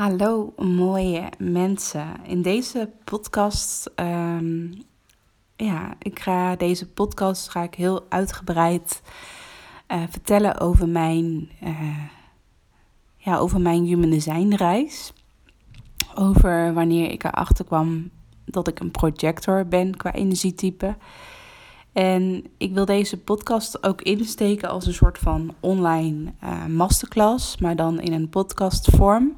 Hallo 0.00 0.52
mooie 0.56 1.28
mensen. 1.38 2.06
In 2.22 2.42
deze 2.42 2.90
podcast, 3.04 3.90
ehm, 3.94 4.72
ja, 5.56 5.94
ik 5.98 6.18
ga 6.18 6.56
deze 6.56 6.88
podcast 6.88 7.48
ga 7.48 7.62
ik 7.62 7.74
heel 7.74 8.06
uitgebreid 8.08 9.02
uh, 9.88 10.02
vertellen 10.10 10.58
over 10.60 10.88
mijn, 10.88 11.50
uh, 11.62 12.04
ja, 13.16 13.36
over 13.36 13.60
mijn 13.60 13.84
human 13.84 14.10
design 14.10 14.54
reis. 14.54 15.12
Over 16.14 16.74
wanneer 16.74 17.10
ik 17.10 17.24
erachter 17.24 17.64
kwam 17.64 18.10
dat 18.44 18.68
ik 18.68 18.80
een 18.80 18.90
projector 18.90 19.66
ben 19.66 19.96
qua 19.96 20.12
energietype. 20.12 20.96
En 21.92 22.44
ik 22.56 22.72
wil 22.72 22.84
deze 22.84 23.18
podcast 23.18 23.84
ook 23.84 24.02
insteken 24.02 24.68
als 24.68 24.86
een 24.86 24.94
soort 24.94 25.18
van 25.18 25.54
online 25.60 26.32
uh, 26.44 26.66
masterclass, 26.66 27.58
maar 27.58 27.76
dan 27.76 28.00
in 28.00 28.12
een 28.12 28.28
podcastvorm. 28.28 29.36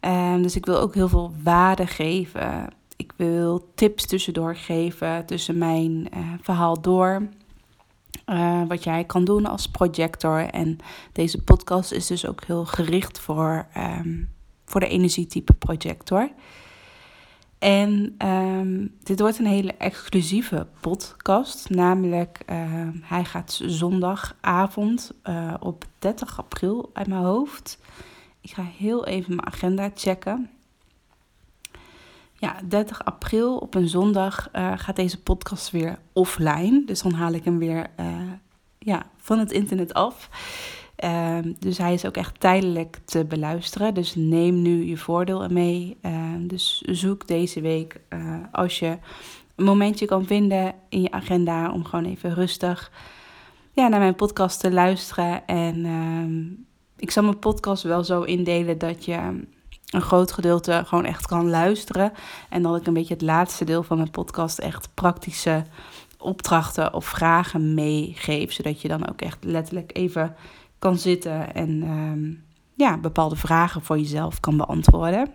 Um, 0.00 0.42
dus 0.42 0.56
ik 0.56 0.66
wil 0.66 0.78
ook 0.78 0.94
heel 0.94 1.08
veel 1.08 1.32
waarde 1.42 1.86
geven. 1.86 2.68
Ik 2.96 3.12
wil 3.16 3.70
tips 3.74 4.06
tussendoor 4.06 4.56
geven 4.56 5.26
tussen 5.26 5.58
mijn 5.58 6.08
uh, 6.14 6.18
verhaal 6.40 6.80
door. 6.80 7.28
Uh, 8.26 8.62
wat 8.68 8.84
jij 8.84 9.04
kan 9.04 9.24
doen 9.24 9.46
als 9.46 9.68
projector. 9.68 10.38
En 10.40 10.78
deze 11.12 11.42
podcast 11.42 11.92
is 11.92 12.06
dus 12.06 12.26
ook 12.26 12.44
heel 12.44 12.64
gericht 12.64 13.20
voor, 13.20 13.66
um, 13.76 14.28
voor 14.64 14.80
de 14.80 14.88
energietype 14.88 15.52
projector. 15.52 16.30
En 17.58 18.14
um, 18.26 18.94
dit 19.02 19.20
wordt 19.20 19.38
een 19.38 19.46
hele 19.46 19.74
exclusieve 19.74 20.66
podcast. 20.80 21.70
Namelijk, 21.70 22.42
hij 23.02 23.24
gaat 23.24 23.60
zondagavond 23.64 25.12
uh, 25.24 25.54
op 25.60 25.84
30 25.98 26.38
april 26.38 26.90
uit 26.92 27.06
mijn 27.06 27.22
hoofd. 27.22 27.78
Ik 28.40 28.50
ga 28.50 28.64
heel 28.76 29.06
even 29.06 29.34
mijn 29.34 29.46
agenda 29.46 29.90
checken. 29.94 30.50
Ja, 32.32 32.60
30 32.68 33.04
april 33.04 33.56
op 33.56 33.74
een 33.74 33.88
zondag 33.88 34.48
uh, 34.52 34.72
gaat 34.76 34.96
deze 34.96 35.22
podcast 35.22 35.70
weer 35.70 35.98
offline. 36.12 36.82
Dus 36.86 37.02
dan 37.02 37.12
haal 37.12 37.32
ik 37.32 37.44
hem 37.44 37.58
weer 37.58 37.90
ja, 38.78 39.06
van 39.16 39.38
het 39.38 39.52
internet 39.52 39.94
af. 39.94 40.28
Uh, 41.04 41.38
dus 41.58 41.78
hij 41.78 41.92
is 41.92 42.06
ook 42.06 42.16
echt 42.16 42.40
tijdelijk 42.40 42.98
te 43.04 43.24
beluisteren. 43.24 43.94
Dus 43.94 44.14
neem 44.14 44.62
nu 44.62 44.84
je 44.84 44.96
voordeel 44.96 45.42
ermee. 45.42 45.96
Uh, 46.02 46.34
dus 46.38 46.80
zoek 46.80 47.26
deze 47.26 47.60
week 47.60 48.00
uh, 48.10 48.36
als 48.52 48.78
je 48.78 48.98
een 49.56 49.64
momentje 49.64 50.06
kan 50.06 50.26
vinden 50.26 50.74
in 50.88 51.02
je 51.02 51.10
agenda 51.10 51.72
om 51.72 51.84
gewoon 51.84 52.04
even 52.04 52.34
rustig 52.34 52.92
ja, 53.72 53.88
naar 53.88 54.00
mijn 54.00 54.14
podcast 54.14 54.60
te 54.60 54.72
luisteren. 54.72 55.46
En 55.46 55.84
ehm, 55.84 56.44
ik 57.00 57.10
zal 57.10 57.22
mijn 57.22 57.38
podcast 57.38 57.82
wel 57.82 58.04
zo 58.04 58.22
indelen 58.22 58.78
dat 58.78 59.04
je 59.04 59.42
een 59.90 60.02
groot 60.02 60.32
gedeelte 60.32 60.82
gewoon 60.86 61.04
echt 61.04 61.26
kan 61.26 61.50
luisteren. 61.50 62.12
En 62.48 62.62
dat 62.62 62.76
ik 62.80 62.86
een 62.86 62.94
beetje 62.94 63.14
het 63.14 63.22
laatste 63.22 63.64
deel 63.64 63.82
van 63.82 63.96
mijn 63.96 64.10
podcast 64.10 64.58
echt 64.58 64.88
praktische 64.94 65.64
opdrachten 66.18 66.94
of 66.94 67.04
vragen 67.04 67.74
meegeef. 67.74 68.52
Zodat 68.52 68.80
je 68.80 68.88
dan 68.88 69.08
ook 69.08 69.20
echt 69.20 69.44
letterlijk 69.44 69.90
even 69.96 70.34
kan 70.78 70.98
zitten 70.98 71.54
en 71.54 71.82
um, 71.82 72.44
ja, 72.74 72.98
bepaalde 72.98 73.36
vragen 73.36 73.82
voor 73.82 73.98
jezelf 73.98 74.40
kan 74.40 74.56
beantwoorden. 74.56 75.32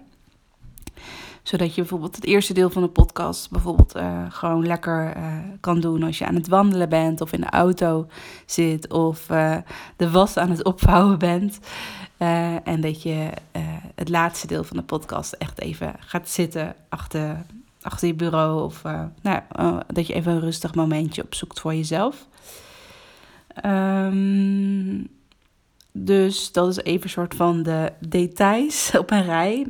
Zodat 1.45 1.75
je 1.75 1.81
bijvoorbeeld 1.81 2.15
het 2.15 2.25
eerste 2.25 2.53
deel 2.53 2.69
van 2.69 2.81
de 2.81 2.87
podcast 2.87 3.49
bijvoorbeeld 3.49 3.95
uh, 3.95 4.25
gewoon 4.29 4.65
lekker 4.65 5.17
uh, 5.17 5.37
kan 5.59 5.79
doen 5.79 6.03
als 6.03 6.17
je 6.17 6.25
aan 6.25 6.35
het 6.35 6.47
wandelen 6.47 6.89
bent 6.89 7.21
of 7.21 7.31
in 7.33 7.41
de 7.41 7.49
auto 7.49 8.07
zit 8.45 8.91
of 8.91 9.29
uh, 9.29 9.57
de 9.95 10.09
was 10.09 10.37
aan 10.37 10.49
het 10.49 10.63
opvouwen 10.63 11.19
bent. 11.19 11.59
en 12.63 12.81
dat 12.81 13.01
je 13.01 13.29
het 13.95 14.09
laatste 14.09 14.47
deel 14.47 14.63
van 14.63 14.77
de 14.77 14.83
podcast 14.83 15.33
echt 15.33 15.61
even 15.61 15.95
gaat 15.99 16.29
zitten 16.29 16.75
achter, 16.89 17.45
achter 17.81 18.07
je 18.07 18.13
bureau 18.13 18.63
of 18.63 18.81
nou, 19.21 19.41
dat 19.87 20.07
je 20.07 20.13
even 20.13 20.31
een 20.31 20.39
rustig 20.39 20.75
momentje 20.75 21.23
opzoekt 21.23 21.59
voor 21.59 21.75
jezelf. 21.75 22.27
Um, 23.65 25.07
dus 25.91 26.51
dat 26.51 26.67
is 26.67 26.77
even 26.77 27.03
een 27.03 27.09
soort 27.09 27.35
van 27.35 27.63
de 27.63 27.91
details 27.99 28.91
op 28.97 29.11
een 29.11 29.23
rij. 29.23 29.67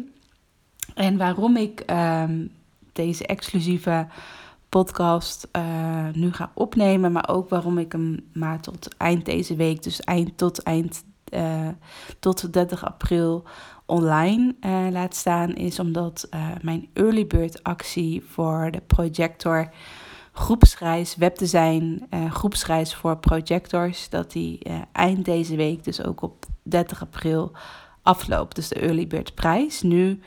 En 0.95 1.17
waarom 1.17 1.57
ik 1.57 1.83
um, 1.89 2.51
deze 2.93 3.25
exclusieve 3.25 4.07
podcast 4.69 5.47
uh, 5.51 6.07
nu 6.13 6.33
ga 6.33 6.51
opnemen, 6.53 7.11
maar 7.11 7.29
ook 7.29 7.49
waarom 7.49 7.77
ik 7.77 7.91
hem 7.91 8.29
maar 8.33 8.61
tot 8.61 8.95
eind 8.97 9.25
deze 9.25 9.55
week, 9.55 9.83
dus 9.83 9.99
eind 9.99 10.37
tot 10.37 10.63
eind 10.63 11.03
uh, 11.33 11.67
tot 12.19 12.53
30 12.53 12.85
april 12.85 13.43
online 13.85 14.55
uh, 14.61 14.87
laat 14.91 15.15
staan, 15.15 15.53
is 15.53 15.79
omdat 15.79 16.29
mijn 16.61 16.87
early 16.93 17.27
bird 17.27 17.63
actie 17.63 18.23
voor 18.29 18.69
de 18.71 18.81
projector 18.87 19.69
groepsreis 20.31 21.15
webdesign, 21.15 22.07
groepsreis 22.29 22.95
voor 22.95 23.17
projectors, 23.17 24.09
dat 24.09 24.31
die 24.31 24.59
eind 24.91 25.25
deze 25.25 25.55
week, 25.55 25.83
dus 25.83 26.03
ook 26.03 26.21
op 26.21 26.45
30 26.63 27.01
april, 27.01 27.51
afloopt. 28.01 28.55
Dus 28.55 28.67
de 28.67 28.79
Early 28.79 29.07
Bird 29.07 29.33
prijs. 29.33 29.81
Nu 29.81 30.19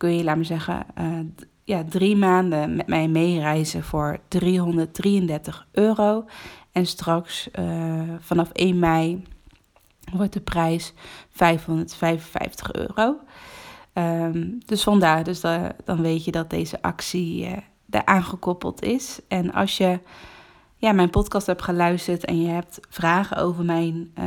kun 0.00 0.16
je, 0.16 0.24
laat 0.24 0.36
me 0.36 0.44
zeggen, 0.44 0.86
uh, 0.98 1.18
ja, 1.64 1.84
drie 1.84 2.16
maanden 2.16 2.76
met 2.76 2.86
mij 2.86 3.08
meereizen 3.08 3.84
voor 3.84 4.18
333 4.28 5.66
euro. 5.72 6.24
En 6.72 6.86
straks 6.86 7.48
vanaf 8.18 8.50
1 8.52 8.78
mei 8.78 9.22
wordt 10.12 10.32
de 10.32 10.40
prijs 10.40 10.92
555 11.30 12.72
euro. 12.72 13.16
Um, 13.94 14.58
dus 14.66 14.82
vandaar, 14.82 15.24
dus 15.24 15.40
da, 15.40 15.72
dan 15.84 16.02
weet 16.02 16.24
je 16.24 16.30
dat 16.30 16.50
deze 16.50 16.82
actie 16.82 17.48
eraan 17.90 18.24
gekoppeld 18.24 18.82
is. 18.82 19.20
En 19.28 19.52
als 19.52 19.76
je 19.76 20.00
ja, 20.80 20.92
mijn 20.92 21.10
podcast 21.10 21.46
hebt 21.46 21.62
geluisterd 21.62 22.24
en 22.24 22.42
je 22.42 22.48
hebt 22.48 22.80
vragen 22.88 23.36
over 23.36 23.64
mijn 23.64 24.12
uh, 24.18 24.24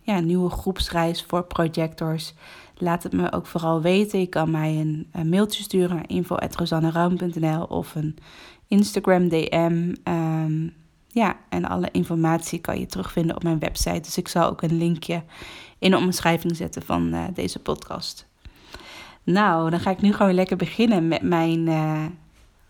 ja, 0.00 0.20
nieuwe 0.20 0.50
groepsreis 0.50 1.24
voor 1.24 1.44
projectors, 1.44 2.34
laat 2.80 3.02
het 3.02 3.12
me 3.12 3.32
ook 3.32 3.46
vooral 3.46 3.80
weten. 3.80 4.20
Je 4.20 4.26
kan 4.26 4.50
mij 4.50 4.80
een, 5.12 5.28
mailtje 5.28 5.62
sturen 5.62 5.96
naar 5.96 6.08
info.rosanneruim.nl 6.08 7.62
of 7.62 7.94
een 7.94 8.16
Instagram 8.66 9.28
DM. 9.28 9.94
Um, 10.04 10.74
ja, 11.08 11.36
en 11.48 11.64
alle 11.64 11.88
informatie 11.92 12.58
kan 12.58 12.78
je 12.78 12.86
terugvinden 12.86 13.36
op 13.36 13.42
mijn 13.42 13.58
website. 13.58 14.00
Dus 14.00 14.18
ik 14.18 14.28
zal 14.28 14.48
ook 14.48 14.62
een 14.62 14.78
linkje 14.78 15.22
in 15.78 15.90
de 15.90 15.96
omschrijving 15.96 16.56
zetten 16.56 16.82
van 16.82 17.14
uh, 17.14 17.24
deze 17.34 17.58
podcast. 17.58 18.26
Nou, 19.22 19.70
dan 19.70 19.80
ga 19.80 19.90
ik 19.90 20.00
nu 20.00 20.12
gewoon 20.12 20.34
lekker 20.34 20.56
beginnen 20.56 21.08
met 21.08 21.22
mijn, 21.22 21.66
uh, 21.66 22.04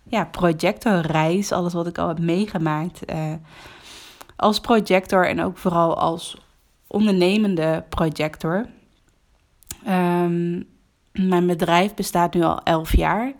ja, 0.03 0.25
projectorreis, 0.25 1.53
alles 1.53 1.73
wat 1.73 1.87
ik 1.87 1.99
al 1.99 2.09
heb 2.09 2.19
meegemaakt. 2.19 3.13
Uh, 3.13 3.33
als 4.37 4.61
projector 4.61 5.29
en 5.29 5.43
ook 5.43 5.59
vooral 5.59 5.99
als 5.99 6.37
ondernemende 6.87 7.85
projector. 7.89 8.67
Um, 9.87 10.67
mijn 11.13 11.47
bedrijf 11.47 11.95
bestaat 11.95 12.35
nu 12.35 12.43
al 12.43 12.63
elf 12.63 12.97
jaar. 12.97 13.33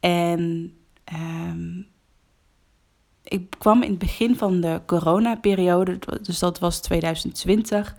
En 0.00 0.72
um, 1.12 1.86
ik 3.24 3.54
kwam 3.58 3.82
in 3.82 3.90
het 3.90 3.98
begin 3.98 4.36
van 4.36 4.60
de 4.60 4.80
coronaperiode, 4.86 5.98
dus 6.22 6.38
dat 6.38 6.58
was 6.58 6.80
2020, 6.80 7.94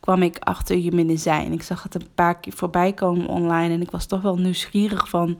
kwam 0.00 0.22
ik 0.22 0.38
achter 0.38 0.76
Human 0.76 1.18
zijn. 1.18 1.52
Ik 1.52 1.62
zag 1.62 1.82
het 1.82 1.94
een 1.94 2.08
paar 2.14 2.40
keer 2.40 2.52
voorbij 2.52 2.92
komen 2.92 3.26
online 3.26 3.74
en 3.74 3.82
ik 3.82 3.90
was 3.90 4.06
toch 4.06 4.22
wel 4.22 4.36
nieuwsgierig 4.36 5.08
van 5.08 5.38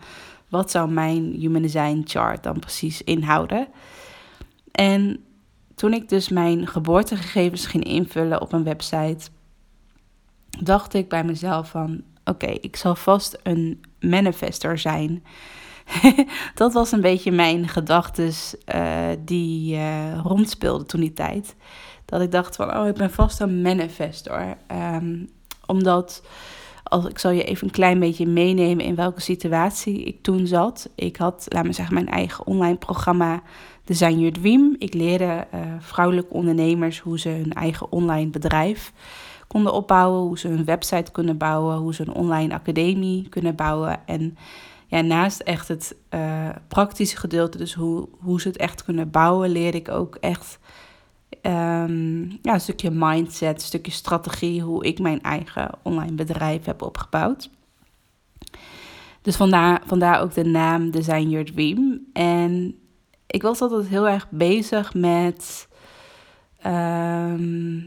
wat 0.49 0.71
zou 0.71 0.91
mijn 0.91 1.33
human 1.39 1.63
design 1.63 2.03
chart 2.05 2.43
dan 2.43 2.59
precies 2.59 3.03
inhouden? 3.03 3.69
En 4.73 5.25
toen 5.75 5.93
ik 5.93 6.09
dus 6.09 6.29
mijn 6.29 6.67
geboortegegevens 6.67 7.67
ging 7.67 7.85
invullen 7.85 8.41
op 8.41 8.53
een 8.53 8.65
website, 8.65 9.31
dacht 10.61 10.95
ik 10.95 11.09
bij 11.09 11.25
mezelf 11.25 11.69
van 11.69 12.03
oké, 12.25 12.47
ik 12.47 12.77
zal 12.77 12.95
vast 12.95 13.39
een 13.43 13.81
manifester 14.01 14.79
zijn. 14.79 15.25
dat 16.55 16.73
was 16.73 16.93
een 16.93 17.01
beetje 17.01 17.33
mijn 17.33 17.69
gedachtes 17.69 18.55
uh, 18.75 19.07
die 19.25 19.77
uh, 19.77 20.79
toen 20.87 21.01
die 21.01 21.13
tijd. 21.13 21.55
Dat 22.05 22.21
ik 22.21 22.31
dacht 22.31 22.57
van, 22.57 22.77
oh, 22.77 22.87
ik 22.87 22.95
ben 22.95 23.11
vast 23.11 23.41
een 23.41 23.63
manifestor. 23.63 24.57
Um, 24.73 25.29
omdat 25.67 26.23
als, 26.83 27.05
ik 27.05 27.19
zal 27.19 27.31
je 27.31 27.45
even 27.45 27.67
een 27.67 27.73
klein 27.73 27.99
beetje 27.99 28.27
meenemen 28.27 28.85
in 28.85 28.95
welke 28.95 29.21
situatie 29.21 30.05
ik 30.05 30.23
toen 30.23 30.47
zat. 30.47 30.89
Ik 30.95 31.17
had, 31.17 31.47
laat 31.49 31.65
me 31.65 31.73
zeggen, 31.73 31.95
mijn 31.95 32.09
eigen 32.09 32.47
online 32.47 32.77
programma 32.77 33.43
Design 33.85 34.19
Your 34.19 34.33
Dream. 34.33 34.75
Ik 34.79 34.95
leerde 34.95 35.47
uh, 35.55 35.61
vrouwelijke 35.79 36.33
ondernemers 36.33 36.99
hoe 36.99 37.19
ze 37.19 37.29
hun 37.29 37.53
eigen 37.53 37.93
online 37.93 38.31
bedrijf 38.31 38.93
konden 39.53 39.73
opbouwen, 39.73 40.21
hoe 40.21 40.39
ze 40.39 40.49
een 40.49 40.65
website 40.65 41.11
kunnen 41.11 41.37
bouwen, 41.37 41.77
hoe 41.77 41.95
ze 41.95 42.03
een 42.03 42.15
online 42.15 42.55
academie 42.55 43.29
kunnen 43.29 43.55
bouwen. 43.55 44.07
En 44.07 44.37
ja, 44.87 45.01
naast 45.01 45.41
echt 45.41 45.69
het 45.69 45.97
uh, 46.15 46.49
praktische 46.69 47.17
gedeelte, 47.17 47.59
dus 47.59 47.75
hoe, 47.75 48.09
hoe 48.19 48.41
ze 48.41 48.49
het 48.49 48.57
echt 48.57 48.85
kunnen 48.85 49.11
bouwen, 49.11 49.51
leerde 49.51 49.79
ik 49.79 49.89
ook 49.89 50.15
echt 50.15 50.59
um, 51.43 52.39
ja, 52.43 52.53
een 52.53 52.61
stukje 52.61 52.91
mindset, 52.91 53.55
een 53.55 53.61
stukje 53.61 53.93
strategie, 53.93 54.63
hoe 54.63 54.85
ik 54.85 54.99
mijn 54.99 55.23
eigen 55.23 55.71
online 55.83 56.13
bedrijf 56.13 56.65
heb 56.65 56.83
opgebouwd. 56.83 57.51
Dus 59.23 59.37
vandaar, 59.37 59.83
vandaar 59.87 60.21
ook 60.21 60.35
de 60.35 60.45
naam 60.45 60.91
Design 60.91 61.29
Your 61.29 61.53
Dream. 61.53 62.01
En 62.13 62.75
ik 63.27 63.43
was 63.43 63.61
altijd 63.61 63.89
heel 63.89 64.09
erg 64.09 64.27
bezig 64.31 64.95
met. 64.95 65.69
Ehm, 66.59 67.79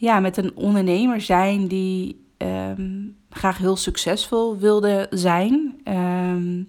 ja, 0.00 0.20
met 0.20 0.36
een 0.36 0.56
ondernemer 0.56 1.20
zijn 1.20 1.66
die 1.66 2.26
ehm, 2.36 3.06
graag 3.30 3.58
heel 3.58 3.76
succesvol 3.76 4.56
wilde 4.56 5.06
zijn. 5.10 5.80
Ehm, 5.84 6.62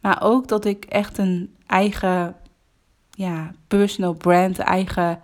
maar 0.00 0.22
ook 0.22 0.48
dat 0.48 0.64
ik 0.64 0.84
echt 0.84 1.18
een 1.18 1.54
eigen 1.66 2.36
ja, 3.10 3.50
personal 3.68 4.12
brand, 4.12 4.58
eigen 4.58 5.20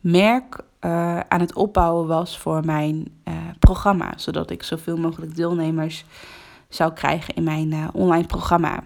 merk 0.00 0.60
uh, 0.80 1.20
aan 1.20 1.40
het 1.40 1.54
opbouwen 1.54 2.06
was 2.06 2.38
voor 2.38 2.64
mijn 2.64 3.08
uh, 3.28 3.34
programma. 3.58 4.12
Zodat 4.16 4.50
ik 4.50 4.62
zoveel 4.62 4.96
mogelijk 4.96 5.36
deelnemers 5.36 6.04
zou 6.68 6.92
krijgen 6.92 7.34
in 7.34 7.42
mijn 7.42 7.72
uh, 7.72 7.88
online 7.92 8.26
programma. 8.26 8.82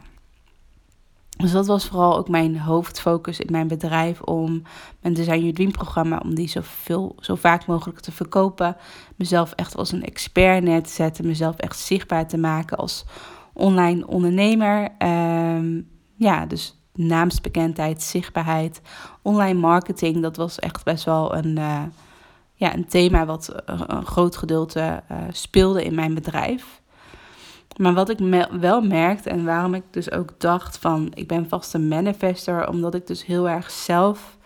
Dus 1.38 1.52
dat 1.52 1.67
was 1.67 1.87
vooral 1.87 2.17
ook 2.17 2.29
mijn 2.29 2.58
hoofdfocus 2.58 3.40
in 3.40 3.52
mijn 3.52 3.69
bedrijf 3.69 4.20
om 4.20 4.62
mijn 5.00 5.14
Design 5.14 5.38
Your 5.38 5.55
Dream 5.55 5.70
programma, 5.70 6.20
om 6.25 6.35
die 6.35 6.49
zoveel, 6.49 7.14
zo 7.20 7.35
vaak 7.35 7.67
mogelijk 7.67 8.00
te 8.00 8.12
verkopen. 8.12 8.76
Mezelf 9.17 9.52
echt 9.52 9.76
als 9.76 9.93
een 9.93 10.05
expert 10.05 10.62
neer 10.62 10.82
te 10.82 10.90
zetten, 10.90 11.26
mezelf 11.26 11.56
echt 11.56 11.79
zichtbaar 11.79 12.29
te 12.29 12.38
maken 12.38 12.76
als 12.76 13.05
online 13.52 14.06
ondernemer. 14.06 14.88
Um, 14.99 15.88
ja, 16.14 16.46
dus 16.46 16.79
naamsbekendheid, 16.94 18.02
zichtbaarheid, 18.02 18.81
online 19.23 19.58
marketing, 19.58 20.23
dat 20.23 20.37
was 20.37 20.58
echt 20.58 20.85
best 20.85 21.05
wel 21.05 21.35
een, 21.35 21.56
uh, 21.58 21.82
ja, 22.55 22.75
een 22.75 22.87
thema 22.87 23.26
wat 23.26 23.55
een 23.64 24.06
groot 24.06 24.37
gedeelte 24.37 25.02
uh, 25.12 25.19
speelde 25.31 25.85
in 25.85 25.94
mijn 25.94 26.14
bedrijf. 26.14 26.77
Maar 27.78 27.94
wat 27.94 28.08
ik 28.08 28.19
wel 28.60 28.80
merkte 28.80 29.30
en 29.30 29.44
waarom 29.44 29.75
ik 29.75 29.82
dus 29.90 30.10
ook 30.10 30.40
dacht 30.40 30.78
van 30.78 31.10
ik 31.14 31.26
ben 31.26 31.48
vast 31.48 31.75
een 31.75 31.88
manifester, 31.88 32.69
omdat 32.69 32.94
ik 32.94 33.06
dus 33.06 33.26
heel 33.26 33.48
erg 33.48 33.70
zelf 33.70 34.36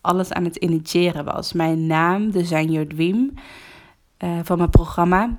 alles 0.00 0.32
aan 0.32 0.44
het 0.44 0.56
initiëren 0.56 1.24
was. 1.24 1.52
Mijn 1.52 1.86
naam, 1.86 2.30
Design 2.30 2.70
Your 2.70 2.88
Dream, 2.88 3.32
uh, 4.18 4.38
van 4.42 4.58
mijn 4.58 4.70
programma. 4.70 5.38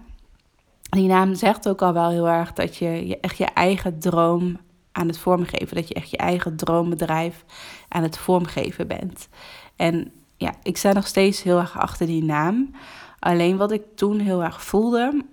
Die 0.90 1.08
naam 1.08 1.36
zegt 1.36 1.70
ook 1.70 1.82
al 1.82 1.94
wel 1.94 2.10
heel 2.10 2.28
erg 2.28 2.54
dat 2.54 2.76
je, 2.76 3.08
je 3.08 3.20
echt 3.20 3.38
je 3.38 3.46
eigen 3.46 4.00
droom 4.00 4.58
aan 4.92 5.08
het 5.08 5.18
vormgeven. 5.18 5.76
Dat 5.76 5.88
je 5.88 5.94
echt 5.94 6.10
je 6.10 6.18
eigen 6.18 6.56
droombedrijf 6.56 7.46
aan 7.88 8.04
het 8.04 8.18
vormgeven 8.18 8.88
bent. 8.88 9.28
En 9.76 10.12
ja, 10.38 10.54
ik 10.64 10.78
sta 10.78 10.92
nog 10.92 11.08
steeds 11.08 11.44
heel 11.44 11.60
erg 11.60 11.80
achter 11.80 12.06
die 12.06 12.24
naam. 12.24 12.72
Alleen 13.20 13.58
wat 13.58 13.72
ik 13.72 13.82
toen 13.96 14.20
heel 14.20 14.44
erg 14.44 14.64
voelde, 14.64 15.26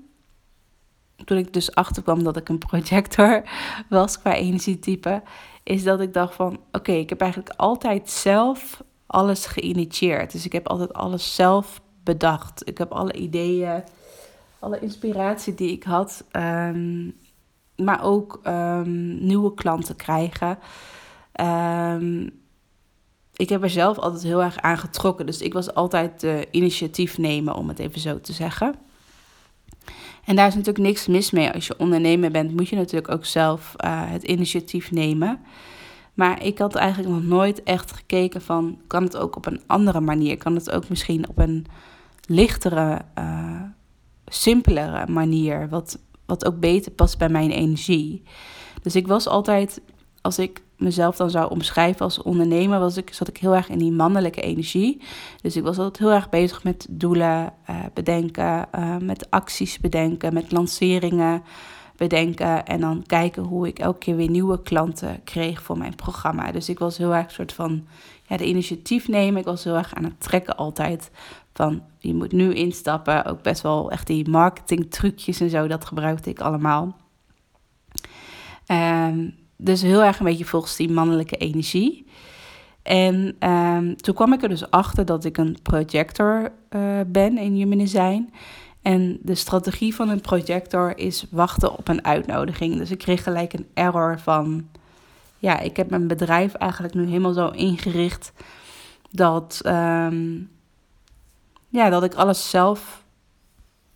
toen 1.24 1.38
ik 1.38 1.52
dus 1.52 1.74
achterkwam 1.74 2.22
dat 2.22 2.36
ik 2.36 2.48
een 2.48 2.58
projector 2.58 3.42
was 3.88 4.20
qua 4.20 4.34
energietype, 4.34 5.22
is 5.62 5.84
dat 5.84 6.00
ik 6.00 6.14
dacht 6.14 6.34
van 6.34 6.60
oké, 6.72 6.92
ik 6.92 7.08
heb 7.08 7.20
eigenlijk 7.20 7.52
altijd 7.56 8.10
zelf 8.10 8.82
alles 9.06 9.46
geïnitieerd. 9.46 10.32
Dus 10.32 10.44
ik 10.44 10.52
heb 10.52 10.68
altijd 10.68 10.92
alles 10.92 11.34
zelf 11.34 11.80
bedacht. 12.04 12.68
Ik 12.68 12.78
heb 12.78 12.92
alle 12.92 13.12
ideeën, 13.12 13.82
alle 14.58 14.80
inspiratie 14.80 15.54
die 15.54 15.70
ik 15.72 15.82
had, 15.82 16.24
um, 16.32 17.16
maar 17.76 18.04
ook 18.04 18.40
um, 18.44 19.24
nieuwe 19.24 19.54
klanten 19.54 19.96
krijgen. 19.96 20.58
Um, 21.40 22.30
ik 23.36 23.48
heb 23.48 23.62
er 23.62 23.70
zelf 23.70 23.98
altijd 23.98 24.22
heel 24.22 24.42
erg 24.42 24.58
aan 24.58 24.78
getrokken. 24.78 25.26
Dus 25.26 25.40
ik 25.40 25.52
was 25.52 25.74
altijd 25.74 26.20
de 26.20 26.46
initiatief 26.50 27.18
nemen, 27.18 27.54
om 27.54 27.68
het 27.68 27.78
even 27.78 28.00
zo 28.00 28.20
te 28.20 28.32
zeggen. 28.32 28.74
En 30.28 30.36
daar 30.36 30.46
is 30.46 30.54
natuurlijk 30.54 30.84
niks 30.84 31.06
mis 31.06 31.30
mee. 31.30 31.52
Als 31.52 31.66
je 31.66 31.78
ondernemer 31.78 32.30
bent, 32.30 32.56
moet 32.56 32.68
je 32.68 32.76
natuurlijk 32.76 33.12
ook 33.12 33.24
zelf 33.24 33.74
uh, 33.84 34.10
het 34.10 34.22
initiatief 34.22 34.90
nemen. 34.90 35.40
Maar 36.14 36.44
ik 36.44 36.58
had 36.58 36.74
eigenlijk 36.74 37.14
nog 37.14 37.24
nooit 37.24 37.62
echt 37.62 37.92
gekeken 37.92 38.42
van... 38.42 38.78
kan 38.86 39.02
het 39.02 39.16
ook 39.16 39.36
op 39.36 39.46
een 39.46 39.60
andere 39.66 40.00
manier? 40.00 40.38
Kan 40.38 40.54
het 40.54 40.70
ook 40.70 40.88
misschien 40.88 41.28
op 41.28 41.38
een 41.38 41.66
lichtere, 42.26 43.00
uh, 43.18 43.62
simpelere 44.26 45.12
manier? 45.12 45.68
Wat, 45.68 45.98
wat 46.26 46.44
ook 46.44 46.60
beter 46.60 46.92
past 46.92 47.18
bij 47.18 47.28
mijn 47.28 47.50
energie. 47.50 48.22
Dus 48.82 48.96
ik 48.96 49.06
was 49.06 49.28
altijd, 49.28 49.80
als 50.20 50.38
ik 50.38 50.62
mezelf 50.78 51.16
dan 51.16 51.30
zou 51.30 51.50
omschrijven 51.50 52.00
als 52.00 52.22
ondernemer, 52.22 52.78
was 52.78 52.96
ik, 52.96 53.12
zat 53.12 53.28
ik 53.28 53.36
heel 53.36 53.54
erg 53.54 53.68
in 53.68 53.78
die 53.78 53.92
mannelijke 53.92 54.40
energie. 54.40 55.02
Dus 55.40 55.56
ik 55.56 55.62
was 55.62 55.78
altijd 55.78 55.98
heel 55.98 56.12
erg 56.12 56.28
bezig 56.28 56.64
met 56.64 56.86
doelen 56.90 57.52
uh, 57.70 57.76
bedenken, 57.94 58.66
uh, 58.74 58.96
met 58.96 59.30
acties 59.30 59.78
bedenken, 59.78 60.34
met 60.34 60.52
lanceringen 60.52 61.42
bedenken. 61.96 62.66
En 62.66 62.80
dan 62.80 63.04
kijken 63.06 63.42
hoe 63.42 63.66
ik 63.66 63.78
elke 63.78 63.98
keer 63.98 64.16
weer 64.16 64.30
nieuwe 64.30 64.62
klanten 64.62 65.20
kreeg 65.24 65.62
voor 65.62 65.78
mijn 65.78 65.94
programma. 65.94 66.52
Dus 66.52 66.68
ik 66.68 66.78
was 66.78 66.98
heel 66.98 67.14
erg 67.14 67.30
soort 67.30 67.52
van 67.52 67.86
ja, 68.26 68.36
de 68.36 68.46
initiatief 68.46 69.08
nemen. 69.08 69.40
Ik 69.40 69.46
was 69.46 69.64
heel 69.64 69.76
erg 69.76 69.94
aan 69.94 70.04
het 70.04 70.20
trekken 70.20 70.56
altijd. 70.56 71.10
Van 71.54 71.82
je 71.98 72.14
moet 72.14 72.32
nu 72.32 72.54
instappen. 72.54 73.24
Ook 73.24 73.42
best 73.42 73.62
wel 73.62 73.90
echt 73.90 74.06
die 74.06 74.28
marketing 74.28 74.90
trucjes 74.90 75.40
en 75.40 75.50
zo, 75.50 75.66
dat 75.66 75.84
gebruikte 75.84 76.30
ik 76.30 76.40
allemaal. 76.40 76.96
Um, 78.66 79.34
dus 79.60 79.82
heel 79.82 80.02
erg 80.02 80.18
een 80.18 80.24
beetje 80.24 80.44
volgens 80.44 80.76
die 80.76 80.90
mannelijke 80.90 81.36
energie. 81.36 82.06
En 82.82 83.36
um, 83.48 83.96
toen 83.96 84.14
kwam 84.14 84.32
ik 84.32 84.42
er 84.42 84.48
dus 84.48 84.70
achter 84.70 85.04
dat 85.04 85.24
ik 85.24 85.36
een 85.36 85.56
projector 85.62 86.52
uh, 86.70 87.00
ben 87.06 87.38
in 87.38 87.52
Human 87.52 87.78
Design. 87.78 88.32
En 88.82 89.18
de 89.22 89.34
strategie 89.34 89.94
van 89.94 90.08
een 90.08 90.20
projector 90.20 90.98
is 90.98 91.26
wachten 91.30 91.78
op 91.78 91.88
een 91.88 92.04
uitnodiging. 92.04 92.76
Dus 92.76 92.90
ik 92.90 92.98
kreeg 92.98 93.22
gelijk 93.22 93.52
een 93.52 93.66
error 93.74 94.18
van... 94.20 94.68
Ja, 95.38 95.58
ik 95.58 95.76
heb 95.76 95.90
mijn 95.90 96.06
bedrijf 96.06 96.54
eigenlijk 96.54 96.94
nu 96.94 97.06
helemaal 97.06 97.32
zo 97.32 97.48
ingericht... 97.48 98.32
dat, 99.10 99.60
um, 99.66 100.50
ja, 101.68 101.88
dat 101.90 102.04
ik 102.04 102.14
alles 102.14 102.50
zelf... 102.50 103.02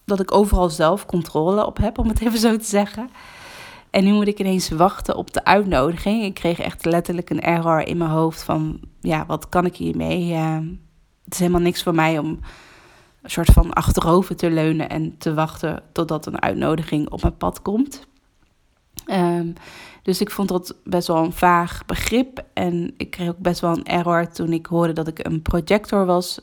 dat 0.05 0.21
ik 0.21 0.33
overal 0.33 0.71
zelf 0.71 1.07
controle 1.07 1.67
op 1.67 1.77
heb, 1.77 1.99
om 1.99 2.09
het 2.09 2.21
even 2.21 2.39
zo 2.39 2.57
te 2.57 2.65
zeggen... 2.65 3.11
En 3.93 4.05
nu 4.05 4.13
moet 4.13 4.29
ik 4.29 4.39
ineens 4.39 4.69
wachten 4.69 5.17
op 5.17 5.33
de 5.33 5.45
uitnodiging. 5.45 6.25
Ik 6.25 6.35
kreeg 6.35 6.59
echt 6.59 6.85
letterlijk 6.85 7.31
een 7.31 7.41
error 7.41 7.87
in 7.87 7.97
mijn 7.97 8.11
hoofd 8.11 8.43
van, 8.43 8.81
ja, 9.01 9.27
wat 9.27 9.49
kan 9.49 9.67
ik 9.67 9.77
hiermee? 9.77 10.33
Uh, 10.33 10.57
het 11.25 11.35
is 11.35 11.39
helemaal 11.39 11.61
niks 11.61 11.83
voor 11.83 11.95
mij 11.95 12.19
om 12.19 12.39
een 13.23 13.31
soort 13.31 13.51
van 13.51 13.73
achterover 13.73 14.37
te 14.37 14.51
leunen 14.51 14.89
en 14.89 15.19
te 15.19 15.35
wachten 15.35 15.83
totdat 15.93 16.27
een 16.27 16.43
uitnodiging 16.43 17.11
op 17.11 17.23
mijn 17.23 17.37
pad 17.37 17.63
komt. 17.63 18.07
Um, 19.07 19.55
dus 20.03 20.21
ik 20.21 20.31
vond 20.31 20.49
dat 20.49 20.77
best 20.85 21.07
wel 21.07 21.25
een 21.25 21.33
vaag 21.33 21.87
begrip. 21.87 22.45
En 22.53 22.95
ik 22.97 23.11
kreeg 23.11 23.29
ook 23.29 23.39
best 23.39 23.61
wel 23.61 23.77
een 23.77 23.85
error 23.85 24.29
toen 24.29 24.53
ik 24.53 24.67
hoorde 24.67 24.93
dat 24.93 25.09
ik 25.09 25.27
een 25.27 25.43
projector 25.43 26.07
was 26.07 26.41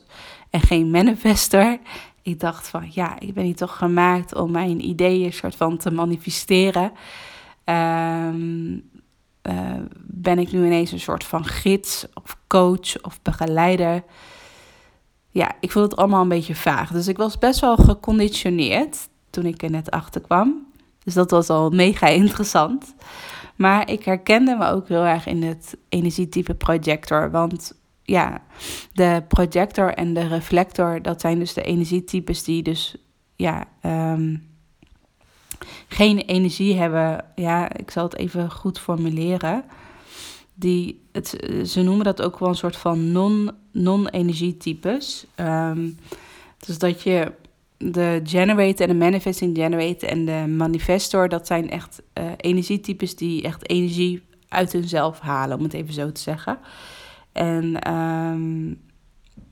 en 0.50 0.60
geen 0.60 0.90
manifester. 0.90 1.78
Ik 2.22 2.40
dacht 2.40 2.68
van 2.68 2.88
ja, 2.90 3.20
ik 3.20 3.34
ben 3.34 3.44
hier 3.44 3.56
toch 3.56 3.76
gemaakt 3.76 4.34
om 4.34 4.50
mijn 4.50 4.88
ideeën 4.88 5.32
soort 5.32 5.56
van 5.56 5.76
te 5.76 5.90
manifesteren. 5.90 6.92
Um, 7.70 8.90
uh, 9.42 9.76
ben 10.02 10.38
ik 10.38 10.52
nu 10.52 10.66
ineens 10.66 10.92
een 10.92 11.00
soort 11.00 11.24
van 11.24 11.44
gids 11.44 12.06
of 12.14 12.36
coach 12.46 13.02
of 13.02 13.22
begeleider? 13.22 14.02
Ja, 15.28 15.52
ik 15.60 15.70
vond 15.70 15.90
het 15.90 16.00
allemaal 16.00 16.22
een 16.22 16.28
beetje 16.28 16.54
vaag. 16.54 16.90
Dus 16.90 17.08
ik 17.08 17.16
was 17.16 17.38
best 17.38 17.60
wel 17.60 17.76
geconditioneerd 17.76 19.08
toen 19.30 19.46
ik 19.46 19.62
er 19.62 19.70
net 19.70 19.90
achter 19.90 20.20
kwam. 20.20 20.66
Dus 21.04 21.14
dat 21.14 21.30
was 21.30 21.48
al 21.48 21.70
mega 21.70 22.06
interessant. 22.22 22.94
Maar 23.56 23.90
ik 23.90 24.04
herkende 24.04 24.56
me 24.56 24.66
ook 24.66 24.88
heel 24.88 25.04
erg 25.04 25.26
in 25.26 25.42
het 25.42 25.76
energietype 25.88 26.54
projector. 26.54 27.30
Want 27.30 27.78
ja, 28.02 28.42
de 28.92 29.22
projector 29.28 29.94
en 29.94 30.14
de 30.14 30.26
reflector, 30.26 31.02
dat 31.02 31.20
zijn 31.20 31.38
dus 31.38 31.54
de 31.54 31.62
energietypes 31.62 32.44
die 32.44 32.62
dus 32.62 32.96
ja, 33.36 33.64
um, 33.82 34.49
geen 35.88 36.18
energie 36.18 36.76
hebben. 36.76 37.24
Ja, 37.34 37.76
ik 37.76 37.90
zal 37.90 38.04
het 38.04 38.16
even 38.16 38.50
goed 38.50 38.78
formuleren. 38.78 39.64
Die, 40.54 41.00
het, 41.12 41.36
ze 41.64 41.82
noemen 41.82 42.04
dat 42.04 42.22
ook 42.22 42.38
wel 42.38 42.48
een 42.48 42.54
soort 42.54 42.76
van 42.76 43.12
non, 43.12 43.50
non-energietypes. 43.72 45.26
Um, 45.36 45.98
dus 46.66 46.78
dat 46.78 47.02
je 47.02 47.32
de 47.76 48.20
generator 48.24 48.80
en 48.80 48.98
de 48.98 49.04
manifesting 49.04 49.56
generator 49.56 50.08
en 50.08 50.24
de 50.24 50.44
manifestor, 50.56 51.28
dat 51.28 51.46
zijn 51.46 51.70
echt 51.70 52.02
uh, 52.18 52.24
energietypes 52.36 53.16
die 53.16 53.42
echt 53.42 53.68
energie 53.68 54.22
uit 54.48 54.72
hunzelf 54.72 55.18
halen, 55.20 55.56
om 55.56 55.62
het 55.62 55.74
even 55.74 55.94
zo 55.94 56.12
te 56.12 56.20
zeggen. 56.20 56.58
En 57.32 57.92
um, 57.92 58.80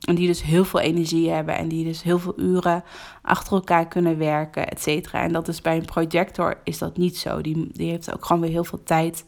en 0.08 0.14
die 0.14 0.26
dus 0.26 0.42
heel 0.42 0.64
veel 0.64 0.80
energie 0.80 1.30
hebben 1.30 1.56
en 1.56 1.68
die 1.68 1.84
dus 1.84 2.02
heel 2.02 2.18
veel 2.18 2.40
uren 2.40 2.84
achter 3.22 3.52
elkaar 3.52 3.88
kunnen 3.88 4.18
werken, 4.18 4.68
et 4.68 4.82
cetera. 4.82 5.22
En 5.22 5.32
dat 5.32 5.48
is 5.48 5.60
bij 5.60 5.76
een 5.76 5.84
projector 5.84 6.60
is 6.64 6.78
dat 6.78 6.96
niet 6.96 7.16
zo. 7.16 7.40
Die, 7.40 7.68
die 7.72 7.90
heeft 7.90 8.14
ook 8.14 8.24
gewoon 8.24 8.42
weer 8.42 8.50
heel 8.50 8.64
veel 8.64 8.82
tijd 8.82 9.24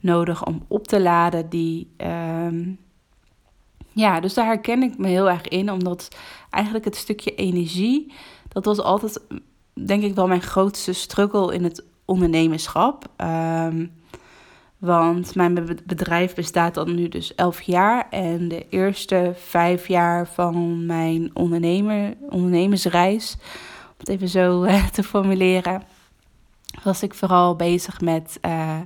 nodig 0.00 0.46
om 0.46 0.64
op 0.68 0.86
te 0.86 1.00
laden. 1.00 1.48
Die, 1.48 1.90
um, 1.96 2.78
ja, 3.92 4.20
dus 4.20 4.34
daar 4.34 4.46
herken 4.46 4.82
ik 4.82 4.98
me 4.98 5.08
heel 5.08 5.30
erg 5.30 5.48
in, 5.48 5.70
omdat 5.70 6.08
eigenlijk 6.50 6.84
het 6.84 6.96
stukje 6.96 7.34
energie, 7.34 8.12
dat 8.48 8.64
was 8.64 8.80
altijd 8.80 9.20
denk 9.72 10.02
ik 10.02 10.14
wel 10.14 10.26
mijn 10.26 10.42
grootste 10.42 10.92
struggle 10.92 11.54
in 11.54 11.64
het 11.64 11.84
ondernemerschap. 12.04 13.04
Um, 13.16 13.92
want 14.84 15.34
mijn 15.34 15.54
bedrijf 15.84 16.34
bestaat 16.34 16.74
dan 16.74 16.94
nu 16.94 17.08
dus 17.08 17.34
elf 17.34 17.62
jaar. 17.62 18.06
En 18.10 18.48
de 18.48 18.68
eerste 18.68 19.32
vijf 19.36 19.88
jaar 19.88 20.28
van 20.28 20.86
mijn 20.86 21.30
ondernemer, 21.34 22.14
ondernemersreis, 22.28 23.36
om 23.86 23.94
het 23.98 24.08
even 24.08 24.28
zo 24.28 24.62
eh, 24.62 24.86
te 24.86 25.02
formuleren, 25.02 25.82
was 26.82 27.02
ik 27.02 27.14
vooral 27.14 27.56
bezig 27.56 28.00
met 28.00 28.38
uh, 28.46 28.78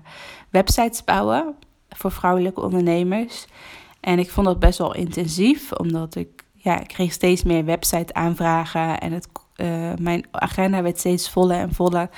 websites 0.51 1.05
bouwen 1.05 1.55
voor 1.89 2.13
vrouwelijke 2.13 2.63
ondernemers. 2.63 3.47
En 4.01 4.19
ik 4.19 4.31
vond 4.31 4.47
dat 4.47 4.59
best 4.59 4.79
wel 4.79 4.95
intensief, 4.95 5.73
omdat 5.73 6.15
ik, 6.15 6.45
ja, 6.55 6.81
ik 6.81 6.89
kreeg 6.89 7.13
steeds 7.13 7.43
meer 7.43 7.65
website 7.65 8.15
aanvragen 8.15 9.01
en 9.01 9.13
het, 9.13 9.29
uh, 9.57 9.93
mijn 10.01 10.27
agenda 10.31 10.83
werd 10.83 10.99
steeds 10.99 11.31
voller 11.31 11.57
en 11.57 11.75
voller. 11.75 12.11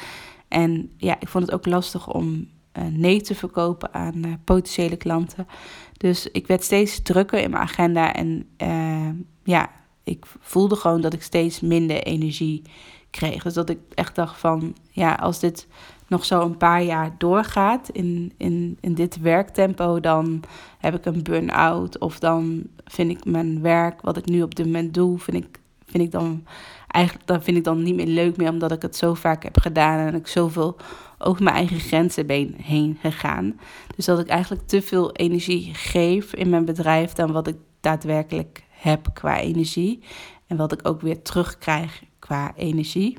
En 0.49 0.93
ja, 0.97 1.17
ik 1.21 1.29
vond 1.29 1.45
het 1.45 1.55
ook 1.55 1.67
lastig 1.67 2.13
om 2.13 2.49
nee 2.91 3.21
te 3.21 3.35
verkopen 3.35 3.95
aan 3.95 4.27
uh, 4.27 4.33
potentiële 4.45 4.97
klanten. 4.97 5.47
Dus 5.93 6.31
ik 6.31 6.47
werd 6.47 6.65
steeds 6.65 7.03
drukker 7.03 7.39
in 7.39 7.51
mijn 7.51 7.63
agenda 7.63 8.15
en 8.15 8.49
uh, 8.63 9.11
ja, 9.45 9.71
ik 10.05 10.25
voelde 10.41 10.77
gewoon 10.77 11.01
dat 11.01 11.13
ik 11.13 11.23
steeds 11.23 11.61
minder 11.61 12.03
energie 12.03 12.63
kreeg. 13.11 13.43
Dus 13.43 13.55
dat 13.55 13.71
ik 13.71 13.79
echt 13.95 14.15
dacht 14.15 14.39
van, 14.39 14.77
ja, 14.91 15.15
als 15.15 15.41
dit 15.41 15.67
nog 16.07 16.25
zo 16.25 16.41
een 16.41 16.57
paar 16.57 16.83
jaar 16.83 17.15
doorgaat 17.19 17.89
in, 17.89 18.33
in, 18.37 18.79
in 18.81 18.95
dit 18.95 19.21
werktempo, 19.21 20.01
dan 20.01 20.43
heb 20.79 20.95
ik 20.95 21.05
een 21.05 21.23
burn-out. 21.23 21.99
Of 21.99 22.19
dan 22.19 22.63
vind 22.85 23.11
ik 23.11 23.25
mijn 23.25 23.63
werk, 23.63 24.01
wat 24.01 24.17
ik 24.17 24.27
nu 24.27 24.43
op 24.43 24.55
dit 24.55 24.67
moment 24.67 24.95
doe, 24.95 25.19
vind 25.19 25.37
ik, 25.37 25.61
vind 25.87 26.05
ik 26.05 26.11
dan 26.11 26.45
eigenlijk 26.91 27.27
dan 27.27 27.43
vind 27.43 27.57
ik 27.57 27.65
dan 27.65 27.83
niet 27.83 27.95
meer 27.95 28.07
leuk 28.07 28.37
meer, 28.37 28.51
omdat 28.51 28.73
ik 28.73 28.83
het 28.83 28.97
zo 28.97 29.15
vaak 29.15 29.43
heb 29.43 29.61
gedaan 29.61 30.07
en 30.07 30.15
ik 30.15 30.27
zoveel 30.27 30.77
over 31.23 31.43
mijn 31.43 31.57
eigen 31.57 31.81
grenzen 31.81 32.55
heen 32.63 32.99
gegaan. 33.01 33.61
Dus 33.97 34.05
dat 34.05 34.19
ik 34.19 34.29
eigenlijk 34.29 34.67
te 34.67 34.83
veel 34.83 35.13
energie 35.13 35.75
geef 35.75 36.35
in 36.35 36.49
mijn 36.49 36.65
bedrijf 36.65 37.13
dan 37.13 37.33
wat 37.33 37.47
ik 37.47 37.57
daadwerkelijk 37.81 38.65
heb 38.69 39.09
qua 39.15 39.39
energie. 39.39 40.03
En 40.47 40.57
wat 40.57 40.73
ik 40.73 40.89
ook 40.89 41.01
weer 41.01 41.23
terugkrijg 41.23 42.03
qua 42.19 42.57
energie. 42.57 43.17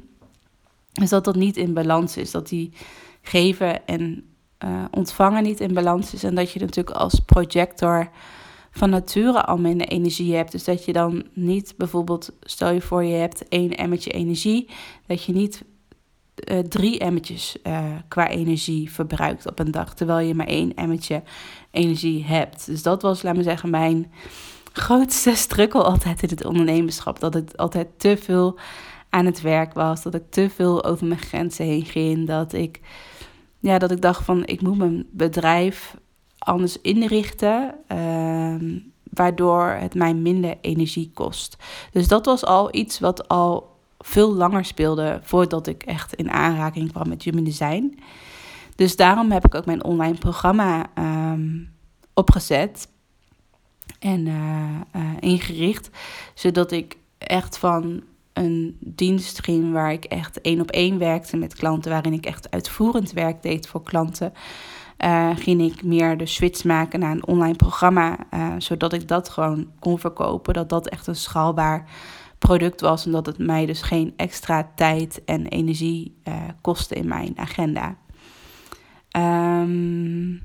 Dus 0.92 1.10
dat 1.10 1.24
dat 1.26 1.36
niet 1.36 1.58
in 1.58 1.74
balans 1.74 2.18
is. 2.18 2.32
Dat 2.32 2.48
die 2.48 2.74
geven 3.22 3.88
en 3.88 4.24
uh, 4.64 4.86
ontvangen 4.92 5.44
niet 5.44 5.60
in 5.60 5.74
balans 5.74 6.14
is. 6.14 6.24
En 6.24 6.36
dat 6.36 6.52
je 6.52 6.60
natuurlijk 6.60 6.98
als 6.98 7.20
projector 7.20 8.10
van 8.72 8.90
nature 8.90 9.46
al 9.46 9.58
minder 9.58 9.88
energie 9.88 10.36
hebt. 10.36 10.52
Dus 10.52 10.64
dat 10.64 10.86
je 10.86 10.94
dan 10.94 11.26
niet 11.34 11.74
bijvoorbeeld, 11.78 12.32
stel 12.42 12.72
je 12.72 12.82
voor 12.82 13.04
je 13.04 13.16
hebt 13.16 13.48
één 13.48 13.78
emmertje 13.78 14.12
energie, 14.12 14.70
dat 15.08 15.24
je 15.24 15.34
niet 15.34 15.64
uh, 16.52 16.60
drie 16.60 17.00
emmertjes 17.00 17.56
uh, 17.64 17.84
qua 18.08 18.30
energie 18.30 18.92
verbruikt 18.92 19.48
op 19.48 19.60
een 19.60 19.72
dag, 19.72 19.94
terwijl 19.94 20.28
je 20.28 20.36
maar 20.36 20.48
één 20.48 20.74
emmertje 20.74 21.24
energie 21.72 22.26
hebt. 22.26 22.66
Dus 22.66 22.84
dat 22.84 23.02
was, 23.02 23.22
laat 23.22 23.36
me 23.36 23.44
zeggen, 23.44 23.70
mijn 23.70 24.12
grootste 24.74 25.36
struggle 25.46 25.84
altijd 25.84 26.24
in 26.24 26.30
het 26.30 26.46
ondernemerschap. 26.46 27.20
Dat 27.20 27.36
ik 27.36 27.54
altijd 27.56 27.88
te 27.98 28.18
veel 28.18 28.60
aan 29.10 29.26
het 29.26 29.42
werk 29.42 29.74
was, 29.74 30.02
dat 30.02 30.14
ik 30.14 30.24
te 30.30 30.50
veel 30.50 30.84
over 30.84 31.08
mijn 31.08 31.20
grenzen 31.20 31.66
heen 31.66 31.86
ging, 31.86 32.28
dat 32.28 32.54
ik, 32.54 32.80
ja, 33.60 33.78
dat 33.78 33.92
ik 33.92 34.02
dacht 34.02 34.26
van 34.26 34.46
ik 34.46 34.62
moet 34.62 34.78
mijn 34.78 35.08
bedrijf 35.12 35.96
anders 36.38 36.82
inrichten, 36.82 37.76
uh, 37.92 38.80
waardoor 39.04 39.68
het 39.68 39.94
mij 39.94 40.14
minder 40.14 40.58
energie 40.62 41.12
kost. 41.14 41.58
Dus 41.92 42.08
dat 42.08 42.26
was 42.26 42.46
al 42.46 42.76
iets 42.76 43.00
wat 43.00 43.28
al 43.28 43.71
veel 44.02 44.34
langer 44.34 44.66
speelde 44.66 45.20
voordat 45.24 45.68
ik 45.68 45.84
echt 45.84 46.14
in 46.14 46.32
aanraking 46.32 46.92
kwam 46.92 47.10
met 47.10 47.24
human 47.24 47.44
design. 47.44 48.00
Dus 48.76 48.96
daarom 48.96 49.32
heb 49.32 49.46
ik 49.46 49.56
ook 49.56 49.66
mijn 49.66 49.84
online 49.84 50.18
programma 50.18 50.90
um, 50.98 51.70
opgezet 52.14 52.88
en 54.00 54.26
uh, 54.26 54.34
uh, 54.96 55.02
ingericht, 55.20 55.90
zodat 56.34 56.72
ik 56.72 56.98
echt 57.18 57.58
van 57.58 58.04
een 58.34 58.78
dienst 58.80 59.44
ging 59.44 59.72
waar 59.72 59.92
ik 59.92 60.06
echt 60.06 60.42
één 60.42 60.62
op 60.62 60.72
één 60.72 60.98
werkte 60.98 61.38
met 61.38 61.56
klanten, 61.56 61.92
waarin 61.92 62.14
ik 62.14 62.26
echt 62.26 62.52
uitvoerend 62.52 63.12
werk 63.12 63.42
deed 63.42 63.68
voor 63.68 63.84
klanten. 63.84 64.34
Uh, 65.06 65.30
ging 65.36 65.62
ik 65.62 65.84
meer 65.84 66.18
de 66.18 66.26
switch 66.26 66.64
maken 66.64 67.00
naar 67.00 67.12
een 67.12 67.28
online 67.28 67.56
programma, 67.56 68.18
zodat 68.58 68.94
ik 68.94 69.08
dat 69.08 69.30
gewoon 69.30 69.68
kon 69.80 70.00
verkopen, 70.00 70.54
dat 70.54 70.70
dat 70.70 70.90
echt 70.90 71.08
een 71.08 71.16
schaalbaar 71.16 71.90
product 72.48 72.82
was, 72.82 73.06
omdat 73.06 73.26
het 73.26 73.38
mij 73.38 73.66
dus 73.66 73.82
geen 73.82 74.14
extra 74.16 74.72
tijd 74.76 75.22
en 75.26 75.48
energie 75.48 76.16
uh, 76.28 76.34
kostte 76.62 76.96
in 76.96 77.08
mijn 77.08 77.34
agenda. 77.36 77.96
Um, 79.18 80.44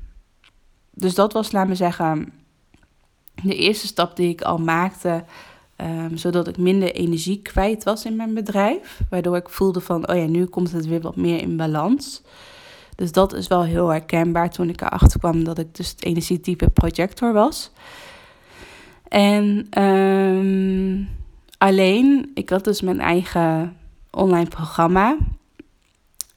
dus 0.91 1.15
dat 1.15 1.33
was, 1.33 1.53
laat 1.53 1.69
me 1.69 1.75
zeggen, 1.75 2.33
de 3.43 3.55
eerste 3.55 3.87
stap 3.87 4.17
die 4.17 4.29
ik 4.29 4.43
al 4.43 4.59
maakte, 4.59 5.25
um, 5.76 6.17
zodat 6.17 6.49
ik 6.49 6.59
minder 6.59 6.95
energie 6.95 7.43
kwijt 7.43 7.85
was 7.85 8.05
in 8.05 8.17
mijn 8.17 8.35
bedrijf. 8.35 9.00
Waardoor 9.11 9.37
ik 9.37 9.49
voelde 9.49 9.81
van, 9.81 10.09
oh 10.09 10.17
ja, 10.17 10.26
nu 10.26 10.45
komt 10.45 10.73
het 10.73 10.87
weer 10.87 11.00
wat 11.00 11.17
meer 11.17 11.41
in 11.41 11.57
balans. 11.57 12.23
Dus 12.95 13.12
dat 13.12 13.33
is 13.33 13.47
wel 13.47 13.65
heel 13.65 13.88
herkenbaar 13.88 14.50
toen 14.50 14.69
ik 14.69 14.81
erachter 14.81 15.19
kwam 15.19 15.45
dat 15.45 15.59
ik 15.59 15.75
dus 15.75 15.91
het 15.91 16.05
energietype 16.05 16.71
projector 16.71 17.33
was. 17.33 17.71
En 19.09 19.67
um, 19.83 21.09
alleen. 21.58 22.30
Ik 22.34 22.50
had 22.50 22.64
dus 22.64 22.80
mijn 22.80 23.00
eigen 23.00 23.76
online 24.10 24.48
programma. 24.48 25.16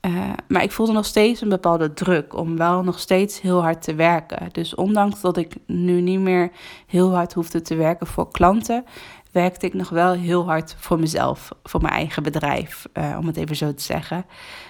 Uh, 0.05 0.29
maar 0.47 0.63
ik 0.63 0.71
voelde 0.71 0.91
nog 0.91 1.05
steeds 1.05 1.41
een 1.41 1.49
bepaalde 1.49 1.93
druk 1.93 2.35
om 2.35 2.57
wel 2.57 2.83
nog 2.83 2.99
steeds 2.99 3.41
heel 3.41 3.61
hard 3.61 3.81
te 3.81 3.95
werken. 3.95 4.49
Dus 4.51 4.75
ondanks 4.75 5.21
dat 5.21 5.37
ik 5.37 5.55
nu 5.65 6.01
niet 6.01 6.19
meer 6.19 6.51
heel 6.87 7.13
hard 7.15 7.33
hoefde 7.33 7.61
te 7.61 7.75
werken 7.75 8.07
voor 8.07 8.31
klanten, 8.31 8.85
werkte 9.31 9.65
ik 9.65 9.73
nog 9.73 9.89
wel 9.89 10.11
heel 10.11 10.45
hard 10.45 10.75
voor 10.77 10.99
mezelf, 10.99 11.49
voor 11.63 11.81
mijn 11.81 11.93
eigen 11.93 12.23
bedrijf, 12.23 12.85
uh, 12.93 13.15
om 13.19 13.27
het 13.27 13.37
even 13.37 13.55
zo 13.55 13.73
te 13.73 13.83
zeggen. 13.83 14.25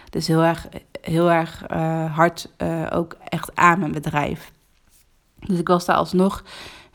Dus 0.09 0.27
heel 0.27 0.43
erg, 0.43 0.67
heel 1.01 1.31
erg 1.31 1.63
uh, 1.71 2.15
hard 2.15 2.49
ook 2.89 3.17
echt 3.23 3.55
aan 3.55 3.79
mijn 3.79 3.91
bedrijf. 3.91 4.51
Dus 5.39 5.59
ik 5.59 5.67
was 5.67 5.85
daar 5.85 5.95
alsnog 5.95 6.43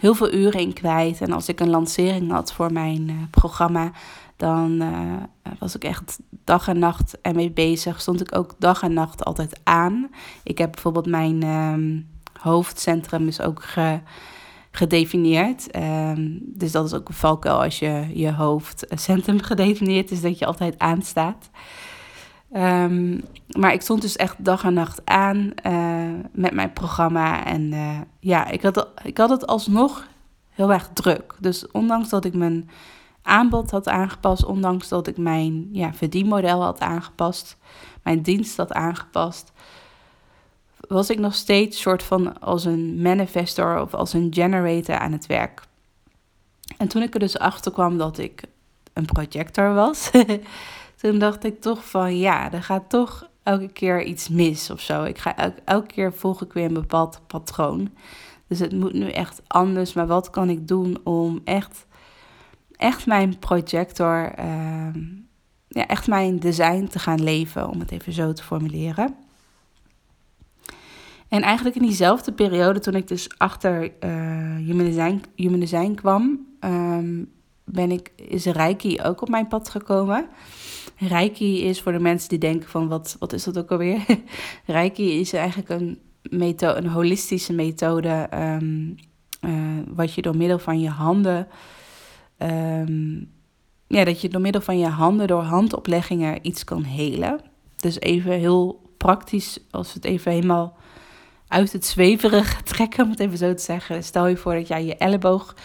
heel 0.04 0.14
veel 0.14 0.32
uren 0.32 0.61
in 0.61 0.73
kwijt. 0.73 1.20
En 1.20 1.32
als 1.32 1.49
ik 1.49 1.61
een 1.61 1.70
lancering 1.70 2.30
had 2.30 2.52
voor 2.52 2.73
mijn 2.73 3.08
uh, 3.08 3.16
programma, 3.30 3.90
dan 4.37 4.82
uh, 4.82 5.52
was 5.58 5.75
ik 5.75 5.84
echt 5.84 6.18
dag 6.44 6.68
en 6.68 6.78
nacht 6.78 7.18
ermee 7.23 7.50
bezig. 7.50 8.00
Stond 8.00 8.20
ik 8.20 8.37
ook 8.37 8.54
dag 8.58 8.82
en 8.82 8.92
nacht 8.92 9.25
altijd 9.25 9.61
aan. 9.62 10.11
Ik 10.42 10.58
heb 10.58 10.73
bijvoorbeeld 10.73 11.06
mijn 11.06 11.42
um, 11.42 12.08
hoofdcentrum 12.40 13.28
is 13.28 13.40
ook 13.40 13.62
ge, 13.62 14.00
gedefinieerd. 14.70 15.76
Um, 15.76 16.40
dus 16.42 16.73
dat 16.73 16.87
is 16.87 16.94
ook 16.94 17.08
een 17.08 17.14
valkuil 17.14 17.62
als 17.62 17.78
je 17.78 18.06
je 18.14 18.32
hoofdcentrum 18.32 19.42
gedefinieerd 19.42 20.11
is, 20.11 20.20
dat 20.20 20.38
je 20.38 20.46
altijd 20.46 20.78
aanstaat. 20.78 21.50
Um, 22.56 23.25
maar 23.56 23.73
ik 23.73 23.82
stond 23.82 24.02
dus 24.02 24.16
echt 24.16 24.44
dag 24.44 24.64
en 24.64 24.75
nacht 24.75 25.00
aan 25.04 25.52
uh, 25.66 26.25
met 26.32 26.52
mijn 26.52 26.73
programma. 26.73 27.44
En 27.44 27.73
uh, 27.73 27.99
ja, 28.20 28.46
ik 28.46 28.62
had, 28.62 28.88
ik 29.02 29.18
had 29.18 29.30
het 29.30 29.46
alsnog 29.46 30.06
heel 30.50 30.73
erg 30.73 30.90
druk. 30.92 31.34
Dus 31.40 31.70
ondanks 31.70 32.08
dat 32.08 32.25
ik 32.25 32.34
mijn 32.34 32.70
aanbod 33.23 33.70
had 33.70 33.88
aangepast, 33.88 34.44
ondanks 34.44 34.88
dat 34.88 35.06
ik 35.06 35.16
mijn 35.16 35.68
ja, 35.73 35.92
verdienmodel 35.92 36.62
had 36.62 36.80
aangepast, 36.80 37.56
mijn 38.02 38.23
dienst 38.23 38.56
had 38.56 38.73
aangepast, 38.73 39.52
was 40.88 41.11
ik 41.11 41.18
nog 41.18 41.34
steeds 41.34 41.80
soort 41.80 42.02
van 42.02 42.40
als 42.40 42.64
een 42.64 43.02
manifestor 43.02 43.80
of 43.80 43.94
als 43.94 44.12
een 44.12 44.28
generator 44.34 44.99
aan 44.99 45.12
het 45.12 45.26
werk. 45.26 45.62
En 46.76 46.88
toen 46.88 47.02
ik 47.02 47.14
er 47.14 47.20
dus 47.20 47.38
achter 47.38 47.73
kwam 47.73 47.99
dat 47.99 48.18
ik 48.18 48.42
een 48.92 49.04
projector 49.04 49.75
was. 49.75 50.11
toen 51.11 51.18
dacht 51.18 51.44
ik 51.44 51.61
toch 51.61 51.90
van 51.90 52.18
ja, 52.18 52.52
er 52.52 52.62
gaat 52.62 52.88
toch 52.88 53.28
elke 53.42 53.68
keer 53.68 54.02
iets 54.02 54.28
mis 54.28 54.70
of 54.70 54.80
zo. 54.80 55.02
Ik 55.02 55.18
ga 55.18 55.37
elke, 55.37 55.61
elke 55.64 55.87
keer 55.87 56.12
volg 56.12 56.42
ik 56.42 56.52
weer 56.52 56.64
een 56.64 56.75
bepaald 56.75 57.20
patroon. 57.26 57.90
Dus 58.49 58.58
het 58.58 58.73
moet 58.73 58.92
nu 58.92 59.11
echt 59.11 59.42
anders. 59.46 59.92
Maar 59.92 60.06
wat 60.06 60.30
kan 60.30 60.49
ik 60.49 60.68
doen 60.68 60.99
om 61.02 61.40
echt, 61.44 61.87
echt 62.76 63.06
mijn 63.06 63.38
projector, 63.38 64.32
uh, 64.38 64.94
ja, 65.68 65.87
echt 65.87 66.06
mijn 66.06 66.38
design 66.38 66.87
te 66.87 66.99
gaan 66.99 67.23
leven, 67.23 67.68
om 67.68 67.80
het 67.80 67.90
even 67.90 68.12
zo 68.12 68.32
te 68.32 68.42
formuleren. 68.42 69.16
En 71.28 71.42
eigenlijk 71.42 71.76
in 71.76 71.82
diezelfde 71.82 72.32
periode, 72.32 72.78
toen 72.78 72.94
ik 72.94 73.08
dus 73.08 73.38
achter 73.38 73.82
uh, 73.82 73.90
Human, 74.56 74.84
Design, 74.84 75.23
Human 75.37 75.61
Design 75.61 75.94
kwam, 75.94 76.46
um, 76.61 77.32
ben 77.64 77.90
ik, 77.90 78.12
is 78.16 78.44
Reiki 78.44 79.02
ook 79.02 79.23
op 79.23 79.28
mijn 79.28 79.49
pad 79.49 79.68
gekomen. 79.68 80.28
Reiki 80.97 81.63
is 81.63 81.81
voor 81.81 81.93
de 81.93 81.99
mensen 81.99 82.29
die 82.29 82.39
denken 82.39 82.69
van 82.69 82.89
wat, 82.89 83.17
wat 83.19 83.33
is 83.33 83.45
dat 83.45 83.59
ook 83.59 83.71
alweer? 83.71 84.05
Reiki 84.67 85.21
is 85.21 85.33
eigenlijk 85.33 85.69
een, 85.69 85.99
een 86.59 86.87
holistische 86.87 87.53
methode 87.53 88.29
um, 88.35 88.95
uh, 89.41 89.53
wat 89.89 90.15
je 90.15 90.23
door 90.23 90.37
middel 90.37 90.59
van 90.59 90.81
je 90.81 90.89
handen 90.89 91.49
um, 92.39 93.33
ja, 93.87 94.05
dat 94.05 94.21
je 94.21 94.29
door 94.29 94.41
middel 94.41 94.61
van 94.61 94.79
je 94.79 94.87
handen, 94.87 95.27
door 95.27 95.43
handopleggingen, 95.43 96.47
iets 96.47 96.65
kan 96.65 96.83
helen. 96.83 97.41
Dus 97.77 98.01
even 98.01 98.33
heel 98.33 98.91
praktisch, 98.97 99.59
als 99.71 99.87
we 99.87 99.93
het 99.95 100.05
even 100.05 100.33
helemaal 100.33 100.77
uit 101.49 101.73
het 101.73 101.87
zweverige 101.87 102.63
trekken, 102.73 103.05
om 103.05 103.11
het 103.11 103.21
even 103.21 103.39
zo 103.39 103.55
te 103.55 103.63
zeggen. 103.63 104.05
Stel 104.05 104.27
je 104.27 104.37
voor 104.37 104.55
dat 104.55 104.69
jij 104.69 104.85
je 104.85 104.97
elleboog 104.97 105.57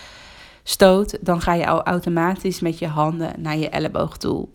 stoot, 0.64 1.26
dan 1.26 1.42
ga 1.42 1.54
je 1.54 1.68
al 1.68 1.84
automatisch 1.84 2.60
met 2.60 2.80
je 2.80 2.88
handen 2.88 3.34
naar 3.42 3.58
je 3.58 3.70
elleboog 3.70 4.18
toe. 4.18 4.48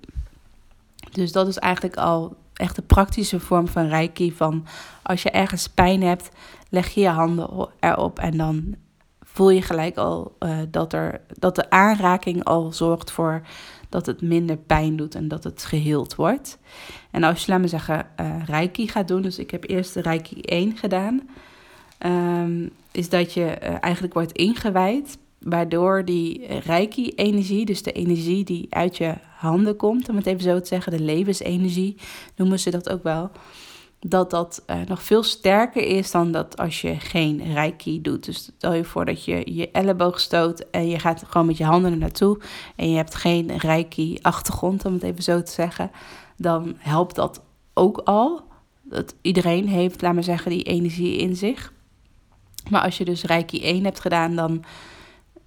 Dus 1.14 1.32
dat 1.32 1.48
is 1.48 1.58
eigenlijk 1.58 1.96
al 1.96 2.36
echt 2.54 2.76
de 2.76 2.82
praktische 2.82 3.40
vorm 3.40 3.68
van 3.68 3.88
reiki. 3.88 4.32
Van 4.32 4.66
als 5.02 5.22
je 5.22 5.30
ergens 5.30 5.68
pijn 5.68 6.02
hebt, 6.02 6.30
leg 6.68 6.88
je 6.88 7.00
je 7.00 7.08
handen 7.08 7.68
erop 7.80 8.18
en 8.18 8.36
dan 8.36 8.74
voel 9.20 9.50
je 9.50 9.62
gelijk 9.62 9.96
al 9.96 10.36
uh, 10.40 10.58
dat, 10.70 10.92
er, 10.92 11.20
dat 11.38 11.54
de 11.54 11.70
aanraking 11.70 12.44
al 12.44 12.72
zorgt 12.72 13.10
voor 13.10 13.42
dat 13.88 14.06
het 14.06 14.22
minder 14.22 14.56
pijn 14.56 14.96
doet 14.96 15.14
en 15.14 15.28
dat 15.28 15.44
het 15.44 15.64
geheeld 15.64 16.14
wordt. 16.14 16.58
En 17.10 17.22
als 17.22 17.44
je, 17.44 17.52
laat 17.52 17.60
me 17.60 17.68
zeggen, 17.68 18.06
uh, 18.20 18.36
reiki 18.46 18.88
gaat 18.88 19.08
doen, 19.08 19.22
dus 19.22 19.38
ik 19.38 19.50
heb 19.50 19.68
eerst 19.68 19.94
de 19.94 20.00
reiki 20.00 20.40
1 20.40 20.76
gedaan, 20.76 21.28
um, 22.06 22.70
is 22.92 23.08
dat 23.08 23.32
je 23.32 23.58
uh, 23.62 23.76
eigenlijk 23.80 24.14
wordt 24.14 24.32
ingewijd, 24.32 25.18
waardoor 25.44 26.04
die 26.04 26.46
reiki-energie, 26.46 27.64
dus 27.64 27.82
de 27.82 27.92
energie 27.92 28.44
die 28.44 28.66
uit 28.70 28.96
je 28.96 29.14
handen 29.36 29.76
komt, 29.76 30.08
om 30.08 30.16
het 30.16 30.26
even 30.26 30.42
zo 30.42 30.60
te 30.60 30.66
zeggen, 30.66 30.92
de 30.92 31.02
levensenergie 31.02 31.96
noemen 32.36 32.60
ze 32.60 32.70
dat 32.70 32.90
ook 32.90 33.02
wel, 33.02 33.30
dat 34.00 34.30
dat 34.30 34.62
uh, 34.66 34.76
nog 34.86 35.02
veel 35.02 35.22
sterker 35.22 35.82
is 35.82 36.10
dan 36.10 36.32
dat 36.32 36.56
als 36.56 36.80
je 36.80 37.00
geen 37.00 37.52
reiki 37.52 38.00
doet. 38.00 38.24
Dus 38.24 38.50
stel 38.56 38.72
je 38.72 38.84
voor 38.84 39.04
dat 39.04 39.24
je 39.24 39.54
je 39.54 39.70
elleboog 39.70 40.20
stoot 40.20 40.64
en 40.70 40.88
je 40.88 40.98
gaat 40.98 41.22
gewoon 41.28 41.46
met 41.46 41.56
je 41.56 41.64
handen 41.64 41.92
er 41.92 41.98
naartoe 41.98 42.40
en 42.76 42.90
je 42.90 42.96
hebt 42.96 43.14
geen 43.14 43.56
reiki-achtergrond, 43.56 44.84
om 44.84 44.92
het 44.92 45.02
even 45.02 45.22
zo 45.22 45.42
te 45.42 45.52
zeggen, 45.52 45.90
dan 46.36 46.74
helpt 46.78 47.14
dat 47.14 47.42
ook 47.74 47.98
al. 47.98 48.42
Dat 48.82 49.14
iedereen 49.20 49.68
heeft, 49.68 50.02
laat 50.02 50.14
maar 50.14 50.22
zeggen, 50.22 50.50
die 50.50 50.62
energie 50.62 51.16
in 51.16 51.36
zich. 51.36 51.72
Maar 52.70 52.82
als 52.82 52.98
je 52.98 53.04
dus 53.04 53.22
reiki 53.22 53.62
1 53.62 53.84
hebt 53.84 54.00
gedaan, 54.00 54.36
dan 54.36 54.64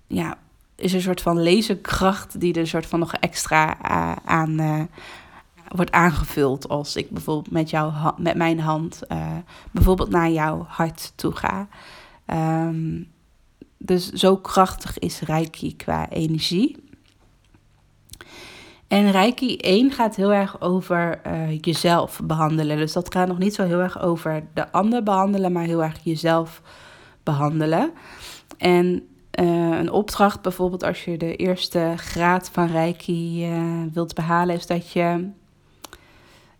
ja, 0.07 0.37
is 0.75 0.93
een 0.93 1.01
soort 1.01 1.21
van 1.21 1.43
laserkracht 1.43 2.39
die 2.39 2.53
er 2.53 2.59
een 2.59 2.67
soort 2.67 2.85
van 2.85 2.99
nog 2.99 3.13
extra 3.13 3.77
uh, 3.85 4.15
aan 4.25 4.61
uh, 4.61 4.81
wordt 5.67 5.91
aangevuld. 5.91 6.69
Als 6.69 6.95
ik 6.95 7.09
bijvoorbeeld 7.09 7.51
met, 7.51 7.69
jou, 7.69 7.93
met 8.17 8.35
mijn 8.35 8.59
hand 8.59 9.01
uh, 9.09 9.27
bijvoorbeeld 9.71 10.09
naar 10.09 10.29
jouw 10.29 10.65
hart 10.67 11.13
toe 11.15 11.31
ga. 11.31 11.67
Um, 12.65 13.07
dus 13.77 14.11
zo 14.11 14.37
krachtig 14.37 14.99
is 14.99 15.19
Reiki 15.19 15.75
qua 15.75 16.09
energie. 16.09 16.85
En 18.87 19.11
Reiki 19.11 19.57
1 19.57 19.91
gaat 19.91 20.15
heel 20.15 20.33
erg 20.33 20.61
over 20.61 21.21
jezelf 21.61 22.19
behandelen. 22.23 22.77
Dus 22.77 22.93
dat 22.93 23.13
gaat 23.13 23.27
nog 23.27 23.37
niet 23.37 23.55
zo 23.55 23.63
heel 23.63 23.79
erg 23.79 24.01
over 24.01 24.43
de 24.53 24.71
ander 24.71 25.03
behandelen, 25.03 25.51
maar 25.51 25.63
heel 25.63 25.83
erg 25.83 25.99
jezelf 26.03 26.61
behandelen. 27.23 27.91
En 28.57 29.07
uh, 29.39 29.77
een 29.77 29.91
opdracht, 29.91 30.41
bijvoorbeeld 30.41 30.83
als 30.83 31.05
je 31.05 31.17
de 31.17 31.35
eerste 31.35 31.93
graad 31.95 32.49
van 32.49 32.67
Reiki 32.67 33.49
uh, 33.51 33.83
wilt 33.93 34.13
behalen, 34.13 34.55
is 34.55 34.67
dat 34.67 34.91
je, 34.91 35.29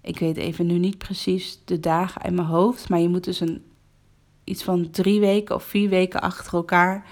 ik 0.01 0.19
weet 0.19 0.38
even 0.38 0.65
nu 0.65 0.77
niet 0.77 0.98
precies 0.98 1.62
de 1.65 1.79
dagen 1.79 2.22
in 2.22 2.36
mijn 2.36 2.48
hoofd, 2.48 2.89
maar 2.89 3.00
je 3.00 3.10
moet 3.10 3.24
dus 3.24 3.39
een, 3.39 3.63
iets 4.43 4.63
van 4.63 4.89
drie 4.89 5.19
weken 5.19 5.55
of 5.55 5.63
vier 5.63 5.89
weken 5.89 6.22
achter 6.22 6.53
elkaar, 6.53 7.05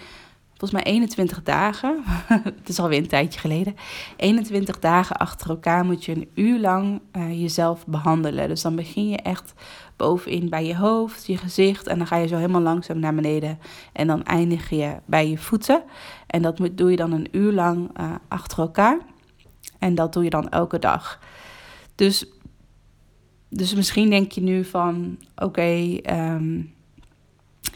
volgens 0.57 0.71
mij 0.71 0.83
21 0.83 1.43
dagen, 1.43 2.03
het 2.43 2.69
is 2.69 2.79
alweer 2.79 2.97
een 2.97 3.07
tijdje 3.07 3.39
geleden, 3.39 3.75
21 4.15 4.79
dagen 4.79 5.15
achter 5.15 5.49
elkaar 5.49 5.85
moet 5.85 6.05
je 6.05 6.11
een 6.15 6.29
uur 6.33 6.59
lang 6.59 7.01
uh, 7.13 7.41
jezelf 7.41 7.85
behandelen. 7.85 8.47
Dus 8.47 8.61
dan 8.61 8.75
begin 8.75 9.09
je 9.09 9.17
echt 9.17 9.53
bovenin 9.95 10.49
bij 10.49 10.65
je 10.65 10.75
hoofd, 10.75 11.25
je 11.25 11.37
gezicht. 11.37 11.87
En 11.87 11.97
dan 11.97 12.07
ga 12.07 12.15
je 12.15 12.27
zo 12.27 12.35
helemaal 12.35 12.61
langzaam 12.61 12.99
naar 12.99 13.15
beneden. 13.15 13.59
En 13.93 14.07
dan 14.07 14.23
eindig 14.23 14.69
je 14.69 14.95
bij 15.05 15.29
je 15.29 15.37
voeten. 15.37 15.83
En 16.27 16.41
dat 16.41 16.59
doe 16.71 16.91
je 16.91 16.97
dan 16.97 17.11
een 17.11 17.27
uur 17.31 17.51
lang 17.51 17.99
uh, 17.99 18.15
achter 18.27 18.59
elkaar. 18.59 18.99
En 19.79 19.95
dat 19.95 20.13
doe 20.13 20.23
je 20.23 20.29
dan 20.29 20.49
elke 20.49 20.79
dag. 20.79 21.19
Dus, 21.95 22.25
dus 23.49 23.75
misschien 23.75 24.09
denk 24.09 24.31
je 24.31 24.41
nu 24.41 24.63
van: 24.63 25.17
oké, 25.35 25.97
ehm, 26.01 26.61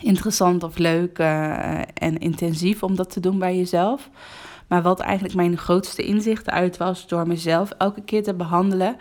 interessant 0.02 0.64
of 0.64 0.78
leuk 0.78 1.20
uh, 1.20 1.78
en 1.78 2.18
intensief 2.18 2.84
om 2.84 2.96
dat 2.96 3.10
te 3.10 3.20
doen 3.20 3.40
bij 3.40 3.58
jezelf. 3.58 4.10
Maar 4.68 4.82
wat 4.82 5.00
eigenlijk 5.00 5.36
mijn 5.36 5.58
grootste 5.58 6.04
inzicht 6.04 6.50
uit 6.50 6.78
was 6.78 7.08
door 7.08 7.28
mezelf 7.28 7.72
elke 7.78 8.02
keer 8.02 8.24
te 8.24 8.34
behandelen, 8.34 8.98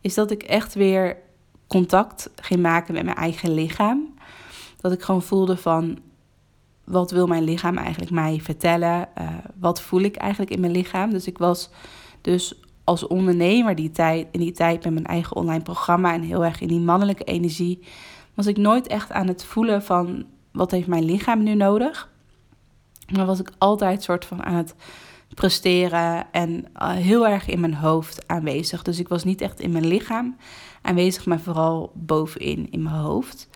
is 0.00 0.14
dat 0.14 0.30
ik 0.30 0.42
echt 0.42 0.74
weer 0.74 1.16
contact 1.72 2.30
ging 2.36 2.62
maken 2.62 2.94
met 2.94 3.04
mijn 3.04 3.16
eigen 3.16 3.54
lichaam. 3.54 4.14
Dat 4.80 4.92
ik 4.92 5.02
gewoon 5.02 5.22
voelde 5.22 5.56
van, 5.56 5.98
wat 6.84 7.10
wil 7.10 7.26
mijn 7.26 7.44
lichaam 7.44 7.76
eigenlijk 7.76 8.10
mij 8.10 8.40
vertellen? 8.42 9.08
Uh, 9.18 9.28
wat 9.54 9.80
voel 9.80 10.00
ik 10.00 10.16
eigenlijk 10.16 10.50
in 10.50 10.60
mijn 10.60 10.72
lichaam? 10.72 11.10
Dus 11.10 11.26
ik 11.26 11.38
was 11.38 11.70
dus 12.20 12.54
als 12.84 13.06
ondernemer 13.06 13.74
die 13.74 13.90
tijd, 13.90 14.28
in 14.30 14.40
die 14.40 14.52
tijd 14.52 14.84
met 14.84 14.92
mijn 14.92 15.06
eigen 15.06 15.36
online 15.36 15.62
programma 15.62 16.12
en 16.14 16.22
heel 16.22 16.44
erg 16.44 16.60
in 16.60 16.68
die 16.68 16.80
mannelijke 16.80 17.24
energie, 17.24 17.82
was 18.34 18.46
ik 18.46 18.56
nooit 18.56 18.86
echt 18.86 19.12
aan 19.12 19.28
het 19.28 19.44
voelen 19.44 19.82
van 19.82 20.24
wat 20.52 20.70
heeft 20.70 20.86
mijn 20.86 21.04
lichaam 21.04 21.42
nu 21.42 21.54
nodig. 21.54 22.10
Maar 23.12 23.26
was 23.26 23.40
ik 23.40 23.50
altijd 23.58 24.02
soort 24.02 24.24
van 24.24 24.42
aan 24.42 24.54
het 24.54 24.74
presteren 25.34 26.32
en 26.32 26.50
uh, 26.50 26.90
heel 26.90 27.28
erg 27.28 27.48
in 27.48 27.60
mijn 27.60 27.74
hoofd 27.74 28.28
aanwezig. 28.28 28.82
Dus 28.82 28.98
ik 28.98 29.08
was 29.08 29.24
niet 29.24 29.40
echt 29.40 29.60
in 29.60 29.72
mijn 29.72 29.86
lichaam 29.86 30.36
aanwezig, 30.82 31.26
maar 31.26 31.40
vooral 31.40 31.92
bovenin 31.94 32.70
in 32.70 32.82
mijn 32.82 32.94
hoofd. 32.94 33.48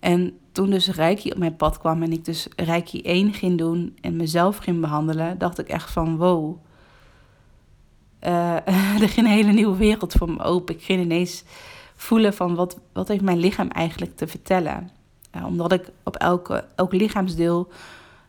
En 0.00 0.38
toen 0.52 0.70
dus 0.70 0.88
Reiki 0.88 1.30
op 1.30 1.38
mijn 1.38 1.56
pad 1.56 1.78
kwam 1.78 2.02
en 2.02 2.12
ik 2.12 2.24
dus 2.24 2.48
Reiki 2.56 3.02
1 3.02 3.32
ging 3.32 3.58
doen 3.58 3.96
en 4.00 4.16
mezelf 4.16 4.56
ging 4.56 4.80
behandelen, 4.80 5.38
dacht 5.38 5.58
ik 5.58 5.68
echt 5.68 5.90
van 5.90 6.16
wow. 6.16 6.56
Uh, 8.22 8.54
er 9.02 9.08
ging 9.08 9.26
een 9.26 9.32
hele 9.32 9.52
nieuwe 9.52 9.76
wereld 9.76 10.12
voor 10.12 10.30
me 10.30 10.42
open. 10.42 10.74
Ik 10.74 10.82
ging 10.82 11.02
ineens 11.02 11.44
voelen 11.94 12.34
van 12.34 12.54
wat, 12.54 12.80
wat 12.92 13.08
heeft 13.08 13.22
mijn 13.22 13.38
lichaam 13.38 13.68
eigenlijk 13.68 14.16
te 14.16 14.26
vertellen. 14.26 14.90
Uh, 15.36 15.46
omdat 15.46 15.72
ik 15.72 15.88
op 16.02 16.16
elke, 16.16 16.64
elk 16.74 16.92
lichaamsdeel 16.92 17.68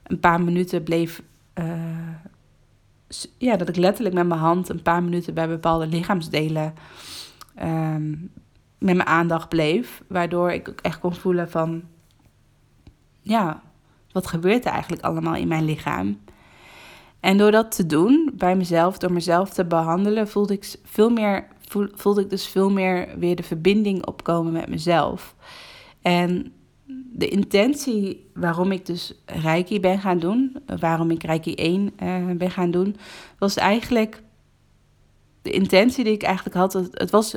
een 0.03 0.19
paar 0.19 0.41
minuten 0.41 0.83
bleef. 0.83 1.21
Ja, 3.37 3.55
dat 3.55 3.69
ik 3.69 3.75
letterlijk 3.75 4.15
met 4.15 4.27
mijn 4.27 4.39
hand 4.39 4.69
een 4.69 4.81
paar 4.81 5.03
minuten 5.03 5.33
bij 5.33 5.47
bepaalde 5.47 5.87
lichaamsdelen 5.87 6.73
um, 7.63 8.31
met 8.77 8.95
mijn 8.95 9.07
aandacht 9.07 9.49
bleef. 9.49 10.03
Waardoor 10.07 10.51
ik 10.51 10.69
ook 10.69 10.81
echt 10.81 10.99
kon 10.99 11.15
voelen 11.15 11.49
van, 11.49 11.83
ja, 13.21 13.61
wat 14.11 14.27
gebeurt 14.27 14.65
er 14.65 14.71
eigenlijk 14.71 15.03
allemaal 15.03 15.35
in 15.35 15.47
mijn 15.47 15.65
lichaam? 15.65 16.19
En 17.19 17.37
door 17.37 17.51
dat 17.51 17.75
te 17.75 17.85
doen 17.85 18.31
bij 18.33 18.55
mezelf, 18.55 18.97
door 18.97 19.13
mezelf 19.13 19.49
te 19.49 19.65
behandelen, 19.65 20.27
voelde 20.27 20.53
ik, 20.53 20.75
veel 20.83 21.09
meer, 21.09 21.47
voelde 21.93 22.21
ik 22.21 22.29
dus 22.29 22.47
veel 22.47 22.71
meer 22.71 23.07
weer 23.19 23.35
de 23.35 23.43
verbinding 23.43 24.05
opkomen 24.05 24.53
met 24.53 24.69
mezelf. 24.69 25.35
En 26.01 26.53
de 27.11 27.27
intentie 27.27 28.29
waarom 28.33 28.71
ik 28.71 28.85
dus 28.85 29.13
Reiki 29.25 29.79
ben 29.79 29.99
gaan 29.99 30.19
doen, 30.19 30.57
waarom 30.79 31.11
ik 31.11 31.23
Reiki 31.23 31.53
1 31.53 31.91
uh, 32.03 32.29
eh, 32.29 32.37
ben 32.37 32.51
gaan 32.51 32.71
doen, 32.71 32.95
was 33.39 33.55
eigenlijk 33.55 34.21
de 35.41 35.51
intentie 35.51 36.03
die 36.03 36.13
ik 36.13 36.23
eigenlijk 36.23 36.55
had. 36.55 36.73
Het, 36.73 37.09
was, 37.09 37.35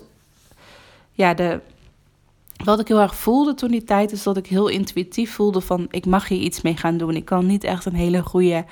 ja, 1.13 1.35
de, 1.35 1.61
wat 2.65 2.81
ik 2.81 2.89
heel 2.89 3.01
erg 3.01 3.15
voelde 3.15 3.55
toen 3.55 3.71
die 3.71 3.85
tijd 3.85 4.13
is 4.13 4.23
dat 4.23 4.37
ik 4.37 4.47
heel 4.47 4.69
intuïtief 4.69 5.35
voelde 5.35 5.61
van 5.61 5.87
ik 5.91 6.07
mag 6.07 6.29
hier 6.29 6.41
iets 6.41 6.61
mee 6.61 6.77
gaan 6.77 6.97
doen. 6.97 7.17
Ik 7.17 7.25
kan 7.25 7.47
niet 7.47 7.65
echt 7.65 7.85
een 7.85 7.95
hele 7.95 8.23
goede 8.23 8.65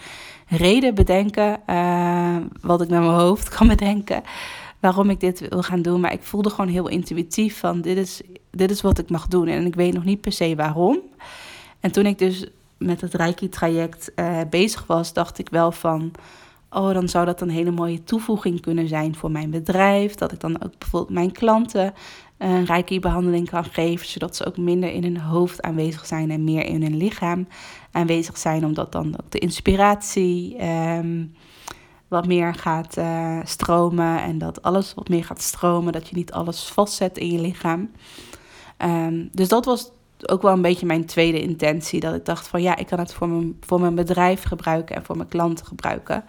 reden 0.46 0.94
bedenken, 0.94 1.60
uh, 1.70 2.36
wat 2.60 2.80
ik 2.80 2.88
met 2.88 3.00
mijn 3.00 3.12
hoofd 3.12 3.48
kan 3.56 3.68
bedenken 3.68 4.22
waarom 4.80 5.10
ik 5.10 5.20
dit 5.20 5.48
wil 5.48 5.62
gaan 5.62 5.82
doen. 5.82 6.00
Maar 6.00 6.12
ik 6.12 6.22
voelde 6.22 6.50
gewoon 6.50 6.70
heel 6.70 6.88
intuïtief 6.88 7.58
van 7.58 7.80
dit 7.80 7.96
is, 7.96 8.20
dit 8.58 8.70
is 8.70 8.80
wat 8.80 8.98
ik 8.98 9.10
mag 9.10 9.26
doen. 9.26 9.46
En 9.46 9.66
ik 9.66 9.74
weet 9.74 9.94
nog 9.94 10.04
niet 10.04 10.20
per 10.20 10.32
se 10.32 10.54
waarom. 10.56 11.00
En 11.80 11.92
toen 11.92 12.06
ik 12.06 12.18
dus 12.18 12.46
met 12.76 13.00
het 13.00 13.14
Reiki-traject 13.14 14.12
uh, 14.16 14.40
bezig 14.50 14.86
was, 14.86 15.12
dacht 15.12 15.38
ik 15.38 15.48
wel 15.48 15.72
van... 15.72 16.12
Oh, 16.70 16.92
dan 16.92 17.08
zou 17.08 17.26
dat 17.26 17.40
een 17.40 17.50
hele 17.50 17.70
mooie 17.70 18.04
toevoeging 18.04 18.60
kunnen 18.60 18.88
zijn 18.88 19.14
voor 19.14 19.30
mijn 19.30 19.50
bedrijf. 19.50 20.14
Dat 20.14 20.32
ik 20.32 20.40
dan 20.40 20.62
ook 20.64 20.78
bijvoorbeeld 20.78 21.14
mijn 21.14 21.32
klanten 21.32 21.94
een 22.38 22.64
Reiki-behandeling 22.64 23.50
kan 23.50 23.64
geven, 23.64 24.06
zodat 24.06 24.36
ze 24.36 24.46
ook 24.46 24.56
minder 24.56 24.92
in 24.92 25.02
hun 25.02 25.18
hoofd 25.18 25.62
aanwezig 25.62 26.06
zijn 26.06 26.30
en 26.30 26.44
meer 26.44 26.66
in 26.66 26.82
hun 26.82 26.96
lichaam 26.96 27.48
aanwezig 27.90 28.38
zijn, 28.38 28.64
omdat 28.64 28.92
dan 28.92 29.06
ook 29.06 29.30
de 29.30 29.38
inspiratie 29.38 30.56
um, 30.64 31.34
wat 32.08 32.26
meer 32.26 32.54
gaat 32.54 32.96
uh, 32.98 33.38
stromen 33.44 34.22
en 34.22 34.38
dat 34.38 34.62
alles 34.62 34.94
wat 34.94 35.08
meer 35.08 35.24
gaat 35.24 35.42
stromen, 35.42 35.92
dat 35.92 36.08
je 36.08 36.16
niet 36.16 36.32
alles 36.32 36.64
vastzet 36.64 37.18
in 37.18 37.32
je 37.32 37.40
lichaam. 37.40 37.90
Um, 38.78 39.28
dus 39.32 39.48
dat 39.48 39.64
was 39.64 39.90
ook 40.26 40.42
wel 40.42 40.52
een 40.52 40.62
beetje 40.62 40.86
mijn 40.86 41.04
tweede 41.04 41.40
intentie, 41.40 42.00
dat 42.00 42.14
ik 42.14 42.24
dacht 42.24 42.48
van 42.48 42.62
ja, 42.62 42.76
ik 42.76 42.86
kan 42.86 42.98
het 42.98 43.14
voor 43.14 43.28
mijn, 43.28 43.56
voor 43.60 43.80
mijn 43.80 43.94
bedrijf 43.94 44.42
gebruiken 44.42 44.96
en 44.96 45.04
voor 45.04 45.16
mijn 45.16 45.28
klanten 45.28 45.66
gebruiken. 45.66 46.24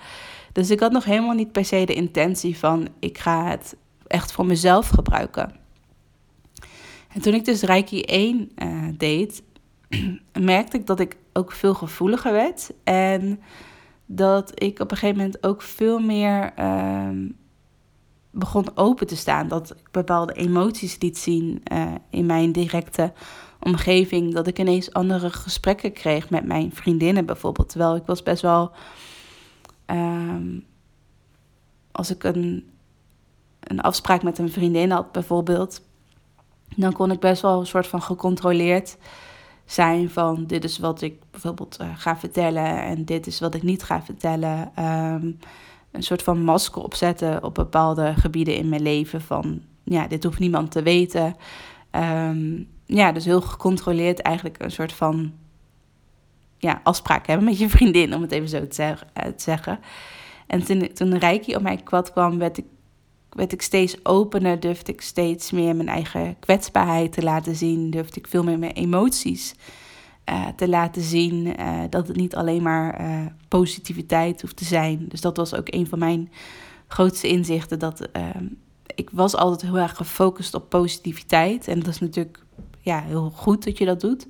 Dus 0.52 0.70
ik 0.70 0.80
had 0.80 0.92
nog 0.92 1.04
helemaal 1.04 1.36
niet 1.36 1.52
per 1.52 1.66
se 1.66 1.86
de 1.86 1.94
intentie 1.94 2.58
van 2.58 2.88
ik 3.00 3.18
ga 3.18 3.46
het 3.46 3.76
echt 4.08 4.32
voor 4.32 4.46
mezelf 4.46 4.88
gebruiken. 4.88 5.56
En 7.14 7.22
toen 7.22 7.34
ik 7.34 7.46
dus 7.46 7.62
Reiki 7.62 8.02
1 8.02 8.52
uh, 8.56 8.88
eh, 8.88 8.94
deed, 8.98 9.44
merkte 10.40 10.78
ik 10.78 10.86
dat 10.86 11.00
ik 11.00 11.18
ook 11.34 11.52
veel 11.52 11.74
gevoeliger 11.74 12.32
werd. 12.32 12.72
En 12.84 13.40
dat 14.06 14.52
ik 14.64 14.80
op 14.80 14.92
een 14.92 14.98
gegeven 14.98 15.18
moment 15.18 15.44
ook 15.44 15.62
veel 15.62 16.00
meer 16.00 16.54
uh, 16.60 17.10
begon 18.32 18.66
open 18.76 19.08
te 19.08 19.16
staan. 19.16 19.48
Dat 19.48 19.70
ik 19.70 19.92
bepaalde 19.92 20.34
emoties 20.34 20.98
liet 21.00 21.18
zien 21.18 21.64
uh, 21.72 21.92
in 22.10 22.26
mijn 22.26 22.52
directe 22.52 23.14
omgeving. 23.60 24.34
Dat 24.34 24.48
ik 24.48 24.60
ineens 24.60 24.94
andere 24.94 25.30
gesprekken 25.30 25.94
kreeg 25.94 26.30
met 26.30 26.46
mijn 26.46 26.72
vriendinnen 26.74 27.26
bijvoorbeeld. 27.26 27.70
Terwijl 27.70 27.96
ik 27.96 28.06
was 28.06 28.24
best 28.24 28.42
wel. 28.42 28.72
Um, 29.86 30.66
als 31.92 32.10
ik 32.10 32.24
een, 32.24 32.70
een 33.60 33.82
afspraak 33.82 34.24
met 34.24 34.38
een 34.38 34.52
vriendin 34.52 34.92
had 34.92 35.12
bijvoorbeeld. 35.12 35.82
Dan 36.76 36.94
kon 36.94 37.12
ik 37.12 37.20
best 37.20 37.42
wel 37.42 37.60
een 37.60 37.68
soort 37.68 37.88
van 37.88 38.02
gecontroleerd 38.02 38.98
zijn 39.66 40.10
van 40.10 40.46
dit 40.46 40.64
is 40.64 40.80
wat 40.80 41.02
ik 41.02 41.22
bijvoorbeeld 41.32 41.78
uh, 41.82 41.88
ga 41.96 42.18
vertellen 42.18 42.84
en 42.84 43.06
dit 43.06 43.28
is 43.28 43.40
wat 43.40 43.54
ik 43.54 43.64
niet 43.64 43.84
ga 43.84 44.02
vertellen. 44.02 44.72
Um, 44.84 45.40
een 45.92 46.04
soort 46.04 46.24
van 46.24 46.44
masker 46.44 46.84
opzetten 46.84 47.44
op 47.44 47.54
bepaalde 47.54 48.14
gebieden 48.18 48.56
in 48.56 48.70
mijn 48.70 48.82
leven 48.82 49.22
van 49.22 49.62
ja, 49.84 50.08
dit 50.08 50.24
hoeft 50.24 50.40
niemand 50.40 50.72
te 50.72 50.82
weten. 50.82 51.36
Um, 51.92 52.68
ja, 52.86 53.12
dus 53.12 53.26
heel 53.26 53.42
gecontroleerd 53.42 54.22
eigenlijk 54.22 54.64
een 54.64 54.72
soort 54.72 54.94
van 54.94 55.34
ja, 56.58 56.82
afspraak 56.84 57.28
hebben 57.28 57.46
met 57.46 57.58
je 57.58 57.70
vriendin, 57.80 58.16
om 58.16 58.22
het 58.22 58.32
even 58.32 58.50
zo 58.50 58.68
te, 58.68 58.84
eh, 59.14 59.32
zeggen. 59.36 59.80
En 60.48 60.64
toen, 60.64 60.94
toen 60.94 61.18
Reiki 61.18 61.56
op 61.56 61.62
mijn 61.62 61.84
kwad 61.84 62.12
kwam, 62.12 62.38
werd 62.38 62.58
ik, 62.58 62.66
werd 63.30 63.52
ik 63.52 63.62
steeds 63.62 64.06
opener, 64.06 64.60
durfde 64.60 64.92
ik 64.92 65.02
steeds 65.02 65.52
meer 65.52 65.76
mijn 65.76 65.90
eigen 65.90 66.36
kwetsbaarheid 66.40 67.12
te 67.12 67.24
laten 67.24 67.56
zien, 67.56 67.90
durfde 67.90 68.20
ik 68.20 68.28
veel 68.28 68.44
meer 68.44 68.60
mijn 68.60 68.72
emoties 68.72 69.56
uh, 70.30 70.48
te 70.56 70.70
laten 70.70 71.02
zien. 71.02 71.46
Uh, 71.60 71.80
dat 71.90 72.08
het 72.08 72.18
niet 72.18 72.36
alleen 72.36 72.62
maar 72.62 73.02
uh, 73.02 73.26
positiviteit 73.48 74.42
hoeft 74.42 74.56
te 74.56 74.66
zijn. 74.66 75.06
Dus 75.08 75.22
dat 75.22 75.38
was 75.38 75.56
ook 75.56 75.74
een 75.74 75.88
van 75.88 76.00
mijn 76.00 76.32
grootste 76.88 77.28
inzichten. 77.28 77.80
Dat 77.80 78.02
ehm, 78.12 78.46
ik 78.96 79.10
was 79.12 79.36
altijd 79.36 79.62
heel 79.62 79.78
erg 79.78 79.96
gefocust 79.96 80.54
op 80.54 80.70
positiviteit. 80.70 81.68
En 81.68 81.80
dat 81.80 81.88
is 81.88 82.00
natuurlijk 82.00 82.44
ja, 82.80 83.02
heel 83.02 83.32
goed 83.36 83.64
dat 83.64 83.78
je 83.78 83.86
dat 83.86 84.02
doet. 84.02 84.28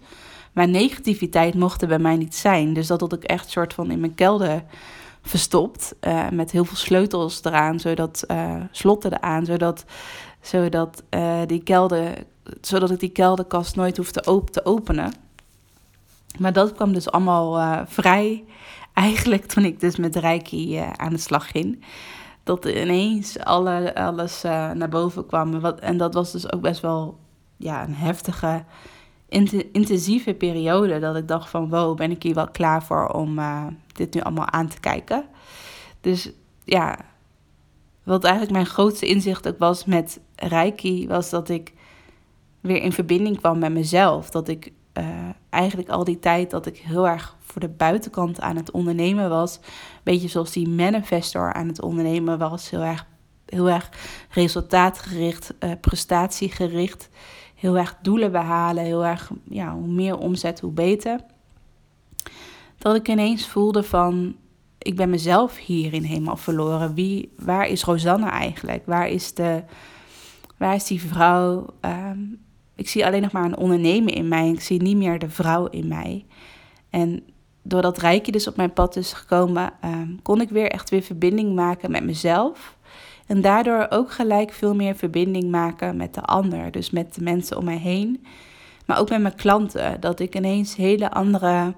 Maar 0.54 0.68
negativiteit 0.68 1.56
mocht 1.56 1.82
er 1.82 1.88
bij 1.88 2.00
mij 2.00 2.16
niet 2.16 2.36
zijn. 2.36 2.74
Dus 2.74 2.88
dat 2.88 3.02
had 3.02 3.14
ik 3.14 3.24
echt 3.24 3.50
soort 3.50 3.74
van 3.74 3.92
in 3.92 4.00
mijn 4.00 4.16
kelder 4.16 4.64
verstopt. 5.22 5.96
Met 6.32 6.52
heel 6.52 6.66
veel 6.66 6.78
sleutels 6.78 7.44
eraan, 7.44 7.80
zodat 7.80 8.26
slotten 8.72 9.14
eraan, 9.14 9.46
zodat, 9.46 9.86
zodat, 10.42 11.04
die 11.46 11.64
kelder, 11.64 12.14
zodat 12.62 12.92
ik 12.92 13.00
die 13.00 13.10
kelderkast 13.10 13.76
nooit 13.76 13.98
hoefde 13.98 14.24
op 14.26 14.50
te 14.50 14.66
openen. 14.66 15.29
Maar 16.40 16.54
dat 16.54 16.74
kwam 16.74 16.94
dus 16.94 17.12
allemaal 17.12 17.86
vrij. 17.88 18.44
Eigenlijk 18.94 19.46
toen 19.46 19.66
ik 19.66 19.80
dus 19.80 19.96
met 19.96 20.16
Reiki 20.16 20.78
aan 20.96 21.12
de 21.12 21.18
slag 21.18 21.48
ging. 21.52 21.86
Dat 22.44 22.66
ineens 22.66 23.40
alle, 23.40 23.96
alles 23.96 24.42
naar 24.74 24.90
boven 24.90 25.26
kwam. 25.26 25.60
Wat, 25.60 25.80
en 25.80 25.98
dat 25.98 26.14
was 26.14 26.32
dus 26.32 26.54
ook 26.54 26.62
best 26.62 26.82
wel 26.82 27.20
ja, 27.58 27.84
een 27.84 27.96
heftige, 27.96 28.64
intensieve 29.72 30.34
periode. 30.34 31.00
Dat 31.00 31.16
ik 31.16 31.28
dacht 31.28 31.50
van, 31.50 31.70
wow, 31.70 31.98
ben 31.98 32.12
ik 32.12 32.24
hier 32.24 32.36
wel 32.36 32.50
klaar 32.50 32.84
voor 32.84 33.08
om 33.08 33.40
dit 33.94 34.14
nu 34.14 34.22
allemaal 34.22 34.50
aan 34.50 34.68
te 34.68 34.80
kijken. 34.80 35.26
Dus 36.02 36.32
ja, 36.64 36.98
wat 38.04 38.24
eigenlijk 38.24 38.54
mijn 38.54 38.66
grootste 38.66 39.06
inzicht 39.06 39.48
ook 39.48 39.60
was 39.60 39.86
met 39.86 40.20
Reiki, 40.36 41.08
was 41.08 41.30
dat 41.30 41.50
ik 41.50 41.74
weer 42.60 42.82
in 42.82 42.92
verbinding 42.92 43.38
kwam 43.38 43.60
met 43.60 43.72
mezelf. 43.72 44.30
Dat 44.30 44.48
ik 44.48 44.72
uh, 45.00 45.30
eigenlijk 45.50 45.90
al 45.90 46.04
die 46.04 46.20
tijd 46.20 46.50
dat 46.50 46.66
ik 46.66 46.78
heel 46.78 47.08
erg 47.08 47.38
voor 47.40 47.62
de 47.62 47.70
buitenkant 47.70 48.42
aan 48.42 48.56
het 48.56 48.72
ondernemen 48.72 49.30
was. 49.30 49.56
Een 49.56 49.62
beetje 50.04 50.28
zoals 50.28 50.52
die 50.52 50.70
manifestor 50.70 51.54
aan 51.54 51.68
het 51.68 51.82
ondernemen 51.82 52.38
was. 52.38 52.70
Heel 52.70 52.82
erg, 52.82 53.06
heel 53.46 53.70
erg 53.70 53.90
resultaatgericht, 54.30 55.54
uh, 55.60 55.72
prestatiegericht 55.82 57.10
heel 57.60 57.78
erg 57.78 57.96
doelen 58.02 58.32
behalen, 58.32 58.84
heel 58.84 59.06
erg, 59.06 59.32
ja, 59.50 59.74
hoe 59.74 59.88
meer 59.88 60.18
omzet, 60.18 60.60
hoe 60.60 60.72
beter. 60.72 61.20
Dat 62.78 62.96
ik 62.96 63.08
ineens 63.08 63.48
voelde 63.48 63.84
van, 63.84 64.36
ik 64.78 64.96
ben 64.96 65.10
mezelf 65.10 65.58
hierin 65.58 66.04
helemaal 66.04 66.38
verloren. 66.38 66.94
Wie, 66.94 67.34
waar 67.38 67.68
is 67.68 67.84
Rosanne 67.84 68.30
eigenlijk? 68.30 68.86
Waar 68.86 69.08
is, 69.08 69.34
de, 69.34 69.64
waar 70.58 70.76
is 70.76 70.86
die 70.86 71.02
vrouw? 71.02 71.66
Ehm, 71.80 72.20
ik 72.80 72.90
zie 72.90 73.06
alleen 73.06 73.22
nog 73.22 73.32
maar 73.32 73.46
een 73.46 73.58
ondernemer 73.58 74.16
in 74.16 74.28
mij. 74.28 74.50
Ik 74.50 74.62
zie 74.62 74.82
niet 74.82 74.98
meer 74.98 75.20
de 75.20 75.30
vrouw 75.30 75.68
in 75.68 75.88
mij. 75.88 76.26
En 76.90 77.24
doordat 77.62 77.98
Rijkje 77.98 78.32
dus 78.32 78.48
op 78.48 78.56
mijn 78.56 78.74
pad 78.74 78.96
is 78.96 79.14
gekomen, 79.14 79.74
ehm, 79.82 80.16
kon 80.22 80.42
ik 80.42 80.50
weer 80.50 80.72
echt 80.72 80.90
weer 80.90 81.02
verbinding 81.02 81.56
maken 81.56 81.92
met 81.92 82.04
mezelf. 82.04 82.78
En 83.28 83.42
daardoor 83.42 83.88
ook 83.90 84.12
gelijk 84.12 84.52
veel 84.52 84.76
meer 84.76 84.96
verbinding 84.96 85.52
maken 85.52 85.98
met 85.98 86.14
de 86.14 86.22
ander. 86.22 86.72
Dus 86.72 86.90
met 86.90 87.16
de 87.16 87.22
mensen 87.22 87.58
om 87.58 87.66
mij 87.66 87.78
heen. 87.78 88.26
Maar 88.86 89.00
ook 89.00 89.10
met 89.10 89.22
mijn 89.22 89.36
klanten. 89.36 90.00
Dat 90.00 90.20
ik 90.20 90.36
ineens 90.36 90.76
hele 90.76 91.12
andere 91.12 91.74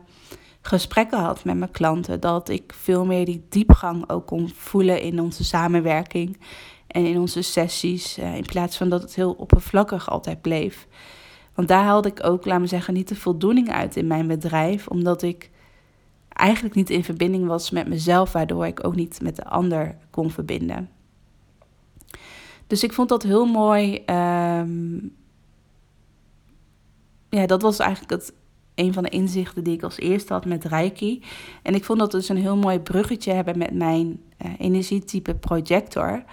gesprekken 0.62 1.20
had 1.20 1.44
met 1.44 1.58
mijn 1.58 1.72
klanten. 1.72 2.20
Dat 2.20 2.50
ik 2.50 2.74
veel 2.78 3.06
meer 3.06 3.26
die 3.26 3.46
diepgang 3.50 4.10
ook 4.10 4.28
kon 4.28 4.50
voelen 4.56 5.02
in 5.02 5.22
onze 5.22 5.44
samenwerking. 5.44 6.38
En 6.92 7.06
in 7.06 7.20
onze 7.20 7.42
sessies. 7.42 8.18
Eh, 8.18 8.36
in 8.36 8.46
plaats 8.46 8.78
van 8.78 8.90
dat 8.90 9.02
het 9.02 9.16
heel 9.16 9.32
oppervlakkig 9.32 10.10
altijd 10.10 10.42
bleef. 10.42 10.88
Want 11.54 11.68
daar 11.68 11.84
haalde 11.84 12.10
ik 12.10 12.24
ook, 12.24 12.46
laat 12.46 12.60
me 12.60 12.68
zeggen, 12.68 12.94
niet 12.94 13.08
de 13.08 13.16
voldoening 13.16 13.72
uit 13.72 13.96
in 13.96 14.08
mijn 14.08 14.28
bedrijf. 14.28 14.88
Omdat 14.88 15.22
ik 15.22 15.50
eigenlijk 16.30 16.76
niet 16.76 16.90
in 16.90 17.04
verbinding 17.04 17.48
was 17.48 17.70
met 17.70 17.88
mezelf. 17.88 18.32
Waardoor 18.32 18.66
ik 18.66 18.86
ook 18.86 18.96
niet 18.96 19.22
met 19.22 19.36
de 19.36 19.46
ander 19.46 19.98
kon 20.10 20.32
verbinden. 20.32 20.90
Dus 22.68 22.84
ik 22.84 22.94
vond 22.94 23.10
dat 23.10 23.24
heel 23.24 23.46
mooi. 23.46 24.04
Ehm, 24.06 24.98
ja, 27.30 27.46
dat 27.46 27.62
was 27.62 27.80
eigenlijk 27.80 28.12
het, 28.12 28.34
een 28.76 28.94
van 28.94 29.04
de 29.04 29.10
inzichten 29.10 29.64
die 29.64 29.74
ik 29.74 29.84
als 29.84 29.98
eerste 29.98 30.34
had 30.34 30.46
met 30.46 30.66
Reiki. 30.66 31.24
En 31.62 31.76
ik 31.76 31.84
vond 31.84 32.00
dat 32.00 32.12
dus 32.12 32.30
een 32.30 32.38
heel 32.38 32.58
mooi 32.58 32.80
bruggetje 32.80 33.34
hebben 33.34 33.58
met 33.58 33.74
mijn 33.74 34.22
uh, 34.46 34.52
energietype 34.58 35.36
projector. 35.36 36.24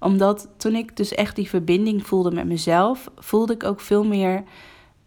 Omdat 0.00 0.48
toen 0.56 0.74
ik 0.74 0.96
dus 0.96 1.14
echt 1.14 1.36
die 1.36 1.48
verbinding 1.48 2.06
voelde 2.06 2.30
met 2.30 2.46
mezelf, 2.46 3.10
voelde 3.16 3.52
ik 3.52 3.64
ook 3.64 3.80
veel 3.80 4.04
meer. 4.04 4.44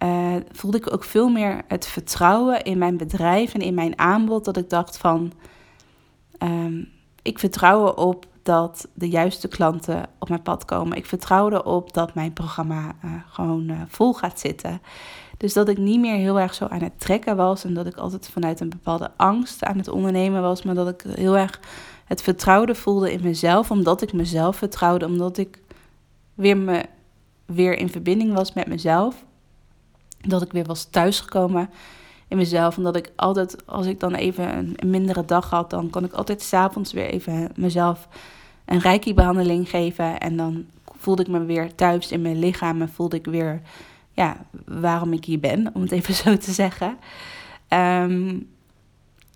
Uh, 0.04 0.36
voelde 0.52 0.78
ik 0.78 0.94
ook 0.94 1.04
veel 1.04 1.30
meer 1.30 1.62
het 1.68 1.88
vertrouwen 1.88 2.64
in 2.64 2.78
mijn 2.78 2.98
bedrijf 2.98 3.54
en 3.54 3.62
in 3.62 3.74
mijn 3.74 4.00
aanbod. 4.00 4.46
Dat 4.46 4.58
ik 4.58 4.70
dacht 4.70 4.98
van. 4.98 5.32
Um, 6.44 6.90
ik 7.22 7.40
vertrouw 7.40 7.88
erop 7.88 8.26
dat 8.44 8.88
de 8.94 9.10
juiste 9.10 9.48
klanten 9.48 10.06
op 10.20 10.30
mijn 10.30 10.42
pad 10.42 10.66
komen. 10.66 10.98
Ik 10.98 11.06
vertrouw 11.06 11.52
erop 11.52 11.94
dat 11.94 12.14
mijn 12.14 12.34
programma 12.34 12.96
uh, 13.06 13.12
gewoon 13.30 13.70
uh, 13.70 13.82
vol 13.88 14.14
gaat 14.14 14.40
zitten. 14.40 14.82
Dus 15.38 15.54
dat 15.54 15.70
ik 15.70 15.78
niet 15.78 16.00
meer 16.00 16.16
heel 16.16 16.40
erg 16.40 16.54
zo 16.54 16.66
aan 16.66 16.82
het 16.82 17.00
trekken 17.00 17.36
was 17.36 17.64
en 17.64 17.74
dat 17.74 17.86
ik 17.86 17.96
altijd 17.96 18.30
vanuit 18.30 18.60
een 18.60 18.70
bepaalde 18.70 19.12
angst 19.18 19.64
aan 19.64 19.78
het 19.78 19.88
ondernemen 19.88 20.42
was, 20.42 20.64
maar 20.64 20.76
dat 20.76 20.88
ik 20.88 21.04
heel 21.16 21.38
erg 21.38 21.60
het 22.12 22.22
vertrouwde 22.22 22.76
voelde 22.76 23.12
in 23.12 23.24
mezelf, 23.24 23.72
omdat 23.72 24.02
ik 24.02 24.14
mezelf 24.14 24.56
vertrouwde, 24.56 25.06
omdat 25.06 25.38
ik 25.38 25.60
weer, 26.34 26.58
me, 26.58 26.86
weer 27.46 27.78
in 27.78 27.90
verbinding 27.90 28.34
was 28.34 28.54
met 28.54 28.68
mezelf. 28.68 29.26
Dat 30.22 30.42
ik 30.42 30.52
weer 30.52 30.64
was 30.64 30.86
thuisgekomen 30.86 31.70
in 32.28 32.38
mezelf. 32.38 32.78
Omdat 32.78 32.96
ik 32.96 33.12
altijd, 33.16 33.68
als 33.68 33.86
ik 33.86 34.00
dan 34.00 34.14
even 34.14 34.58
een, 34.58 34.90
mindere 34.90 35.26
dag 35.26 35.50
had, 35.50 35.70
dan 35.70 35.90
kan 35.90 36.04
ik 36.04 36.14
altijd 36.14 36.42
s'avonds 36.42 36.94
weer 36.94 37.06
even 37.06 37.52
mezelf 37.56 38.08
een 38.66 38.80
reiki-behandeling 38.80 39.70
geven. 39.70 40.20
En 40.20 40.38
dan 40.38 40.66
voelde 40.98 41.22
ik 41.22 41.28
me 41.28 41.46
weer 41.46 41.76
thuis 41.76 42.12
in 42.12 42.22
mijn 42.22 42.40
lichaam 42.40 42.82
en 42.82 42.90
voelde 42.90 43.16
ik 43.16 43.26
weer 43.26 43.62
ja, 44.14 44.46
waarom 44.66 45.14
ik 45.14 45.26
hier 45.26 45.40
ben, 45.40 45.70
om 45.74 45.82
het 45.82 45.92
even 45.92 46.14
zo 46.24 46.38
te 46.38 46.52
zeggen. 46.52 46.98
Ehm, 47.68 48.38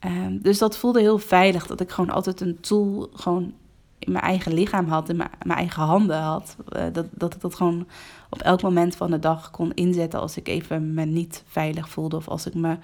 ehm, 0.06 0.38
dus 0.42 0.58
dat 0.58 0.78
voelde 0.78 1.00
heel 1.00 1.18
veilig, 1.18 1.68
dat 1.68 1.82
ik 1.82 1.92
gewoon 1.92 2.10
altijd 2.10 2.42
een 2.42 2.60
tool 2.60 3.10
gewoon 3.14 3.54
in 4.00 4.12
mijn 4.12 4.24
eigen 4.24 4.54
lichaam 4.54 4.88
had, 4.88 5.10
in 5.10 5.16
mijn, 5.16 5.30
mijn 5.42 5.60
eigen 5.60 5.84
handen 5.84 6.20
had. 6.20 6.56
Uh, 6.70 6.84
dat, 6.94 7.06
dat 7.12 7.34
ik 7.34 7.42
dat 7.42 7.56
gewoon 7.56 7.88
op 8.30 8.42
elk 8.42 8.62
moment 8.62 8.96
van 8.96 9.12
de 9.12 9.20
dag 9.20 9.52
kon 9.52 9.74
inzetten 9.74 10.20
als 10.20 10.38
ik 10.38 10.48
even 10.48 10.94
me 10.94 11.06
niet 11.06 11.44
veilig 11.48 11.90
voelde 11.90 12.16
of 12.16 12.28
als 12.28 12.46
ik 12.46 12.54
me 12.54 12.78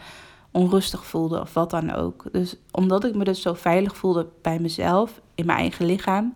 onrustig 0.51 1.05
voelde 1.05 1.41
of 1.41 1.53
wat 1.53 1.69
dan 1.69 1.91
ook. 1.91 2.25
Dus 2.31 2.55
omdat 2.71 3.05
ik 3.05 3.15
me 3.15 3.23
dus 3.23 3.41
zo 3.41 3.53
veilig 3.53 3.95
voelde 3.95 4.27
bij 4.41 4.59
mezelf, 4.59 5.21
in 5.35 5.45
mijn 5.45 5.57
eigen 5.57 5.85
lichaam, 5.85 6.33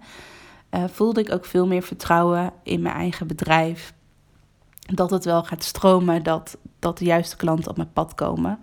uh, 0.72 0.84
voelde 0.92 1.22
ik 1.22 1.32
ook 1.32 1.46
veel 1.46 1.68
meer 1.68 1.84
vertrouwen 1.84 2.54
in 2.64 2.82
mijn 2.82 2.96
eigen 2.96 3.28
bedrijf. 3.28 3.94
Dat 4.80 5.10
het 5.10 5.26
wel 5.26 5.44
gaat 5.44 5.64
stromen, 5.64 6.24
dat, 6.24 6.58
dat 6.80 6.98
de 6.98 7.06
juiste 7.06 7.36
klanten 7.36 7.70
op 7.70 7.78
mijn 7.78 7.94
pad 7.94 8.16
komen. 8.16 8.60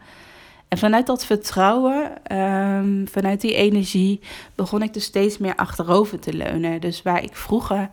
En 0.72 0.78
vanuit 0.78 1.06
dat 1.06 1.26
vertrouwen, 1.26 2.24
ehm, 2.24 3.06
vanuit 3.06 3.40
die 3.40 3.54
energie, 3.54 4.20
begon 4.54 4.82
ik 4.82 4.92
dus 4.92 5.04
steeds 5.04 5.38
meer 5.38 5.54
achterover 5.56 6.18
te 6.18 6.32
leunen. 6.32 6.80
Dus 6.80 7.02
waar 7.02 7.22
ik 7.22 7.36
vroeger 7.36 7.90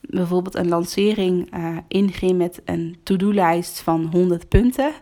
bijvoorbeeld 0.00 0.54
een 0.54 0.68
lancering 0.68 1.56
uh, 1.56 1.76
inging 1.88 2.38
met 2.38 2.60
een 2.64 2.96
to-do-lijst 3.02 3.80
van 3.80 4.08
100 4.12 4.48
punten, 4.48 4.92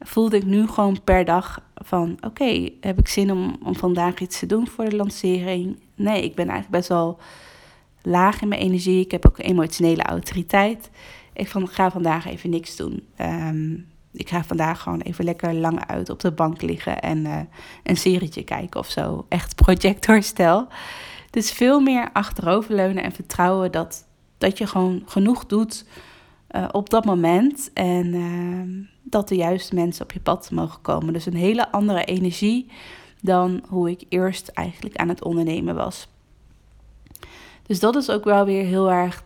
voelde 0.00 0.36
ik 0.36 0.44
nu 0.44 0.68
gewoon 0.68 1.02
per 1.04 1.24
dag 1.24 1.62
van: 1.74 2.18
oké, 2.20 2.68
heb 2.80 2.98
ik 2.98 3.08
zin 3.08 3.30
om, 3.30 3.58
vandaag 3.62 4.18
iets 4.18 4.38
te 4.38 4.46
doen 4.46 4.68
voor 4.68 4.84
de 4.84 4.96
lancering? 4.96 5.78
Nee, 5.94 6.22
ik 6.22 6.34
ben 6.34 6.48
eigenlijk 6.48 6.78
best 6.78 6.88
wel 6.88 7.18
laag 8.02 8.40
in 8.40 8.48
mijn 8.48 8.60
energie. 8.60 9.04
Ik 9.04 9.10
heb 9.10 9.26
ook 9.26 9.38
emotionele 9.38 10.02
autoriteit. 10.02 10.90
Ik 11.32 11.48
van, 11.48 11.68
ga 11.68 11.90
vandaag 11.90 12.26
even 12.26 12.50
niks 12.50 12.76
doen. 12.76 13.06
Ehm, 13.16 13.74
ik 14.16 14.28
ga 14.28 14.44
vandaag 14.44 14.82
gewoon 14.82 15.00
even 15.00 15.24
lekker 15.24 15.54
lang 15.54 15.86
uit 15.86 16.10
op 16.10 16.20
de 16.20 16.32
bank 16.32 16.62
liggen 16.62 17.00
en 17.00 17.18
uh, 17.18 17.40
een 17.82 17.96
serietje 17.96 18.44
kijken 18.44 18.80
of 18.80 18.90
zo. 18.90 19.26
Echt 19.28 19.54
projectorstijl. 19.54 20.66
Dus 21.30 21.52
veel 21.52 21.80
meer 21.80 22.10
achteroverleunen 22.12 23.02
en 23.02 23.12
vertrouwen 23.12 23.72
dat, 23.72 24.06
dat 24.38 24.58
je 24.58 24.66
gewoon 24.66 25.02
genoeg 25.06 25.46
doet 25.46 25.84
uh, 26.50 26.68
op 26.70 26.90
dat 26.90 27.04
moment. 27.04 27.70
En 27.72 28.06
uh, 28.14 28.86
dat 29.02 29.28
de 29.28 29.36
juiste 29.36 29.74
mensen 29.74 30.04
op 30.04 30.12
je 30.12 30.20
pad 30.20 30.50
mogen 30.50 30.80
komen. 30.80 31.12
Dus 31.12 31.26
een 31.26 31.36
hele 31.36 31.72
andere 31.72 32.04
energie 32.04 32.70
dan 33.20 33.62
hoe 33.68 33.90
ik 33.90 34.04
eerst 34.08 34.48
eigenlijk 34.48 34.96
aan 34.96 35.08
het 35.08 35.22
ondernemen 35.22 35.74
was. 35.74 36.08
Dus 37.62 37.80
dat 37.80 37.96
is 37.96 38.10
ook 38.10 38.24
wel 38.24 38.44
weer 38.44 38.64
heel 38.64 38.90
erg, 38.90 39.24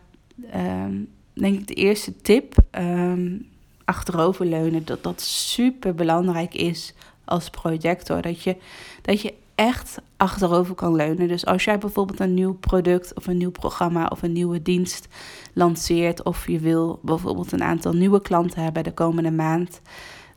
um, 0.55 1.09
denk 1.33 1.59
ik, 1.59 1.67
de 1.67 1.75
eerste 1.75 2.17
tip. 2.17 2.55
Um, 2.71 3.50
achteroverleunen, 3.91 4.85
dat 4.85 5.03
dat 5.03 5.21
super 5.21 5.95
belangrijk 5.95 6.55
is 6.55 6.95
als 7.25 7.51
projector. 7.51 8.23
Dat 8.23 8.43
je, 8.43 8.57
dat 9.03 9.21
je 9.21 9.35
echt 9.55 9.99
achterover 10.17 10.75
kan 10.75 10.95
leunen. 10.95 11.29
Dus 11.29 11.47
als 11.47 11.65
jij 11.65 11.79
bijvoorbeeld 11.79 12.21
een 12.21 12.35
nieuw 12.35 12.55
product 12.55 13.15
of 13.15 13.27
een 13.27 13.37
nieuw 13.37 13.51
programma 13.51 14.07
of 14.07 14.23
een 14.23 14.33
nieuwe 14.33 14.63
dienst 14.63 15.09
lanceert, 15.53 16.23
of 16.23 16.47
je 16.47 16.59
wil 16.59 16.99
bijvoorbeeld 17.03 17.53
een 17.53 17.63
aantal 17.63 17.93
nieuwe 17.93 18.23
klanten 18.23 18.63
hebben 18.63 18.85
de 18.85 18.93
komende 18.93 19.31
maand, 19.31 19.81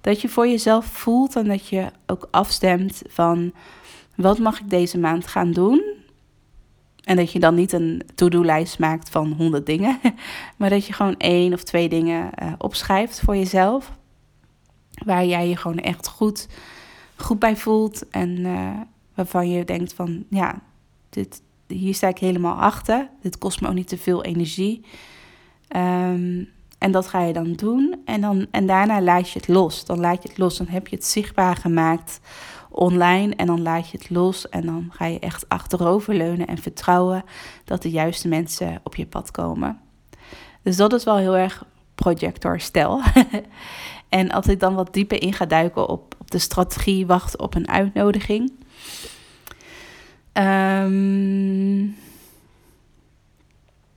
dat 0.02 0.22
je 0.22 0.30
voor 0.30 0.48
jezelf 0.48 0.86
voelt 0.86 1.36
en 1.36 1.48
dat 1.48 1.68
je 1.68 1.86
ook 2.06 2.28
afstemt 2.32 3.02
van 3.08 3.54
wat 4.16 4.38
mag 4.38 4.60
ik 4.60 4.70
deze 4.70 4.98
maand 4.98 5.28
gaan 5.28 5.52
doen 5.52 6.03
en 7.04 7.16
dat 7.16 7.32
je 7.32 7.40
dan 7.40 7.56
niet 7.56 7.72
een 7.72 8.02
to-do-lijst 8.16 8.80
maakt 8.80 9.10
van 9.10 9.32
100 9.32 9.66
dingen, 9.66 10.00
maar 10.58 10.70
dat 10.70 10.86
je 10.86 10.94
gewoon 10.94 11.18
één 11.18 11.54
of 11.54 11.64
twee 11.64 11.90
dingen 11.90 12.30
uh, 12.44 12.54
opschrijft 12.58 13.22
voor 13.24 13.36
jezelf. 13.36 13.92
Waar 15.06 15.26
jij 15.26 15.48
je 15.48 15.58
gewoon 15.58 15.80
echt 15.80 16.08
goed, 16.08 16.48
goed 17.16 17.40
bij 17.40 17.56
voelt 17.56 18.10
en 18.10 18.40
uh, 18.40 18.70
waarvan 19.14 19.50
je 19.50 19.66
denkt 19.66 19.94
van 19.94 20.26
ja, 20.30 20.62
dit, 21.10 21.42
hier 21.68 21.94
sta 21.94 22.08
ik 22.08 22.18
helemaal 22.18 22.56
achter. 22.56 23.10
Dit 23.22 23.38
kost 23.38 23.62
me 23.62 23.68
ook 23.68 23.74
niet 23.74 23.88
te 23.88 23.98
veel 23.98 24.24
energie. 24.24 24.86
Um, 25.76 26.50
en 26.84 26.92
dat 26.92 27.08
ga 27.08 27.22
je 27.22 27.34
dan 27.34 27.54
doen. 27.54 28.02
En, 28.06 28.22
dan, 28.22 28.48
en 28.52 28.66
daarna 28.66 29.02
laat 29.02 29.30
je 29.30 29.40
het 29.40 29.48
los. 29.48 29.86
Dan 29.86 30.00
laat 30.00 30.24
je 30.24 30.30
het 30.30 30.38
los. 30.38 30.58
Dan 30.58 30.68
heb 30.68 30.88
je 30.88 30.96
het 30.96 31.06
zichtbaar 31.06 31.56
gemaakt 31.56 32.20
online 32.74 33.36
en 33.36 33.48
dan 33.48 33.62
laat 33.62 33.90
je 33.90 33.98
het 33.98 34.10
los 34.10 34.50
en 34.50 34.66
dan 34.66 34.90
ga 34.92 35.06
je 35.06 35.20
echt 35.20 35.50
achteroverleunen 35.50 36.48
en 36.48 36.58
vertrouwen 36.58 37.24
dat 37.66 37.82
de 37.82 37.90
juiste 37.90 38.28
mensen 38.28 38.80
op 38.84 38.96
je 38.96 39.06
pad 39.06 39.32
komen. 39.32 39.80
Dus 40.62 40.76
dat 40.76 40.94
is 40.94 41.04
wel 41.04 41.18
heel 41.18 41.38
erg 41.38 41.66
projector-stijl. 41.96 43.02
en 44.10 44.32
als 44.32 44.48
ik 44.48 44.60
dan 44.60 44.76
wat 44.76 44.94
dieper 44.94 45.22
in 45.22 45.34
ga 45.34 45.46
duiken 45.46 45.88
op, 45.88 46.16
op 46.20 46.32
de 46.32 46.40
strategie 46.40 47.06
wachten 47.06 47.40
op 47.40 47.56
een 47.56 47.68
uitnodiging. 47.68 48.52
Um, 50.34 51.96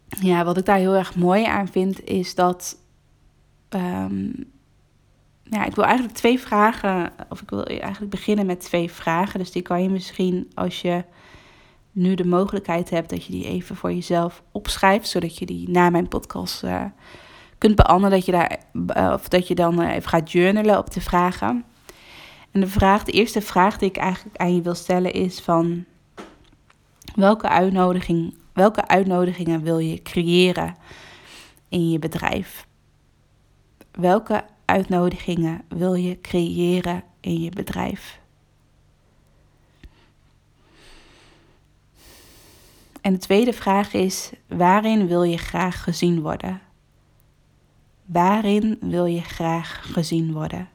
ja, 0.08 0.44
wat 0.44 0.56
ik 0.56 0.64
daar 0.64 0.78
heel 0.78 0.94
erg 0.94 1.14
mooi 1.14 1.44
aan 1.44 1.68
vind 1.68 2.04
is 2.04 2.34
dat 2.34 2.76
um, 3.70 4.50
ja, 5.50 5.64
ik 5.64 5.74
wil 5.74 5.84
eigenlijk 5.84 6.14
twee 6.14 6.40
vragen, 6.40 7.12
of 7.28 7.40
ik 7.42 7.50
wil 7.50 7.64
eigenlijk 7.64 8.10
beginnen 8.10 8.46
met 8.46 8.60
twee 8.60 8.90
vragen. 8.90 9.38
Dus 9.38 9.52
die 9.52 9.62
kan 9.62 9.82
je 9.82 9.88
misschien, 9.88 10.50
als 10.54 10.80
je 10.80 11.04
nu 11.92 12.14
de 12.14 12.26
mogelijkheid 12.26 12.90
hebt, 12.90 13.10
dat 13.10 13.24
je 13.24 13.32
die 13.32 13.44
even 13.44 13.76
voor 13.76 13.92
jezelf 13.92 14.42
opschrijft, 14.52 15.08
zodat 15.08 15.38
je 15.38 15.46
die 15.46 15.70
na 15.70 15.90
mijn 15.90 16.08
podcast 16.08 16.64
uh, 16.64 16.84
kunt 17.58 17.76
beantwoorden. 17.76 18.18
Dat 18.18 18.26
je, 18.26 18.32
daar, 18.32 18.58
uh, 18.96 19.12
of 19.12 19.28
dat 19.28 19.48
je 19.48 19.54
dan 19.54 19.82
uh, 19.82 19.94
even 19.94 20.08
gaat 20.08 20.32
journalen 20.32 20.78
op 20.78 20.90
de 20.90 21.00
vragen. 21.00 21.64
En 22.50 22.60
de, 22.60 22.66
vraag, 22.66 23.04
de 23.04 23.12
eerste 23.12 23.40
vraag 23.40 23.78
die 23.78 23.88
ik 23.88 23.96
eigenlijk 23.96 24.36
aan 24.36 24.54
je 24.54 24.62
wil 24.62 24.74
stellen 24.74 25.12
is 25.12 25.40
van 25.40 25.84
welke, 27.14 27.48
uitnodiging, 27.48 28.34
welke 28.52 28.88
uitnodigingen 28.88 29.62
wil 29.62 29.78
je 29.78 30.02
creëren 30.02 30.76
in 31.68 31.90
je 31.90 31.98
bedrijf? 31.98 32.66
Welke 33.92 34.44
uitnodigingen 34.66 35.64
wil 35.68 35.94
je 35.94 36.20
creëren 36.20 37.04
in 37.20 37.40
je 37.40 37.50
bedrijf? 37.50 38.20
En 43.00 43.12
de 43.12 43.18
tweede 43.18 43.52
vraag 43.52 43.92
is: 43.92 44.32
waarin 44.48 45.06
wil 45.06 45.22
je 45.22 45.38
graag 45.38 45.82
gezien 45.82 46.20
worden? 46.20 46.60
Waarin 48.04 48.78
wil 48.80 49.04
je 49.04 49.22
graag 49.22 49.92
gezien 49.92 50.32
worden? 50.32 50.68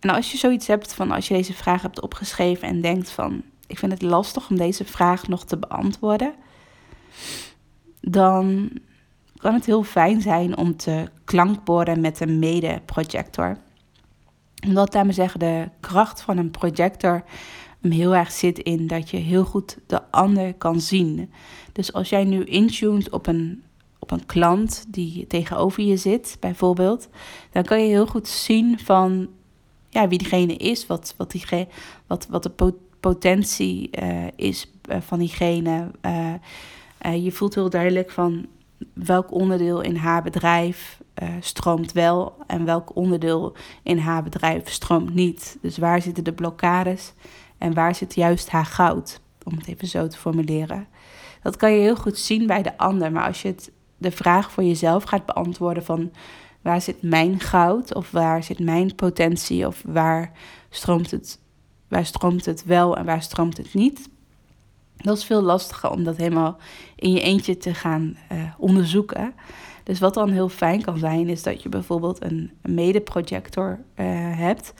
En 0.00 0.10
als 0.10 0.32
je 0.32 0.38
zoiets 0.38 0.66
hebt 0.66 0.94
van 0.94 1.10
als 1.10 1.28
je 1.28 1.34
deze 1.34 1.54
vraag 1.54 1.82
hebt 1.82 2.00
opgeschreven 2.00 2.68
en 2.68 2.80
denkt 2.80 3.10
van 3.10 3.42
ik 3.66 3.78
vind 3.78 3.92
het 3.92 4.02
lastig 4.02 4.50
om 4.50 4.56
deze 4.56 4.84
vraag 4.84 5.28
nog 5.28 5.44
te 5.44 5.58
beantwoorden, 5.58 6.34
dan 8.00 8.70
kan 9.36 9.54
het 9.54 9.66
heel 9.66 9.82
fijn 9.82 10.20
zijn 10.20 10.56
om 10.56 10.76
te 10.76 11.08
klankborden 11.24 12.00
met 12.00 12.20
een 12.20 12.38
mede-projector. 12.38 13.58
Omdat, 14.66 14.92
daarmee 14.92 15.12
zeggen, 15.12 15.40
de 15.40 15.68
kracht 15.80 16.22
van 16.22 16.38
een 16.38 16.50
projector 16.50 17.24
hem 17.80 17.90
heel 17.90 18.14
erg 18.14 18.32
zit 18.32 18.58
in 18.58 18.86
dat 18.86 19.10
je 19.10 19.16
heel 19.16 19.44
goed 19.44 19.78
de 19.86 20.10
ander 20.10 20.54
kan 20.54 20.80
zien. 20.80 21.30
Dus 21.72 21.92
als 21.92 22.08
jij 22.08 22.24
nu 22.24 22.44
intuned 22.44 23.10
op 23.10 23.26
een, 23.26 23.62
op 23.98 24.10
een 24.10 24.26
klant 24.26 24.84
die 24.88 25.26
tegenover 25.26 25.82
je 25.82 25.96
zit, 25.96 26.36
bijvoorbeeld, 26.40 27.08
dan 27.50 27.62
kan 27.62 27.82
je 27.82 27.88
heel 27.88 28.06
goed 28.06 28.28
zien 28.28 28.78
van 28.78 29.28
ja, 29.96 30.08
wie 30.08 30.18
diegene 30.18 30.56
is, 30.56 30.86
wat, 30.86 31.14
wat, 31.16 31.30
diegene, 31.30 31.66
wat, 32.06 32.26
wat 32.30 32.42
de 32.42 32.74
potentie 33.00 33.90
uh, 34.02 34.26
is 34.36 34.72
uh, 34.90 34.96
van 35.00 35.18
diegene. 35.18 35.90
Uh, 36.02 37.24
je 37.24 37.32
voelt 37.32 37.54
heel 37.54 37.70
duidelijk 37.70 38.10
van 38.10 38.46
welk 38.92 39.32
onderdeel 39.32 39.80
in 39.80 39.96
haar 39.96 40.22
bedrijf 40.22 41.00
stroomt 41.40 41.92
wel 41.92 42.36
en 42.46 42.64
welk 42.64 42.96
onderdeel 42.96 43.54
in 43.82 43.98
haar 43.98 44.22
bedrijf 44.22 44.70
stroomt 44.70 45.14
niet. 45.14 45.58
Dus 45.62 45.78
waar 45.78 46.02
zitten 46.02 46.24
de 46.24 46.32
blokkades 46.32 47.12
en 47.58 47.74
waar 47.74 47.94
zit 47.94 48.14
juist 48.14 48.50
haar 48.50 48.66
goud, 48.66 49.20
om 49.42 49.56
het 49.56 49.66
even 49.68 49.88
zo 49.88 50.06
te 50.06 50.18
formuleren. 50.18 50.86
Dat 51.42 51.56
kan 51.56 51.72
je 51.72 51.80
heel 51.80 51.96
goed 51.96 52.18
zien 52.18 52.46
bij 52.46 52.62
de 52.62 52.78
ander, 52.78 53.12
maar 53.12 53.26
als 53.26 53.42
je 53.42 53.48
het, 53.48 53.70
de 53.96 54.10
vraag 54.10 54.50
voor 54.50 54.64
jezelf 54.64 55.04
gaat 55.04 55.26
beantwoorden 55.26 55.84
van 55.84 56.10
Waar 56.66 56.80
zit 56.80 57.02
mijn 57.02 57.40
goud? 57.40 57.94
Of 57.94 58.10
waar 58.10 58.42
zit 58.42 58.58
mijn 58.58 58.94
potentie? 58.94 59.66
Of 59.66 59.82
waar 59.86 60.32
stroomt 60.70 61.10
het, 61.10 61.40
waar 61.88 62.06
stroomt 62.06 62.44
het 62.44 62.64
wel 62.64 62.96
en 62.96 63.04
waar 63.04 63.22
stroomt 63.22 63.56
het 63.56 63.74
niet? 63.74 64.08
Dat 64.96 65.16
is 65.16 65.24
veel 65.24 65.42
lastiger 65.42 65.90
om 65.90 66.04
dat 66.04 66.16
helemaal 66.16 66.56
in 66.96 67.12
je 67.12 67.20
eentje 67.20 67.56
te 67.56 67.74
gaan 67.74 68.16
uh, 68.32 68.42
onderzoeken. 68.58 69.34
Dus 69.82 69.98
wat 69.98 70.14
dan 70.14 70.30
heel 70.30 70.48
fijn 70.48 70.82
kan 70.82 70.98
zijn, 70.98 71.28
is 71.28 71.42
dat 71.42 71.62
je 71.62 71.68
bijvoorbeeld 71.68 72.24
een, 72.24 72.50
mede-projector 72.62 73.78
uh, 73.96 74.06
hebt. 74.38 74.72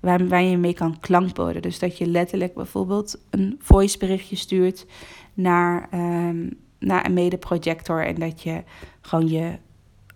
Waar, 0.00 0.28
waar 0.28 0.42
je 0.42 0.56
mee 0.56 0.74
kan 0.74 1.00
klankborden. 1.00 1.62
Dus 1.62 1.78
dat 1.78 1.98
je 1.98 2.06
letterlijk 2.06 2.54
bijvoorbeeld 2.54 3.18
een 3.30 3.58
voiceberichtje 3.62 4.36
stuurt 4.36 4.86
naar, 5.34 5.88
um, 5.94 6.58
naar 6.78 7.06
een 7.06 7.14
mede-projector. 7.14 8.06
En 8.06 8.14
dat 8.14 8.42
je 8.42 8.62
gewoon 9.00 9.28
je 9.28 9.58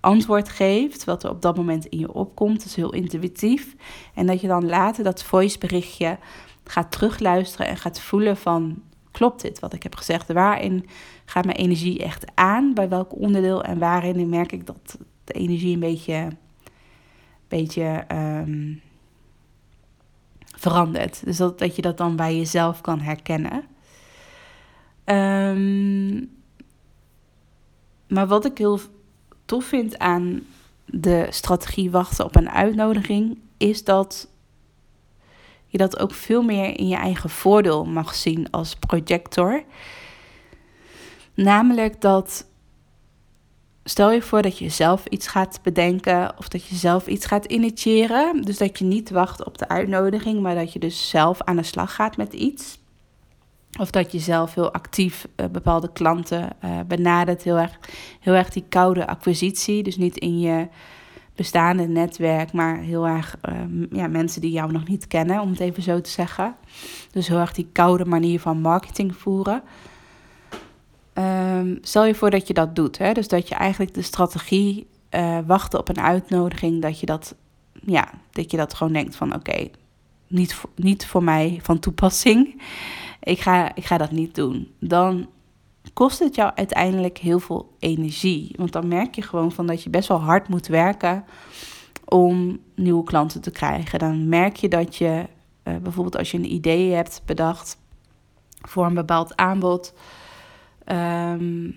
antwoord 0.06 0.48
geeft, 0.48 1.04
wat 1.04 1.24
er 1.24 1.30
op 1.30 1.42
dat 1.42 1.56
moment 1.56 1.86
in 1.86 1.98
je 1.98 2.12
opkomt. 2.12 2.56
Dat 2.56 2.66
is 2.66 2.76
heel 2.76 2.92
intuïtief. 2.92 3.76
En 4.14 4.26
dat 4.26 4.40
je 4.40 4.46
dan 4.46 4.66
later 4.66 5.04
dat 5.04 5.22
voiceberichtje 5.22 6.18
gaat 6.64 6.92
terugluisteren 6.92 7.66
en 7.66 7.76
gaat 7.76 8.00
voelen 8.00 8.36
van... 8.36 8.82
Klopt 9.10 9.42
dit 9.42 9.58
wat 9.58 9.72
ik 9.72 9.82
heb 9.82 9.94
gezegd? 9.94 10.32
Waarin 10.32 10.86
gaat 11.24 11.44
mijn 11.44 11.56
energie 11.56 12.02
echt 12.02 12.24
aan? 12.34 12.74
Bij 12.74 12.88
welk 12.88 13.16
onderdeel? 13.16 13.64
En 13.64 13.78
waarin 13.78 14.28
merk 14.28 14.52
ik 14.52 14.66
dat 14.66 14.98
de 15.24 15.32
energie 15.32 15.74
een 15.74 15.80
beetje, 15.80 16.28
beetje 17.48 18.04
um, 18.12 18.80
verandert? 20.56 21.24
Dus 21.24 21.36
dat, 21.36 21.58
dat 21.58 21.76
je 21.76 21.82
dat 21.82 21.98
dan 21.98 22.16
bij 22.16 22.36
jezelf 22.36 22.80
kan 22.80 23.00
herkennen. 23.00 23.64
Um, 25.04 26.30
maar 28.08 28.26
wat 28.26 28.44
ik 28.44 28.58
heel 28.58 28.80
tof 29.46 29.64
vind 29.64 29.98
aan 29.98 30.46
de 30.84 31.26
strategie 31.30 31.90
wachten 31.90 32.24
op 32.24 32.36
een 32.36 32.50
uitnodiging, 32.50 33.38
is 33.56 33.84
dat 33.84 34.28
je 35.66 35.78
dat 35.78 35.98
ook 35.98 36.14
veel 36.14 36.42
meer 36.42 36.78
in 36.78 36.88
je 36.88 36.96
eigen 36.96 37.30
voordeel 37.30 37.84
mag 37.84 38.14
zien 38.14 38.50
als 38.50 38.74
projector. 38.74 39.62
Namelijk 41.34 42.00
dat 42.00 42.46
stel 43.84 44.10
je 44.10 44.22
voor 44.22 44.42
dat 44.42 44.58
je 44.58 44.68
zelf 44.68 45.06
iets 45.06 45.26
gaat 45.26 45.60
bedenken 45.62 46.38
of 46.38 46.48
dat 46.48 46.66
je 46.66 46.74
zelf 46.74 47.06
iets 47.06 47.26
gaat 47.26 47.44
initiëren. 47.44 48.42
Dus 48.42 48.58
dat 48.58 48.78
je 48.78 48.84
niet 48.84 49.10
wacht 49.10 49.44
op 49.44 49.58
de 49.58 49.68
uitnodiging, 49.68 50.40
maar 50.40 50.54
dat 50.54 50.72
je 50.72 50.78
dus 50.78 51.08
zelf 51.08 51.42
aan 51.42 51.56
de 51.56 51.62
slag 51.62 51.94
gaat 51.94 52.16
met 52.16 52.32
iets. 52.32 52.78
Of 53.78 53.90
dat 53.90 54.12
je 54.12 54.18
zelf 54.18 54.54
heel 54.54 54.72
actief 54.72 55.28
uh, 55.36 55.46
bepaalde 55.46 55.92
klanten 55.92 56.50
uh, 56.64 56.80
benadert. 56.86 57.42
Heel 57.42 57.58
erg, 57.58 57.78
heel 58.20 58.34
erg 58.34 58.50
die 58.50 58.64
koude 58.68 59.06
acquisitie. 59.06 59.82
Dus 59.82 59.96
niet 59.96 60.16
in 60.16 60.40
je 60.40 60.68
bestaande 61.34 61.86
netwerk, 61.86 62.52
maar 62.52 62.78
heel 62.78 63.06
erg 63.06 63.36
uh, 63.48 63.86
ja, 63.90 64.06
mensen 64.06 64.40
die 64.40 64.50
jou 64.50 64.72
nog 64.72 64.88
niet 64.88 65.06
kennen, 65.06 65.40
om 65.40 65.50
het 65.50 65.60
even 65.60 65.82
zo 65.82 66.00
te 66.00 66.10
zeggen. 66.10 66.56
Dus 67.10 67.28
heel 67.28 67.38
erg 67.38 67.52
die 67.52 67.68
koude 67.72 68.04
manier 68.04 68.40
van 68.40 68.60
marketing 68.60 69.16
voeren. 69.16 69.62
Um, 71.14 71.78
stel 71.80 72.04
je 72.04 72.14
voor 72.14 72.30
dat 72.30 72.46
je 72.46 72.54
dat 72.54 72.76
doet. 72.76 72.98
Hè? 72.98 73.12
Dus 73.12 73.28
dat 73.28 73.48
je 73.48 73.54
eigenlijk 73.54 73.94
de 73.94 74.02
strategie 74.02 74.86
uh, 75.10 75.38
wachten 75.46 75.78
op 75.78 75.88
een 75.88 76.00
uitnodiging, 76.00 76.82
dat 76.82 77.00
je 77.00 77.06
dat, 77.06 77.34
ja, 77.72 78.10
dat 78.30 78.50
je 78.50 78.56
dat 78.56 78.74
gewoon 78.74 78.92
denkt 78.92 79.16
van 79.16 79.34
oké, 79.34 79.68
niet, 80.26 80.60
niet 80.74 81.06
voor 81.06 81.22
mij 81.22 81.58
van 81.62 81.78
toepassing. 81.78 82.62
Ik 83.20 83.40
ga, 83.40 83.74
ik 83.74 83.84
ga 83.84 83.98
dat 83.98 84.10
niet 84.10 84.34
doen. 84.34 84.72
Dan 84.80 85.28
kost 85.92 86.18
het 86.18 86.34
jou 86.34 86.52
uiteindelijk 86.54 87.18
heel 87.18 87.40
veel 87.40 87.72
energie. 87.78 88.54
Want 88.56 88.72
dan 88.72 88.88
merk 88.88 89.14
je 89.14 89.22
gewoon 89.22 89.52
van 89.52 89.66
dat 89.66 89.82
je 89.82 89.90
best 89.90 90.08
wel 90.08 90.20
hard 90.20 90.48
moet 90.48 90.66
werken 90.66 91.24
om 92.04 92.58
nieuwe 92.74 93.04
klanten 93.04 93.40
te 93.40 93.50
krijgen. 93.50 93.98
Dan 93.98 94.28
merk 94.28 94.56
je 94.56 94.68
dat 94.68 94.96
je 94.96 95.26
uh, 95.64 95.76
bijvoorbeeld 95.76 96.16
als 96.16 96.30
je 96.30 96.38
een 96.38 96.52
idee 96.52 96.92
hebt 96.92 97.22
bedacht 97.24 97.78
voor 98.60 98.86
een 98.86 98.94
bepaald 98.94 99.36
aanbod 99.36 99.94
Um, 100.92 101.74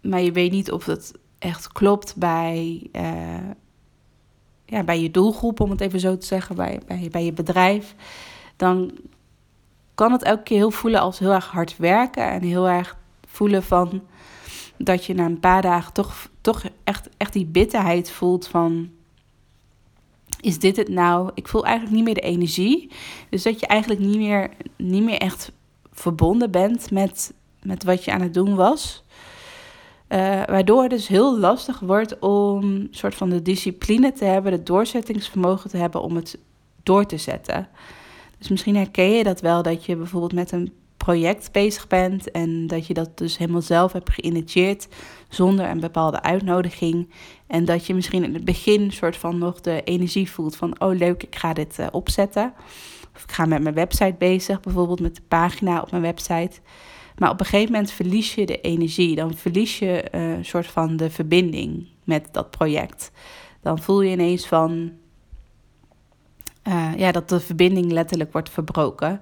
maar 0.00 0.20
je 0.20 0.32
weet 0.32 0.52
niet 0.52 0.72
of 0.72 0.86
het 0.86 1.12
echt 1.38 1.72
klopt 1.72 2.16
bij, 2.16 2.88
uh, 2.92 3.50
ja, 4.72 4.82
bij 4.82 5.00
je 5.00 5.10
doelgroep, 5.10 5.60
om 5.60 5.70
het 5.70 5.80
even 5.80 6.00
zo 6.00 6.18
te 6.18 6.26
zeggen, 6.26 6.56
bij, 6.56 6.80
bij, 6.86 7.08
bij 7.10 7.24
je 7.24 7.32
bedrijf. 7.32 7.94
Dan 8.56 8.98
kan 9.94 10.12
het 10.12 10.22
elke 10.22 10.42
keer 10.42 10.56
heel 10.56 10.70
voelen 10.70 11.00
als 11.00 11.18
heel 11.18 11.32
erg 11.32 11.46
hard 11.46 11.76
werken 11.76 12.30
en 12.30 12.42
heel 12.42 12.68
erg 12.68 12.96
voelen 13.26 13.62
van 13.62 14.02
dat 14.76 15.04
je 15.04 15.14
na 15.14 15.24
een 15.24 15.40
paar 15.40 15.62
dagen 15.62 15.92
toch, 15.92 16.28
toch 16.40 16.62
echt, 16.84 17.08
echt 17.16 17.32
die 17.32 17.46
bitterheid 17.46 18.10
voelt 18.10 18.46
van 18.46 18.90
is 20.40 20.58
dit 20.58 20.76
het 20.76 20.88
nou? 20.88 21.30
Ik 21.34 21.48
voel 21.48 21.64
eigenlijk 21.64 21.94
niet 21.96 22.04
meer 22.04 22.14
de 22.14 22.20
energie. 22.20 22.90
Dus 23.30 23.42
dat 23.42 23.60
je 23.60 23.66
eigenlijk 23.66 24.00
niet 24.00 24.16
meer, 24.16 24.50
niet 24.76 25.02
meer 25.02 25.18
echt 25.18 25.52
verbonden 25.92 26.50
bent 26.50 26.90
met, 26.90 27.32
met 27.62 27.84
wat 27.84 28.04
je 28.04 28.12
aan 28.12 28.20
het 28.20 28.34
doen 28.34 28.54
was. 28.54 29.01
Uh, 30.12 30.18
waardoor 30.46 30.82
het 30.82 30.90
dus 30.90 31.08
heel 31.08 31.38
lastig 31.38 31.80
wordt 31.80 32.18
om 32.18 32.62
een 32.62 32.88
soort 32.90 33.14
van 33.14 33.30
de 33.30 33.42
discipline 33.42 34.12
te 34.12 34.24
hebben, 34.24 34.52
het 34.52 34.66
doorzettingsvermogen 34.66 35.70
te 35.70 35.76
hebben 35.76 36.02
om 36.02 36.16
het 36.16 36.38
door 36.82 37.06
te 37.06 37.18
zetten. 37.18 37.68
Dus 38.38 38.48
misschien 38.48 38.76
herken 38.76 39.10
je 39.10 39.24
dat 39.24 39.40
wel, 39.40 39.62
dat 39.62 39.84
je 39.84 39.96
bijvoorbeeld 39.96 40.32
met 40.32 40.52
een 40.52 40.72
project 40.96 41.52
bezig 41.52 41.86
bent 41.86 42.30
en 42.30 42.66
dat 42.66 42.86
je 42.86 42.94
dat 42.94 43.18
dus 43.18 43.38
helemaal 43.38 43.62
zelf 43.62 43.92
hebt 43.92 44.10
geïnitieerd 44.10 44.88
zonder 45.28 45.68
een 45.68 45.80
bepaalde 45.80 46.22
uitnodiging. 46.22 47.10
En 47.46 47.64
dat 47.64 47.86
je 47.86 47.94
misschien 47.94 48.24
in 48.24 48.34
het 48.34 48.44
begin 48.44 48.92
soort 48.92 49.16
van 49.16 49.38
nog 49.38 49.60
de 49.60 49.82
energie 49.84 50.30
voelt 50.30 50.56
van, 50.56 50.80
oh 50.80 50.96
leuk, 50.96 51.22
ik 51.22 51.36
ga 51.36 51.52
dit 51.52 51.78
uh, 51.80 51.86
opzetten. 51.90 52.52
Of 53.14 53.22
ik 53.22 53.32
ga 53.32 53.44
met 53.44 53.62
mijn 53.62 53.74
website 53.74 54.14
bezig, 54.18 54.60
bijvoorbeeld 54.60 55.00
met 55.00 55.16
de 55.16 55.22
pagina 55.28 55.80
op 55.80 55.90
mijn 55.90 56.02
website. 56.02 56.60
Maar 57.16 57.30
op 57.30 57.40
een 57.40 57.46
gegeven 57.46 57.72
moment 57.72 57.90
verlies 57.90 58.34
je 58.34 58.46
de 58.46 58.60
energie. 58.60 59.14
Dan 59.14 59.34
verlies 59.34 59.78
je 59.78 60.04
uh, 60.14 60.30
een 60.30 60.44
soort 60.44 60.66
van 60.66 60.96
de 60.96 61.10
verbinding 61.10 61.86
met 62.04 62.28
dat 62.32 62.50
project. 62.50 63.10
Dan 63.60 63.78
voel 63.78 64.02
je 64.02 64.10
ineens 64.10 64.46
van. 64.46 64.92
Uh, 66.68 66.92
ja, 66.96 67.12
dat 67.12 67.28
de 67.28 67.40
verbinding 67.40 67.92
letterlijk 67.92 68.32
wordt 68.32 68.50
verbroken. 68.50 69.20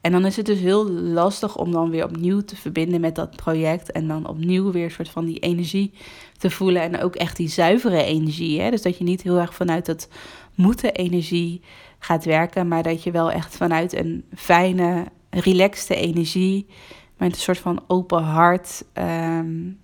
En 0.00 0.12
dan 0.12 0.26
is 0.26 0.36
het 0.36 0.46
dus 0.46 0.58
heel 0.58 0.90
lastig 0.90 1.56
om 1.56 1.72
dan 1.72 1.90
weer 1.90 2.04
opnieuw 2.04 2.40
te 2.40 2.56
verbinden 2.56 3.00
met 3.00 3.14
dat 3.14 3.36
project. 3.36 3.92
En 3.92 4.08
dan 4.08 4.28
opnieuw 4.28 4.72
weer 4.72 4.84
een 4.84 4.90
soort 4.90 5.08
van 5.08 5.24
die 5.24 5.38
energie 5.38 5.92
te 6.38 6.50
voelen. 6.50 6.82
En 6.82 7.02
ook 7.02 7.14
echt 7.14 7.36
die 7.36 7.48
zuivere 7.48 8.02
energie. 8.02 8.60
Hè? 8.60 8.70
Dus 8.70 8.82
dat 8.82 8.98
je 8.98 9.04
niet 9.04 9.22
heel 9.22 9.38
erg 9.38 9.54
vanuit 9.54 9.86
het 9.86 10.08
moeten 10.54 10.94
energie 10.94 11.60
gaat 11.98 12.24
werken. 12.24 12.68
Maar 12.68 12.82
dat 12.82 13.02
je 13.02 13.10
wel 13.10 13.30
echt 13.30 13.56
vanuit 13.56 13.92
een 13.92 14.24
fijne, 14.34 15.06
relaxte 15.30 15.94
energie 15.94 16.66
met 17.20 17.32
een 17.32 17.40
soort 17.40 17.58
van 17.58 17.82
open 17.86 18.22
hart. 18.22 18.84
Um, 18.94 19.78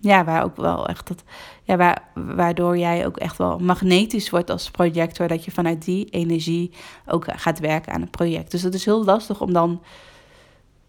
ja, 0.00 0.24
waar 0.24 0.44
ook 0.44 0.56
wel 0.56 0.88
echt 0.88 1.08
dat. 1.08 1.24
Ja, 1.62 1.76
waar, 1.76 2.02
waardoor 2.14 2.78
jij 2.78 3.06
ook 3.06 3.16
echt 3.16 3.38
wel 3.38 3.58
magnetisch 3.58 4.30
wordt 4.30 4.50
als 4.50 4.70
projector. 4.70 5.28
Dat 5.28 5.44
je 5.44 5.50
vanuit 5.50 5.84
die 5.84 6.04
energie 6.10 6.70
ook 7.06 7.24
gaat 7.28 7.58
werken 7.58 7.92
aan 7.92 8.00
het 8.00 8.10
project. 8.10 8.50
Dus 8.50 8.62
het 8.62 8.74
is 8.74 8.84
heel 8.84 9.04
lastig 9.04 9.40
om 9.40 9.52
dan 9.52 9.82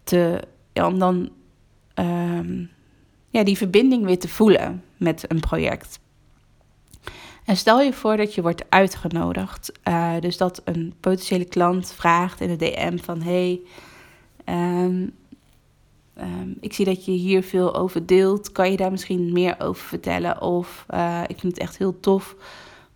te. 0.04 0.40
Ja, 0.72 0.86
om 0.86 0.98
dan. 0.98 1.30
Um, 1.94 2.70
ja, 3.30 3.44
die 3.44 3.56
verbinding 3.56 4.04
weer 4.04 4.18
te 4.18 4.28
voelen 4.28 4.84
met 4.96 5.24
een 5.28 5.40
project. 5.40 6.00
En 7.44 7.56
stel 7.56 7.80
je 7.80 7.92
voor 7.92 8.16
dat 8.16 8.34
je 8.34 8.42
wordt 8.42 8.64
uitgenodigd. 8.68 9.72
Uh, 9.88 10.12
dus 10.20 10.36
dat 10.36 10.62
een 10.64 10.94
potentiële 11.00 11.44
klant 11.44 11.92
vraagt 11.92 12.40
in 12.40 12.48
de 12.48 12.56
DM 12.56 12.98
van 12.98 13.22
hey. 13.22 13.60
Um, 14.44 15.18
Um, 16.20 16.56
ik 16.60 16.72
zie 16.72 16.84
dat 16.84 17.04
je 17.04 17.12
hier 17.12 17.42
veel 17.42 17.74
over 17.74 18.06
deelt. 18.06 18.52
Kan 18.52 18.70
je 18.70 18.76
daar 18.76 18.90
misschien 18.90 19.32
meer 19.32 19.54
over 19.58 19.84
vertellen? 19.84 20.42
Of 20.42 20.86
uh, 20.94 21.22
ik 21.26 21.38
vind 21.38 21.52
het 21.52 21.62
echt 21.62 21.78
heel 21.78 22.00
tof 22.00 22.36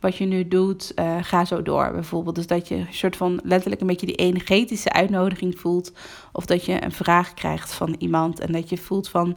wat 0.01 0.17
je 0.17 0.25
nu 0.25 0.49
doet. 0.49 0.93
Uh, 0.97 1.17
ga 1.21 1.45
zo 1.45 1.63
door 1.63 1.93
bijvoorbeeld. 1.93 2.35
Dus 2.35 2.47
dat 2.47 2.69
je 2.69 2.75
een 2.75 2.87
soort 2.91 3.17
van 3.17 3.41
letterlijk 3.45 3.81
een 3.81 3.87
beetje 3.87 4.07
die 4.07 4.15
energetische 4.15 4.93
uitnodiging 4.93 5.59
voelt. 5.59 5.93
Of 6.33 6.47
dat 6.47 6.65
je 6.65 6.85
een 6.85 6.93
vraag 6.93 7.35
krijgt 7.35 7.73
van 7.73 7.95
iemand. 7.99 8.41
En 8.41 8.53
dat 8.53 8.69
je 8.69 8.77
voelt 8.77 9.09
van. 9.09 9.37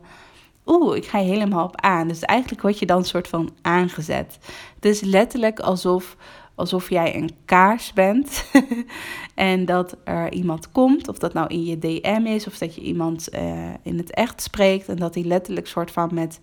Oeh, 0.66 0.96
ik 0.96 1.06
ga 1.06 1.20
helemaal 1.20 1.66
op 1.66 1.82
aan. 1.82 2.08
Dus 2.08 2.22
eigenlijk 2.22 2.62
word 2.62 2.80
je 2.80 2.86
dan 2.86 3.06
soort 3.06 3.28
van 3.28 3.50
aangezet. 3.62 4.38
Het 4.76 4.86
is 4.86 5.02
letterlijk 5.02 5.60
alsof 5.60 6.16
alsof 6.58 6.90
jij 6.90 7.16
een 7.16 7.30
kaars 7.46 7.94
bent. 7.94 8.46
en 9.36 9.66
dat 9.66 9.98
er 10.04 10.34
iemand 10.34 10.72
komt, 10.72 11.08
of 11.08 11.18
dat 11.18 11.34
nou 11.34 11.48
in 11.48 11.64
je 11.64 11.78
DM 11.78 12.24
is, 12.26 12.48
of 12.48 12.58
dat 12.58 12.76
je 12.76 12.82
iemand 12.82 13.34
uh, 13.34 13.74
in 13.82 13.98
het 13.98 14.12
echt 14.12 14.42
spreekt. 14.42 14.90
En 14.90 14.96
dat 14.96 15.14
hij 15.14 15.24
letterlijk 15.24 15.68
soort 15.68 15.92
van 15.92 16.10
met, 16.14 16.40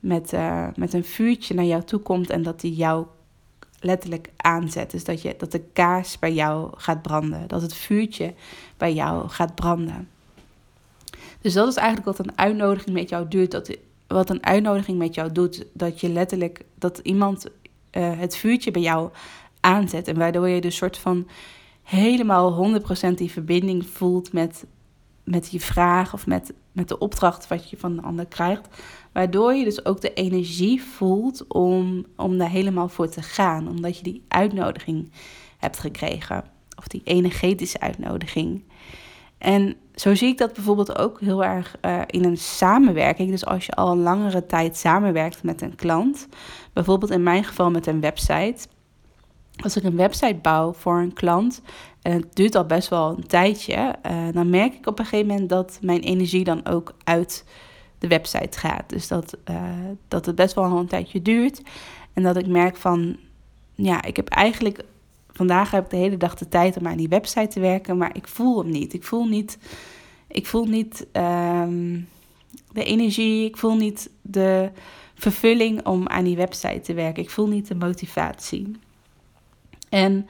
met, 0.00 0.32
uh, 0.32 0.66
met 0.76 0.92
een 0.92 1.04
vuurtje 1.04 1.54
naar 1.54 1.64
jou 1.64 1.82
toe 1.82 2.00
komt 2.00 2.30
en 2.30 2.42
dat 2.42 2.62
hij 2.62 2.70
jou 2.70 3.06
letterlijk 3.80 4.30
aanzet. 4.36 4.90
Dus 4.90 5.04
dat, 5.04 5.22
je, 5.22 5.34
dat 5.38 5.52
de 5.52 5.62
kaars 5.72 6.18
bij 6.18 6.32
jou 6.32 6.70
gaat 6.76 7.02
branden. 7.02 7.48
Dat 7.48 7.62
het 7.62 7.74
vuurtje 7.74 8.34
bij 8.76 8.92
jou 8.92 9.28
gaat 9.28 9.54
branden. 9.54 10.08
Dus 11.40 11.52
dat 11.52 11.68
is 11.68 11.76
eigenlijk 11.76 12.16
wat 12.16 12.26
een 12.26 12.38
uitnodiging 12.38 12.96
met 12.96 13.08
jou 13.08 13.28
doet. 13.28 13.50
Dat, 13.50 13.76
wat 14.06 14.30
een 14.30 14.46
uitnodiging 14.46 14.98
met 14.98 15.14
jou 15.14 15.32
doet. 15.32 15.64
Dat 15.72 16.00
je 16.00 16.08
letterlijk, 16.08 16.64
dat 16.74 16.98
iemand 16.98 17.46
uh, 17.92 18.18
het 18.18 18.36
vuurtje 18.36 18.70
bij 18.70 18.82
jou 18.82 19.10
aanzet. 19.62 20.08
En 20.08 20.18
waardoor 20.18 20.48
je 20.48 20.60
dus 20.60 20.76
soort 20.76 20.98
van 20.98 21.28
helemaal 21.82 22.80
100% 23.10 23.14
die 23.14 23.30
verbinding 23.30 23.86
voelt 23.86 24.32
met, 24.32 24.66
met 25.24 25.50
je 25.50 25.60
vraag 25.60 26.14
of 26.14 26.26
met, 26.26 26.52
met 26.72 26.88
de 26.88 26.98
opdracht 26.98 27.48
wat 27.48 27.70
je 27.70 27.76
van 27.76 27.96
de 27.96 28.02
ander 28.02 28.26
krijgt. 28.26 28.68
Waardoor 29.12 29.54
je 29.54 29.64
dus 29.64 29.84
ook 29.84 30.00
de 30.00 30.12
energie 30.12 30.82
voelt 30.82 31.46
om, 31.48 32.06
om 32.16 32.38
daar 32.38 32.50
helemaal 32.50 32.88
voor 32.88 33.08
te 33.08 33.22
gaan. 33.22 33.68
Omdat 33.68 33.96
je 33.96 34.02
die 34.02 34.24
uitnodiging 34.28 35.10
hebt 35.58 35.78
gekregen. 35.78 36.44
Of 36.78 36.86
die 36.86 37.00
energetische 37.04 37.80
uitnodiging. 37.80 38.62
En 39.38 39.76
zo 39.94 40.14
zie 40.14 40.28
ik 40.28 40.38
dat 40.38 40.52
bijvoorbeeld 40.52 40.98
ook 40.98 41.20
heel 41.20 41.44
erg 41.44 41.76
uh, 41.84 42.00
in 42.06 42.24
een 42.24 42.36
samenwerking. 42.36 43.30
Dus 43.30 43.46
als 43.46 43.66
je 43.66 43.72
al 43.72 43.92
een 43.92 44.02
langere 44.02 44.46
tijd 44.46 44.76
samenwerkt 44.76 45.42
met 45.42 45.62
een 45.62 45.74
klant, 45.74 46.28
bijvoorbeeld 46.72 47.10
in 47.10 47.22
mijn 47.22 47.44
geval 47.44 47.70
met 47.70 47.86
een 47.86 48.00
website, 48.00 48.66
als 49.62 49.76
ik 49.76 49.84
een 49.84 49.96
website 49.96 50.38
bouw 50.42 50.72
voor 50.72 50.98
een 50.98 51.12
klant, 51.12 51.62
en 52.02 52.12
het 52.12 52.36
duurt 52.36 52.54
al 52.54 52.64
best 52.64 52.88
wel 52.88 53.08
een 53.08 53.26
tijdje, 53.26 53.94
uh, 54.06 54.28
dan 54.32 54.50
merk 54.50 54.74
ik 54.74 54.86
op 54.86 54.98
een 54.98 55.04
gegeven 55.04 55.26
moment 55.26 55.48
dat 55.48 55.78
mijn 55.80 56.00
energie 56.00 56.44
dan 56.44 56.66
ook 56.66 56.94
uit 57.04 57.44
de 57.98 58.08
website 58.08 58.58
gaat. 58.58 58.88
Dus 58.88 59.08
dat, 59.08 59.36
uh, 59.50 59.62
dat 60.08 60.26
het 60.26 60.34
best 60.34 60.54
wel 60.54 60.64
een 60.64 60.86
tijdje 60.86 61.22
duurt. 61.22 61.62
En 62.12 62.22
dat 62.22 62.36
ik 62.36 62.46
merk 62.46 62.76
van, 62.76 63.16
ja, 63.74 64.02
ik 64.04 64.16
heb 64.16 64.28
eigenlijk, 64.28 64.84
vandaag 65.30 65.70
heb 65.70 65.84
ik 65.84 65.90
de 65.90 65.96
hele 65.96 66.16
dag 66.16 66.34
de 66.34 66.48
tijd 66.48 66.76
om 66.76 66.86
aan 66.86 66.96
die 66.96 67.08
website 67.08 67.48
te 67.48 67.60
werken, 67.60 67.96
maar 67.96 68.16
ik 68.16 68.28
voel 68.28 68.58
hem 68.58 68.70
niet. 68.70 68.94
Ik 68.94 69.04
voel 69.04 69.26
niet, 69.26 69.58
ik 70.28 70.46
voel 70.46 70.64
niet 70.64 71.06
um, 71.12 72.08
de 72.72 72.84
energie, 72.84 73.44
ik 73.44 73.56
voel 73.56 73.76
niet 73.76 74.10
de 74.22 74.70
vervulling 75.14 75.86
om 75.86 76.08
aan 76.08 76.24
die 76.24 76.36
website 76.36 76.80
te 76.80 76.94
werken. 76.94 77.22
Ik 77.22 77.30
voel 77.30 77.48
niet 77.48 77.68
de 77.68 77.74
motivatie. 77.74 78.76
En 79.92 80.28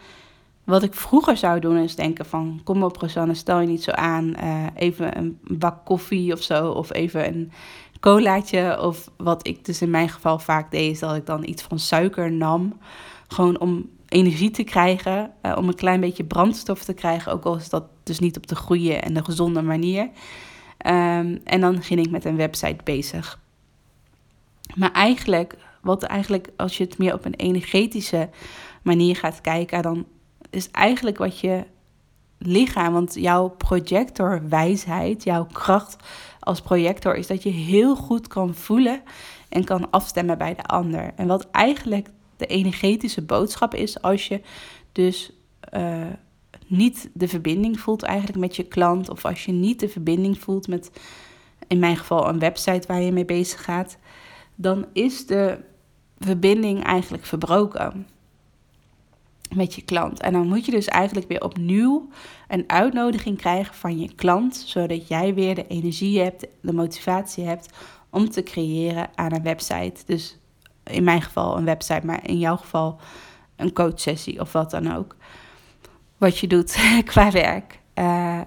wat 0.64 0.82
ik 0.82 0.94
vroeger 0.94 1.36
zou 1.36 1.60
doen 1.60 1.76
is 1.76 1.94
denken 1.94 2.26
van... 2.26 2.60
kom 2.64 2.82
op 2.82 2.96
Rosanne, 2.96 3.34
stel 3.34 3.60
je 3.60 3.66
niet 3.66 3.82
zo 3.82 3.90
aan. 3.90 4.34
Uh, 4.42 4.66
even 4.74 5.16
een 5.18 5.38
bak 5.42 5.84
koffie 5.84 6.32
of 6.32 6.42
zo. 6.42 6.70
Of 6.70 6.92
even 6.92 7.26
een 7.26 7.52
colaatje. 8.00 8.80
Of 8.80 9.10
wat 9.16 9.46
ik 9.46 9.64
dus 9.64 9.82
in 9.82 9.90
mijn 9.90 10.08
geval 10.08 10.38
vaak 10.38 10.70
deed... 10.70 10.90
is 10.90 10.98
dat 10.98 11.16
ik 11.16 11.26
dan 11.26 11.48
iets 11.48 11.62
van 11.62 11.78
suiker 11.78 12.32
nam. 12.32 12.78
Gewoon 13.28 13.60
om 13.60 13.90
energie 14.08 14.50
te 14.50 14.64
krijgen. 14.64 15.30
Uh, 15.42 15.56
om 15.56 15.68
een 15.68 15.74
klein 15.74 16.00
beetje 16.00 16.24
brandstof 16.24 16.84
te 16.84 16.94
krijgen. 16.94 17.32
Ook 17.32 17.44
al 17.44 17.56
is 17.56 17.68
dat 17.68 17.84
dus 18.02 18.18
niet 18.18 18.36
op 18.36 18.46
de 18.46 18.56
goede 18.56 18.94
en 18.94 19.14
de 19.14 19.24
gezonde 19.24 19.62
manier. 19.62 20.02
Um, 20.86 21.40
en 21.44 21.60
dan 21.60 21.82
ging 21.82 22.00
ik 22.00 22.10
met 22.10 22.24
een 22.24 22.36
website 22.36 22.80
bezig. 22.84 23.40
Maar 24.74 24.92
eigenlijk, 24.92 25.56
wat 25.82 26.02
eigenlijk 26.02 26.48
als 26.56 26.76
je 26.76 26.84
het 26.84 26.98
meer 26.98 27.14
op 27.14 27.24
een 27.24 27.34
energetische 27.34 28.28
manier 28.82 29.16
gaat 29.16 29.40
kijken, 29.40 29.82
dan 29.82 30.06
is 30.50 30.70
eigenlijk 30.70 31.18
wat 31.18 31.38
je 31.38 31.64
lichaam, 32.38 32.92
want 32.92 33.14
jouw 33.14 33.48
projectorwijsheid, 33.48 35.24
jouw 35.24 35.46
kracht 35.52 35.96
als 36.40 36.60
projector 36.60 37.14
is 37.14 37.26
dat 37.26 37.42
je 37.42 37.50
heel 37.50 37.96
goed 37.96 38.28
kan 38.28 38.54
voelen 38.54 39.02
en 39.48 39.64
kan 39.64 39.90
afstemmen 39.90 40.38
bij 40.38 40.54
de 40.54 40.64
ander. 40.64 41.12
En 41.16 41.26
wat 41.26 41.50
eigenlijk 41.50 42.08
de 42.36 42.46
energetische 42.46 43.22
boodschap 43.22 43.74
is 43.74 44.02
als 44.02 44.28
je 44.28 44.40
dus 44.92 45.32
uh, 45.76 46.06
niet 46.66 47.10
de 47.14 47.28
verbinding 47.28 47.80
voelt 47.80 48.02
eigenlijk 48.02 48.38
met 48.38 48.56
je 48.56 48.62
klant 48.62 49.10
of 49.10 49.24
als 49.24 49.44
je 49.44 49.52
niet 49.52 49.80
de 49.80 49.88
verbinding 49.88 50.38
voelt 50.38 50.68
met 50.68 50.90
in 51.68 51.78
mijn 51.78 51.96
geval 51.96 52.28
een 52.28 52.38
website 52.38 52.86
waar 52.86 53.00
je 53.00 53.12
mee 53.12 53.24
bezig 53.24 53.64
gaat, 53.64 53.96
dan 54.54 54.86
is 54.92 55.26
de 55.26 55.58
verbinding 56.22 56.84
eigenlijk 56.84 57.26
verbroken 57.26 58.06
met 59.54 59.74
je 59.74 59.82
klant. 59.82 60.20
En 60.20 60.32
dan 60.32 60.46
moet 60.46 60.64
je 60.64 60.70
dus 60.70 60.86
eigenlijk 60.86 61.28
weer 61.28 61.42
opnieuw 61.42 62.08
een 62.48 62.64
uitnodiging 62.66 63.38
krijgen 63.38 63.74
van 63.74 63.98
je 63.98 64.14
klant, 64.14 64.56
zodat 64.56 65.08
jij 65.08 65.34
weer 65.34 65.54
de 65.54 65.66
energie 65.66 66.20
hebt, 66.20 66.46
de 66.60 66.72
motivatie 66.72 67.44
hebt 67.44 67.68
om 68.10 68.30
te 68.30 68.42
creëren 68.42 69.10
aan 69.14 69.32
een 69.32 69.42
website. 69.42 70.02
Dus 70.06 70.38
in 70.84 71.04
mijn 71.04 71.22
geval 71.22 71.56
een 71.56 71.64
website, 71.64 72.06
maar 72.06 72.28
in 72.28 72.38
jouw 72.38 72.56
geval 72.56 73.00
een 73.56 73.72
coachsessie 73.72 74.40
of 74.40 74.52
wat 74.52 74.70
dan 74.70 74.94
ook. 74.94 75.16
Wat 76.16 76.38
je 76.38 76.46
doet 76.46 76.76
qua 77.04 77.30
werk. 77.30 77.80
Uh, 77.94 78.40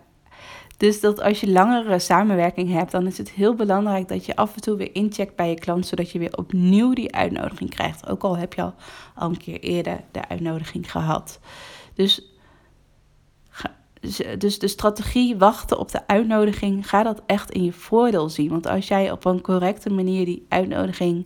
dus 0.77 0.99
dat 0.99 1.21
als 1.21 1.39
je 1.39 1.49
langere 1.49 1.99
samenwerking 1.99 2.71
hebt, 2.71 2.91
dan 2.91 3.07
is 3.07 3.17
het 3.17 3.31
heel 3.31 3.55
belangrijk 3.55 4.07
dat 4.07 4.25
je 4.25 4.35
af 4.35 4.55
en 4.55 4.61
toe 4.61 4.77
weer 4.77 4.95
incheckt 4.95 5.35
bij 5.35 5.49
je 5.49 5.59
klant, 5.59 5.87
zodat 5.87 6.11
je 6.11 6.19
weer 6.19 6.37
opnieuw 6.37 6.93
die 6.93 7.15
uitnodiging 7.15 7.69
krijgt. 7.69 8.09
Ook 8.09 8.23
al 8.23 8.37
heb 8.37 8.53
je 8.53 8.61
al, 8.61 8.73
al 9.15 9.29
een 9.29 9.37
keer 9.37 9.59
eerder 9.59 10.01
de 10.11 10.27
uitnodiging 10.27 10.91
gehad. 10.91 11.39
Dus, 11.93 12.21
dus 14.37 14.59
de 14.59 14.67
strategie 14.67 15.37
wachten 15.37 15.79
op 15.79 15.91
de 15.91 16.07
uitnodiging, 16.07 16.89
ga 16.89 17.03
dat 17.03 17.21
echt 17.25 17.51
in 17.51 17.63
je 17.63 17.73
voordeel 17.73 18.29
zien. 18.29 18.49
Want 18.49 18.67
als 18.67 18.87
jij 18.87 19.11
op 19.11 19.25
een 19.25 19.41
correcte 19.41 19.89
manier 19.89 20.25
die 20.25 20.45
uitnodiging 20.49 21.25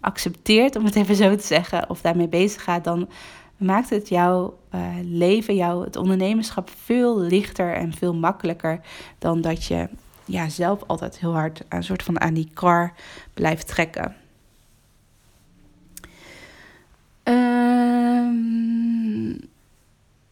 accepteert, 0.00 0.76
om 0.76 0.84
het 0.84 0.96
even 0.96 1.16
zo 1.16 1.36
te 1.36 1.46
zeggen, 1.46 1.90
of 1.90 2.00
daarmee 2.00 2.28
bezig 2.28 2.64
gaat, 2.64 2.84
dan 2.84 3.08
maakt 3.56 3.90
het 3.90 4.08
jouw 4.08 4.58
uh, 4.74 4.86
leven, 5.02 5.54
jouw, 5.54 5.82
het 5.82 5.96
ondernemerschap 5.96 6.70
veel 6.70 7.20
lichter 7.20 7.74
en 7.74 7.92
veel 7.92 8.14
makkelijker 8.14 8.80
dan 9.18 9.40
dat 9.40 9.64
je 9.64 9.88
ja, 10.24 10.48
zelf 10.48 10.82
altijd 10.86 11.18
heel 11.18 11.32
hard 11.32 11.62
een 11.68 11.84
soort 11.84 12.02
van 12.02 12.20
aan 12.20 12.34
die 12.34 12.50
kar 12.54 12.92
blijft 13.34 13.66
trekken. 13.66 14.14
Um, 17.22 18.46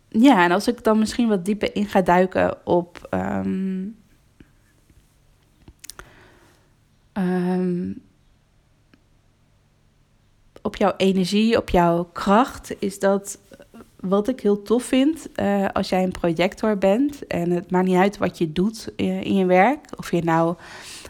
ja, 0.09 0.45
en 0.45 0.51
als 0.51 0.69
ik 0.69 0.85
dan 0.85 0.99
misschien 0.99 1.29
wat 1.29 1.45
dieper 1.45 1.77
in 1.77 1.87
ga 1.87 2.01
duiken 2.01 2.67
op. 2.67 3.09
Um, 3.11 3.97
um, 7.13 8.03
op 10.65 10.77
jouw 10.77 10.93
energie, 10.97 11.57
op 11.57 11.69
jouw 11.69 12.09
kracht, 12.13 12.75
is 12.79 12.99
dat 12.99 13.39
wat 14.01 14.29
ik 14.29 14.41
heel 14.41 14.63
tof 14.63 14.83
vind 14.83 15.29
uh, 15.37 15.69
als 15.73 15.89
jij 15.89 16.03
een 16.03 16.11
projector 16.11 16.79
bent. 16.79 17.27
En 17.27 17.51
het 17.51 17.71
maakt 17.71 17.87
niet 17.87 17.97
uit 17.97 18.19
wat 18.19 18.39
je 18.39 18.53
doet 18.53 18.93
in 18.97 19.35
je 19.35 19.47
werk. 19.47 19.87
Of 19.97 20.11
je 20.11 20.23
nou 20.23 20.57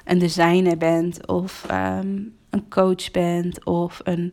een 0.05 0.19
designer 0.19 0.77
bent, 0.77 1.27
of 1.27 1.67
um, 1.71 2.35
een 2.51 2.69
coach 2.69 3.11
bent, 3.11 3.65
of 3.65 4.01
een 4.05 4.33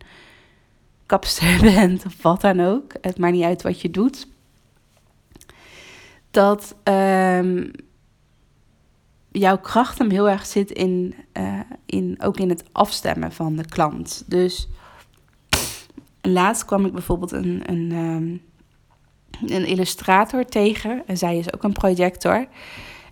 kapster 1.05 1.61
bent, 1.75 2.05
of 2.05 2.21
wat 2.21 2.41
dan 2.41 2.59
ook. 2.59 2.93
Het 3.01 3.17
maakt 3.17 3.33
niet 3.33 3.43
uit 3.43 3.61
wat 3.61 3.81
je 3.81 3.91
doet. 3.91 4.27
Dat 6.31 6.75
um, 6.83 7.71
jouw 9.31 9.57
kracht 9.57 9.97
hem 9.97 10.09
heel 10.09 10.29
erg 10.29 10.45
zit 10.45 10.71
in, 10.71 11.15
uh, 11.37 11.59
in, 11.85 12.15
ook 12.21 12.37
in 12.37 12.49
het 12.49 12.63
afstemmen 12.71 13.31
van 13.31 13.55
de 13.55 13.65
klant. 13.65 14.23
Dus 14.27 14.67
laatst 16.21 16.65
kwam 16.65 16.85
ik 16.85 16.93
bijvoorbeeld 16.93 17.31
een, 17.31 17.61
een, 17.65 17.91
um, 17.91 18.41
een 19.47 19.65
illustrator 19.65 20.45
tegen. 20.45 21.03
En 21.05 21.17
zij 21.17 21.37
is 21.37 21.53
ook 21.53 21.63
een 21.63 21.73
projector. 21.73 22.47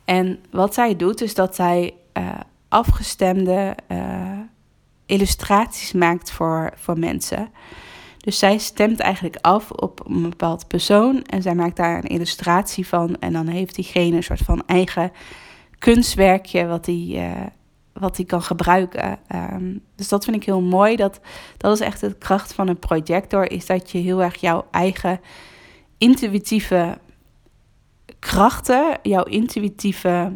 En 0.05 0.39
wat 0.51 0.73
zij 0.73 0.95
doet, 0.95 1.21
is 1.21 1.35
dat 1.35 1.55
zij 1.55 1.93
uh, 2.17 2.29
afgestemde 2.67 3.75
uh, 3.91 4.39
illustraties 5.05 5.91
maakt 5.91 6.31
voor, 6.31 6.71
voor 6.75 6.99
mensen. 6.99 7.51
Dus 8.17 8.39
zij 8.39 8.57
stemt 8.57 8.99
eigenlijk 8.99 9.37
af 9.41 9.71
op 9.71 10.05
een 10.05 10.21
bepaald 10.21 10.67
persoon 10.67 11.23
en 11.23 11.41
zij 11.41 11.55
maakt 11.55 11.75
daar 11.75 11.97
een 11.97 12.09
illustratie 12.09 12.87
van. 12.87 13.19
En 13.19 13.33
dan 13.33 13.47
heeft 13.47 13.75
diegene 13.75 14.15
een 14.15 14.23
soort 14.23 14.39
van 14.39 14.63
eigen 14.65 15.11
kunstwerkje 15.79 16.65
wat 16.65 16.85
hij 16.85 17.05
uh, 17.09 17.31
wat 17.99 18.17
hij 18.17 18.25
kan 18.25 18.41
gebruiken. 18.41 19.19
Ehm, 19.27 19.77
dus 19.95 20.07
dat 20.07 20.23
vind 20.23 20.35
ik 20.35 20.43
heel 20.43 20.61
mooi. 20.61 20.95
Dat, 20.95 21.19
dat 21.57 21.73
is 21.73 21.79
echt 21.79 21.99
de 21.99 22.13
kracht 22.13 22.53
van 22.53 22.67
een 22.67 22.79
projector. 22.79 23.51
Is 23.51 23.65
dat 23.65 23.91
je 23.91 23.97
heel 23.97 24.23
erg 24.23 24.35
jouw 24.35 24.65
eigen 24.71 25.19
intuïtieve 25.97 26.97
krachten, 28.19 28.97
jouw 29.01 29.23
intuïtieve. 29.23 30.31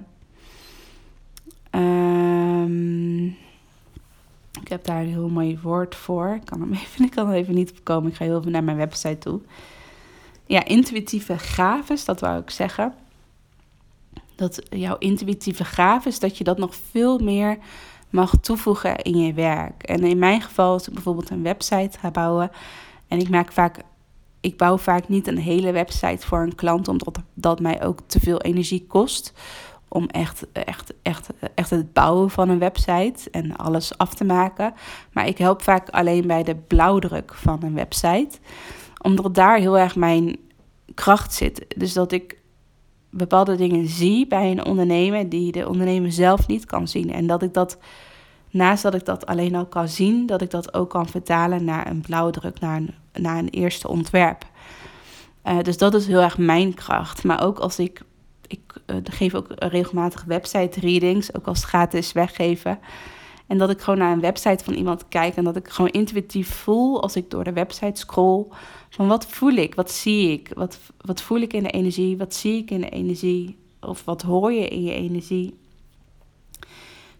Um, 1.72 3.26
ik 4.62 4.68
heb 4.68 4.84
daar 4.86 5.02
een 5.02 5.08
heel 5.08 5.30
mooi 5.30 5.60
woord 5.62 5.96
voor. 5.96 6.34
Ik 6.36 6.46
kan, 6.46 6.62
hem 6.62 6.74
even, 6.84 7.06
ik 7.06 7.12
kan 7.12 7.30
er 7.30 7.36
even 7.36 7.56
niet 7.56 7.72
op 7.72 7.84
komen. 7.84 8.10
Ik 8.10 8.16
ga 8.16 8.26
heel 8.26 8.40
even 8.40 8.52
naar 8.52 8.64
mijn 8.64 8.78
website 8.78 9.18
toe. 9.18 9.42
Ja, 10.46 10.66
intuïtieve 10.66 11.38
gaves, 11.38 12.06
dat 12.06 12.20
wou 12.20 12.42
ik 12.42 12.50
zeggen 12.50 12.94
dat 14.44 14.62
jouw 14.70 14.96
intuïtieve 14.98 15.66
gaven 15.66 16.12
is 16.12 16.20
dat 16.20 16.38
je 16.38 16.44
dat 16.44 16.58
nog 16.58 16.76
veel 16.92 17.20
meer 17.20 17.58
mag 18.10 18.34
toevoegen 18.42 18.98
in 18.98 19.18
je 19.18 19.34
werk. 19.34 19.84
En 19.84 20.04
in 20.04 20.20
mijn 20.20 20.42
geval, 20.42 20.72
als 20.72 20.88
ik 20.88 20.94
bijvoorbeeld 20.94 21.30
een 21.30 21.44
website 21.44 22.00
ga 22.00 22.12
bouwen 22.12 22.52
en 23.08 23.20
ik 23.20 23.30
maak 23.30 23.52
vaak, 23.52 23.80
ik 24.42 24.58
bouw 24.58 24.78
vaak 24.78 25.08
niet 25.08 25.28
een 25.28 25.38
hele 25.38 25.72
website 25.72 26.28
voor 26.28 26.42
een 26.42 26.56
klant, 26.56 26.88
omdat 26.88 27.20
dat 27.34 27.60
mij 27.60 27.84
ook 27.84 28.00
te 28.06 28.20
veel 28.20 28.42
energie 28.42 28.86
kost 28.88 29.34
om 29.88 30.08
echt, 30.08 30.46
echt, 30.52 30.94
echt, 31.02 31.30
echt 31.56 31.70
het 31.70 31.94
bouwen 31.94 32.30
van 32.30 32.50
een 32.50 32.60
website 32.60 33.30
en 33.32 33.56
alles 33.56 33.98
af 33.98 34.14
te 34.14 34.24
maken. 34.24 34.74
Maar 35.12 35.28
ik 35.28 35.38
help 35.38 35.62
vaak 35.62 35.90
alleen 35.90 36.28
bij 36.28 36.44
de 36.44 36.56
blauwdruk 36.56 37.34
van 37.34 37.64
een 37.64 37.74
website, 37.74 38.38
omdat 39.02 39.36
daar 39.36 39.58
heel 39.58 39.78
erg 39.78 39.96
mijn 39.96 40.38
kracht 40.94 41.34
zit. 41.34 41.66
Dus 41.78 41.94
dat 41.94 42.12
ik 42.12 42.42
bepaalde 43.14 43.56
dingen 43.56 43.88
zie 43.88 44.28
bij 44.28 44.52
een 44.52 44.66
ondernemer 44.66 45.30
die 45.30 45.52
de 45.52 45.68
ondernemer 45.68 46.12
zelf 46.12 46.48
niet 46.48 46.66
kan 46.66 46.88
zien. 46.88 47.14
En 47.14 47.28
dat 47.28 47.42
ik 47.42 47.54
dat, 47.54 47.78
naast 48.50 48.84
dat 48.84 48.94
ik 48.94 49.06
dat 49.06 49.26
alleen 49.26 49.56
al 49.56 49.66
kan 49.66 49.88
zien, 49.88 50.26
dat 50.26 50.42
ik 50.42 50.50
dat 50.50 50.74
ook 50.74 50.90
kan 50.90 51.08
vertalen 51.08 51.64
naar 51.64 51.90
een 51.90 52.02
blauwdruk, 52.02 52.60
naar 52.60 52.78
een, 52.78 52.94
naar 53.14 53.38
een 53.38 53.50
eerste 53.50 53.88
ontwerp. 53.88 54.46
Uh, 55.46 55.62
dus 55.62 55.78
dat 55.78 55.94
is 55.94 56.08
heel 56.08 56.22
erg 56.22 56.38
mijn 56.38 56.74
kracht. 56.74 57.24
Maar 57.24 57.44
ook 57.44 57.60
als 57.60 57.80
ik, 57.80 58.02
ik 58.48 58.62
uh, 58.88 58.96
geef 59.04 59.34
ook 59.34 59.48
regelmatig 59.56 60.24
website 60.24 60.80
readings, 60.80 61.36
ook 61.36 61.48
als 61.48 61.64
gratis 61.64 62.12
weggeven. 62.12 62.80
En 63.48 63.58
dat 63.58 63.70
ik 63.70 63.82
gewoon 63.82 64.00
naar 64.00 64.12
een 64.12 64.20
website 64.20 64.64
van 64.64 64.74
iemand 64.74 65.08
kijk 65.08 65.36
en 65.36 65.44
dat 65.44 65.56
ik 65.56 65.68
gewoon 65.68 65.92
intuïtief 65.92 66.50
voel 66.50 67.02
als 67.02 67.16
ik 67.16 67.30
door 67.30 67.44
de 67.44 67.54
website 67.54 68.00
scroll. 68.00 68.46
Van 68.94 69.08
wat 69.08 69.26
voel 69.26 69.52
ik? 69.52 69.76
Wat 69.76 69.92
zie 69.92 70.32
ik? 70.32 70.52
Wat, 70.56 70.80
wat 70.98 71.22
voel 71.22 71.40
ik 71.40 71.54
in 71.54 71.64
de 71.64 71.70
energie? 71.70 72.18
Wat 72.18 72.34
zie 72.34 72.58
ik 72.58 72.72
in 72.72 72.82
de 72.82 72.90
energie? 72.90 73.58
Of 73.80 74.06
wat 74.06 74.22
hoor 74.22 74.52
je 74.52 74.68
in 74.68 74.84
je 74.84 74.94
energie? 74.94 75.58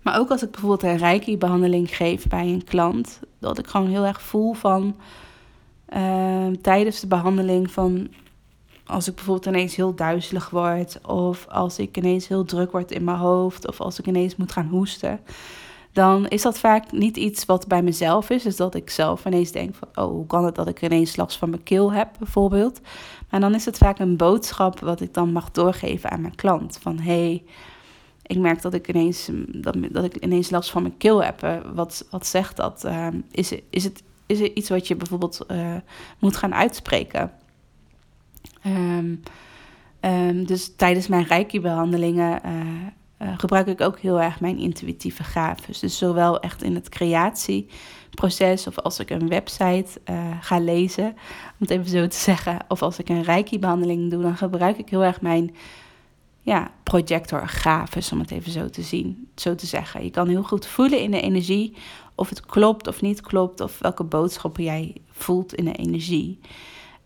Maar 0.02 0.20
ook 0.20 0.30
als 0.30 0.44
ik 0.44 0.52
bijvoorbeeld 0.52 0.84
een 0.84 0.98
reiki-behandeling 0.98 1.96
geef 1.96 2.28
bij 2.28 2.48
een 2.48 2.64
klant, 2.64 3.20
dat 3.40 3.58
ik 3.58 3.68
gewoon 3.68 3.88
heel 3.88 4.06
erg 4.06 4.22
voel 4.22 4.54
van 4.54 4.96
uh, 5.96 6.48
tijdens 6.62 7.00
de 7.00 7.08
behandeling 7.08 7.72
van 7.72 8.08
als 8.86 9.08
ik 9.08 9.16
bijvoorbeeld 9.16 9.56
ineens 9.56 9.76
heel 9.76 9.96
duizelig 9.96 10.50
word, 10.50 11.00
of 11.06 11.48
als 11.48 11.80
ik 11.80 11.98
ineens 11.98 12.28
heel 12.28 12.46
druk 12.46 12.72
word 12.72 12.92
in 12.92 13.04
mijn 13.04 13.18
hoofd, 13.18 13.68
of 13.68 13.82
als 13.82 14.00
ik 14.00 14.08
ineens 14.08 14.36
moet 14.36 14.52
gaan 14.52 14.68
hoesten 14.68 15.20
dan 15.94 16.28
is 16.28 16.42
dat 16.42 16.60
vaak 16.60 16.92
niet 16.92 17.18
iets 17.18 17.46
wat 17.46 17.68
bij 17.68 17.84
mezelf 17.84 18.30
is. 18.30 18.44
Dus 18.44 18.56
dat 18.56 18.76
ik 18.76 18.90
zelf 18.90 19.26
ineens 19.26 19.52
denk 19.52 19.76
van, 19.76 19.88
oh, 20.06 20.12
hoe 20.12 20.26
kan 20.26 20.46
het 20.46 20.56
dat 20.56 20.68
ik 20.68 20.82
ineens 20.82 21.16
last 21.16 21.38
van 21.38 21.50
mijn 21.50 21.64
keel 21.64 21.94
heb, 21.94 22.10
bijvoorbeeld. 22.20 22.80
Maar 23.30 23.40
dan 23.40 23.56
is 23.56 23.66
het 23.66 23.78
vaak 23.78 24.00
een 24.00 24.18
boodschap 24.18 24.80
wat 24.80 25.02
ik 25.02 25.14
dan 25.14 25.32
mag 25.32 25.52
doorgeven 25.52 26.12
aan 26.12 26.22
mijn 26.22 26.36
klant. 26.36 26.78
Van, 26.82 27.00
hey, 27.00 27.44
ik 28.22 28.38
merk 28.38 28.62
dat 28.62 28.74
ik 28.74 28.88
ineens, 28.88 29.30
dat, 29.48 29.78
dat 29.92 30.04
ik 30.04 30.16
ineens 30.16 30.50
last 30.50 30.72
van 30.72 30.82
mijn 30.82 30.98
keel 30.98 31.24
heb. 31.24 31.64
Wat, 31.74 32.06
wat 32.10 32.26
zegt 32.26 32.58
dat? 32.58 32.84
Uh, 32.86 33.08
is, 33.32 33.56
is, 33.70 33.84
het, 33.84 34.04
is 34.26 34.40
er 34.40 34.56
iets 34.56 34.70
wat 34.70 34.88
je 34.88 34.96
bijvoorbeeld 34.96 35.46
uh, 35.52 35.76
moet 36.20 36.36
gaan 36.36 36.54
uitspreken? 36.54 37.32
Um, 38.66 39.22
um, 40.02 40.46
dus 40.46 40.76
tijdens 40.76 41.08
mijn 41.08 41.26
reiki-behandelingen... 41.26 42.42
Uh, 42.46 42.88
uh, 43.24 43.34
gebruik 43.38 43.68
ik 43.68 43.82
ook 43.82 44.00
heel 44.00 44.22
erg 44.22 44.40
mijn 44.40 44.58
intuïtieve 44.58 45.24
gaven. 45.24 45.74
Dus 45.80 45.98
zowel 45.98 46.40
echt 46.40 46.64
in 46.64 46.76
het 46.76 46.90
creatieproces 46.90 48.68
of 48.68 48.80
als 48.80 49.00
ik 49.00 49.10
een 49.10 49.28
website 49.28 49.88
uh, 50.10 50.38
ga 50.42 50.60
lezen, 50.60 51.06
om 51.06 51.60
het 51.60 51.70
even 51.70 51.90
zo 51.90 52.08
te 52.08 52.18
zeggen, 52.18 52.60
of 52.68 52.82
als 52.82 53.00
ik 53.00 53.10
een 53.10 53.24
reiki-behandeling 53.24 54.12
doe, 54.12 54.22
dan 54.22 54.38
gebruik 54.38 54.78
ik 54.78 54.90
heel 54.90 55.04
erg 55.04 55.22
mijn 55.22 55.56
ja, 56.42 56.72
projectorgaves, 56.84 58.12
om 58.12 58.20
het 58.20 58.32
even 58.32 58.52
zo 58.52 58.70
te 58.70 58.82
zien, 58.82 59.28
zo 59.36 59.56
te 59.56 59.66
zeggen. 59.66 60.04
Je 60.04 60.10
kan 60.10 60.28
heel 60.28 60.44
goed 60.44 60.66
voelen 60.66 61.00
in 61.00 61.12
de 61.12 61.22
energie 61.22 61.76
of 62.16 62.30
het 62.30 62.46
klopt 62.46 62.88
of 62.88 63.02
niet 63.02 63.22
klopt, 63.22 63.62
of 63.62 63.80
welke 63.80 64.04
boodschappen 64.04 64.64
jij 64.64 64.96
voelt 65.12 65.54
in 65.54 65.66
de 65.66 65.74
energie. 65.74 66.40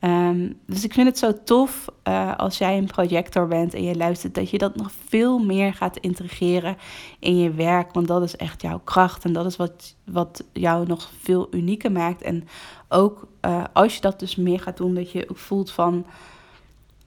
Um, 0.01 0.59
dus 0.65 0.83
ik 0.83 0.93
vind 0.93 1.07
het 1.07 1.17
zo 1.17 1.43
tof 1.43 1.87
uh, 2.07 2.35
als 2.35 2.57
jij 2.57 2.77
een 2.77 2.85
projector 2.85 3.47
bent 3.47 3.73
en 3.73 3.83
je 3.83 3.95
luistert, 3.95 4.35
dat 4.35 4.49
je 4.49 4.57
dat 4.57 4.75
nog 4.75 4.91
veel 5.07 5.39
meer 5.39 5.73
gaat 5.73 5.97
integreren 5.97 6.77
in 7.19 7.37
je 7.37 7.51
werk. 7.51 7.93
Want 7.93 8.07
dat 8.07 8.23
is 8.23 8.35
echt 8.35 8.61
jouw 8.61 8.79
kracht 8.83 9.23
en 9.23 9.33
dat 9.33 9.45
is 9.45 9.55
wat, 9.55 9.95
wat 10.05 10.43
jou 10.53 10.87
nog 10.87 11.09
veel 11.21 11.47
unieker 11.51 11.91
maakt. 11.91 12.21
En 12.21 12.47
ook 12.89 13.27
uh, 13.41 13.63
als 13.73 13.95
je 13.95 14.01
dat 14.01 14.19
dus 14.19 14.35
meer 14.35 14.59
gaat 14.59 14.77
doen, 14.77 14.93
dat 14.93 15.11
je 15.11 15.29
ook 15.29 15.37
voelt 15.37 15.71
van 15.71 16.05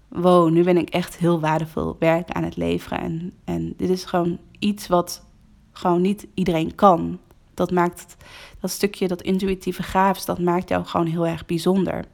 wow, 0.08 0.50
nu 0.50 0.64
ben 0.64 0.76
ik 0.76 0.88
echt 0.88 1.16
heel 1.16 1.40
waardevol 1.40 1.96
werk 1.98 2.30
aan 2.30 2.44
het 2.44 2.56
leveren. 2.56 3.00
En, 3.00 3.32
en 3.44 3.74
dit 3.76 3.88
is 3.88 4.04
gewoon 4.04 4.38
iets 4.58 4.86
wat 4.86 5.24
gewoon 5.72 6.00
niet 6.00 6.26
iedereen 6.34 6.74
kan. 6.74 7.18
Dat 7.54 7.70
maakt 7.70 8.16
dat 8.60 8.70
stukje, 8.70 9.08
dat 9.08 9.22
intuïtieve 9.22 9.82
gaafs, 9.82 10.24
dat 10.24 10.38
maakt 10.38 10.68
jou 10.68 10.84
gewoon 10.84 11.06
heel 11.06 11.26
erg 11.26 11.46
bijzonder. 11.46 12.04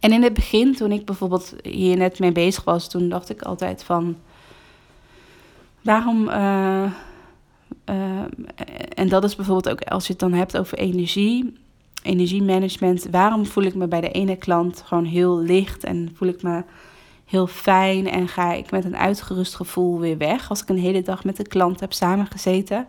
En 0.00 0.12
in 0.12 0.22
het 0.22 0.34
begin, 0.34 0.74
toen 0.74 0.92
ik 0.92 1.04
bijvoorbeeld 1.04 1.54
hier 1.62 1.96
net 1.96 2.18
mee 2.18 2.32
bezig 2.32 2.64
was, 2.64 2.88
toen 2.88 3.08
dacht 3.08 3.30
ik 3.30 3.42
altijd 3.42 3.84
van 3.84 4.16
waarom. 5.80 6.28
Uh, 6.28 6.92
uh, 7.90 8.20
en 8.94 9.08
dat 9.08 9.24
is 9.24 9.36
bijvoorbeeld 9.36 9.68
ook 9.68 9.88
als 9.88 10.06
je 10.06 10.12
het 10.12 10.20
dan 10.20 10.32
hebt 10.32 10.58
over 10.58 10.78
energie 10.78 11.60
energiemanagement. 12.02 13.06
Waarom 13.10 13.46
voel 13.46 13.64
ik 13.64 13.74
me 13.74 13.86
bij 13.86 14.00
de 14.00 14.10
ene 14.10 14.36
klant 14.36 14.82
gewoon 14.86 15.04
heel 15.04 15.38
licht 15.38 15.84
en 15.84 16.10
voel 16.14 16.28
ik 16.28 16.42
me 16.42 16.64
heel 17.24 17.46
fijn 17.46 18.10
en 18.10 18.28
ga 18.28 18.52
ik 18.52 18.70
met 18.70 18.84
een 18.84 18.96
uitgerust 18.96 19.54
gevoel 19.54 20.00
weer 20.00 20.18
weg 20.18 20.48
als 20.48 20.62
ik 20.62 20.68
een 20.68 20.78
hele 20.78 21.02
dag 21.02 21.24
met 21.24 21.36
de 21.36 21.46
klant 21.46 21.80
heb 21.80 21.92
samengezeten. 21.92 22.86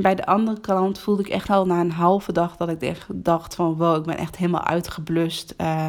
Bij 0.00 0.14
de 0.14 0.26
andere 0.26 0.60
klant 0.60 0.98
voelde 0.98 1.22
ik 1.22 1.28
echt 1.28 1.50
al 1.50 1.66
na 1.66 1.80
een 1.80 1.92
halve 1.92 2.32
dag 2.32 2.56
dat 2.56 2.68
ik 2.68 3.06
dacht 3.14 3.54
van 3.54 3.76
wow, 3.76 3.96
ik 3.96 4.02
ben 4.02 4.18
echt 4.18 4.36
helemaal 4.36 4.64
uitgeblust. 4.64 5.54
Uh, 5.60 5.88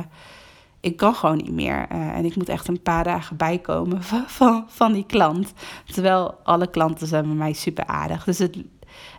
ik 0.79 0.97
kan 0.97 1.15
gewoon 1.15 1.37
niet 1.37 1.51
meer. 1.51 1.87
Uh, 1.91 2.07
en 2.15 2.25
ik 2.25 2.35
moet 2.35 2.49
echt 2.49 2.67
een 2.67 2.81
paar 2.81 3.03
dagen 3.03 3.37
bijkomen 3.37 4.03
van, 4.03 4.23
van, 4.39 4.65
van 4.67 4.93
die 4.93 5.05
klant. 5.05 5.53
Terwijl 5.85 6.35
alle 6.43 6.67
klanten 6.67 7.07
zijn 7.07 7.25
bij 7.25 7.35
mij 7.35 7.53
super 7.53 7.85
aardig. 7.85 8.23
Dus 8.23 8.37
het, 8.37 8.57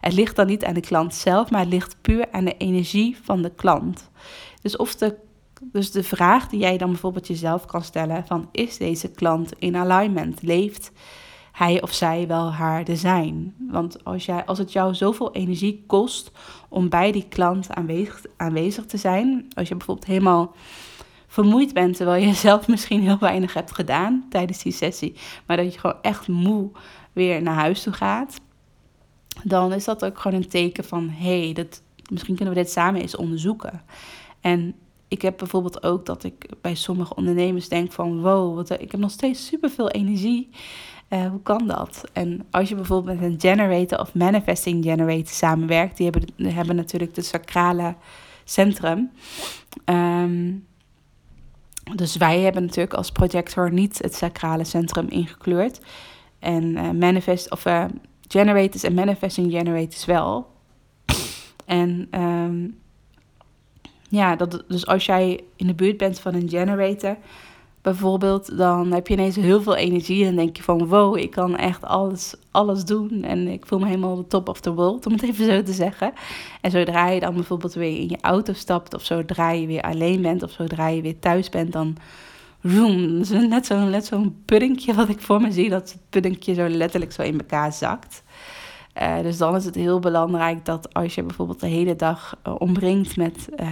het 0.00 0.12
ligt 0.12 0.36
dan 0.36 0.46
niet 0.46 0.64
aan 0.64 0.74
de 0.74 0.80
klant 0.80 1.14
zelf, 1.14 1.50
maar 1.50 1.60
het 1.60 1.72
ligt 1.72 1.96
puur 2.00 2.26
aan 2.30 2.44
de 2.44 2.56
energie 2.56 3.16
van 3.22 3.42
de 3.42 3.50
klant. 3.50 4.10
Dus 4.62 4.76
of 4.76 4.94
de 4.94 5.16
dus 5.62 5.90
de 5.90 6.02
vraag 6.02 6.48
die 6.48 6.60
jij 6.60 6.78
dan 6.78 6.90
bijvoorbeeld 6.90 7.26
jezelf 7.26 7.64
kan 7.64 7.82
stellen 7.82 8.26
van 8.26 8.48
is 8.52 8.76
deze 8.76 9.10
klant 9.10 9.52
in 9.58 9.76
alignment? 9.76 10.42
Leeft 10.42 10.92
hij 11.60 11.82
of 11.82 11.92
zij 11.92 12.26
wel 12.26 12.52
haar 12.52 12.84
design? 12.84 13.54
Want 13.58 14.04
als, 14.04 14.24
jij, 14.24 14.44
als 14.44 14.58
het 14.58 14.72
jou 14.72 14.94
zoveel 14.94 15.32
energie 15.32 15.84
kost 15.86 16.30
om 16.68 16.88
bij 16.88 17.12
die 17.12 17.26
klant 17.28 17.70
aanwezig, 17.70 18.24
aanwezig 18.36 18.86
te 18.86 18.96
zijn, 18.96 19.50
als 19.54 19.68
je 19.68 19.76
bijvoorbeeld 19.76 20.06
helemaal 20.06 20.54
vermoeid 21.26 21.72
bent 21.72 21.96
terwijl 21.96 22.24
je 22.26 22.34
zelf 22.48 22.68
misschien 22.68 23.00
heel 23.00 23.18
weinig 23.18 23.54
hebt 23.54 23.72
gedaan 23.72 24.26
tijdens 24.28 24.62
die 24.62 24.72
sessie, 24.72 25.14
maar 25.46 25.56
dat 25.56 25.72
je 25.72 25.80
gewoon 25.80 26.02
echt 26.02 26.28
moe 26.28 26.70
weer 27.12 27.42
naar 27.42 27.54
huis 27.54 27.82
toe 27.82 27.92
gaat, 27.92 28.40
dan 29.44 29.72
is 29.72 29.84
dat 29.84 30.04
ook 30.04 30.18
gewoon 30.18 30.42
een 30.42 30.48
teken 30.48 30.84
van 30.84 31.08
hé, 31.08 31.44
hey, 31.44 31.52
dat, 31.52 31.82
misschien 32.10 32.36
kunnen 32.36 32.54
we 32.54 32.60
dit 32.60 32.70
samen 32.70 33.00
eens 33.00 33.16
onderzoeken. 33.16 33.82
En 34.40 34.74
ik 35.08 35.22
heb 35.22 35.38
bijvoorbeeld 35.38 35.82
ook 35.82 36.06
dat 36.06 36.24
ik 36.24 36.48
bij 36.60 36.74
sommige 36.74 37.14
ondernemers 37.14 37.68
denk 37.68 37.92
van 37.92 38.20
wow, 38.20 38.54
wat, 38.54 38.70
ik 38.70 38.90
heb 38.90 39.00
nog 39.00 39.10
steeds 39.10 39.46
superveel 39.46 39.90
energie. 39.90 40.50
Uh, 41.10 41.26
hoe 41.26 41.42
kan 41.42 41.66
dat? 41.66 42.04
En 42.12 42.46
als 42.50 42.68
je 42.68 42.74
bijvoorbeeld 42.74 43.20
met 43.20 43.30
een 43.30 43.40
generator 43.40 43.98
of 43.98 44.14
manifesting 44.14 44.84
generator 44.84 45.26
samenwerkt, 45.26 45.96
die 45.96 46.10
hebben, 46.10 46.54
hebben 46.54 46.76
natuurlijk 46.76 47.16
het 47.16 47.26
sacrale 47.26 47.94
centrum. 48.44 49.10
Um, 49.84 50.66
dus 51.94 52.16
wij 52.16 52.40
hebben 52.40 52.62
natuurlijk 52.62 52.94
als 52.94 53.10
projector 53.10 53.72
niet 53.72 53.98
het 53.98 54.14
sacrale 54.14 54.64
centrum 54.64 55.08
ingekleurd. 55.08 55.80
En 56.38 56.64
uh, 56.64 56.90
manifest, 56.90 57.50
of, 57.50 57.66
uh, 57.66 57.84
generators 58.28 58.82
en 58.82 58.94
manifesting 58.94 59.52
generators 59.52 60.04
wel. 60.04 60.46
En 61.66 62.08
um, 62.20 62.78
ja, 64.08 64.36
dat, 64.36 64.64
dus 64.68 64.86
als 64.86 65.06
jij 65.06 65.40
in 65.56 65.66
de 65.66 65.74
buurt 65.74 65.96
bent 65.96 66.20
van 66.20 66.34
een 66.34 66.48
generator, 66.48 67.16
bijvoorbeeld, 67.82 68.58
dan 68.58 68.92
heb 68.92 69.06
je 69.06 69.14
ineens 69.14 69.36
heel 69.36 69.62
veel 69.62 69.76
energie. 69.76 70.24
En 70.24 70.36
denk 70.36 70.56
je 70.56 70.62
van 70.62 70.86
wow, 70.86 71.16
ik 71.16 71.30
kan 71.30 71.56
echt 71.56 71.84
alles, 71.84 72.34
alles 72.50 72.84
doen. 72.84 73.22
En 73.22 73.48
ik 73.48 73.66
voel 73.66 73.78
me 73.78 73.86
helemaal 73.86 74.16
de 74.16 74.26
top 74.26 74.48
of 74.48 74.60
the 74.60 74.74
world, 74.74 75.06
om 75.06 75.12
het 75.12 75.22
even 75.22 75.44
zo 75.44 75.62
te 75.62 75.72
zeggen. 75.72 76.12
En 76.60 76.70
zodra 76.70 77.08
je 77.08 77.20
dan 77.20 77.34
bijvoorbeeld 77.34 77.74
weer 77.74 77.98
in 77.98 78.08
je 78.08 78.18
auto 78.20 78.52
stapt, 78.52 78.94
of 78.94 79.04
zodra 79.04 79.50
je 79.50 79.66
weer 79.66 79.82
alleen 79.82 80.22
bent, 80.22 80.42
of 80.42 80.50
zodra 80.50 80.88
je 80.88 81.02
weer 81.02 81.18
thuis 81.18 81.48
bent, 81.48 81.72
dan 81.72 81.96
zoom, 82.62 83.18
net 83.48 83.66
zo'n 83.66 83.90
net 83.90 84.06
zo'n 84.06 84.42
puddingje 84.44 84.94
wat 84.94 85.08
ik 85.08 85.20
voor 85.20 85.40
me 85.40 85.52
zie, 85.52 85.68
dat 85.68 85.92
het 85.92 86.00
puddingje 86.08 86.54
zo 86.54 86.68
letterlijk 86.68 87.12
zo 87.12 87.22
in 87.22 87.38
elkaar 87.38 87.72
zakt. 87.72 88.22
Uh, 89.02 89.20
dus 89.20 89.38
dan 89.38 89.56
is 89.56 89.64
het 89.64 89.74
heel 89.74 89.98
belangrijk 89.98 90.64
dat 90.64 90.94
als 90.94 91.14
je 91.14 91.22
bijvoorbeeld 91.22 91.60
de 91.60 91.66
hele 91.66 91.96
dag 91.96 92.36
uh, 92.46 92.54
ombrengt 92.58 93.16
met, 93.16 93.48
uh, 93.60 93.66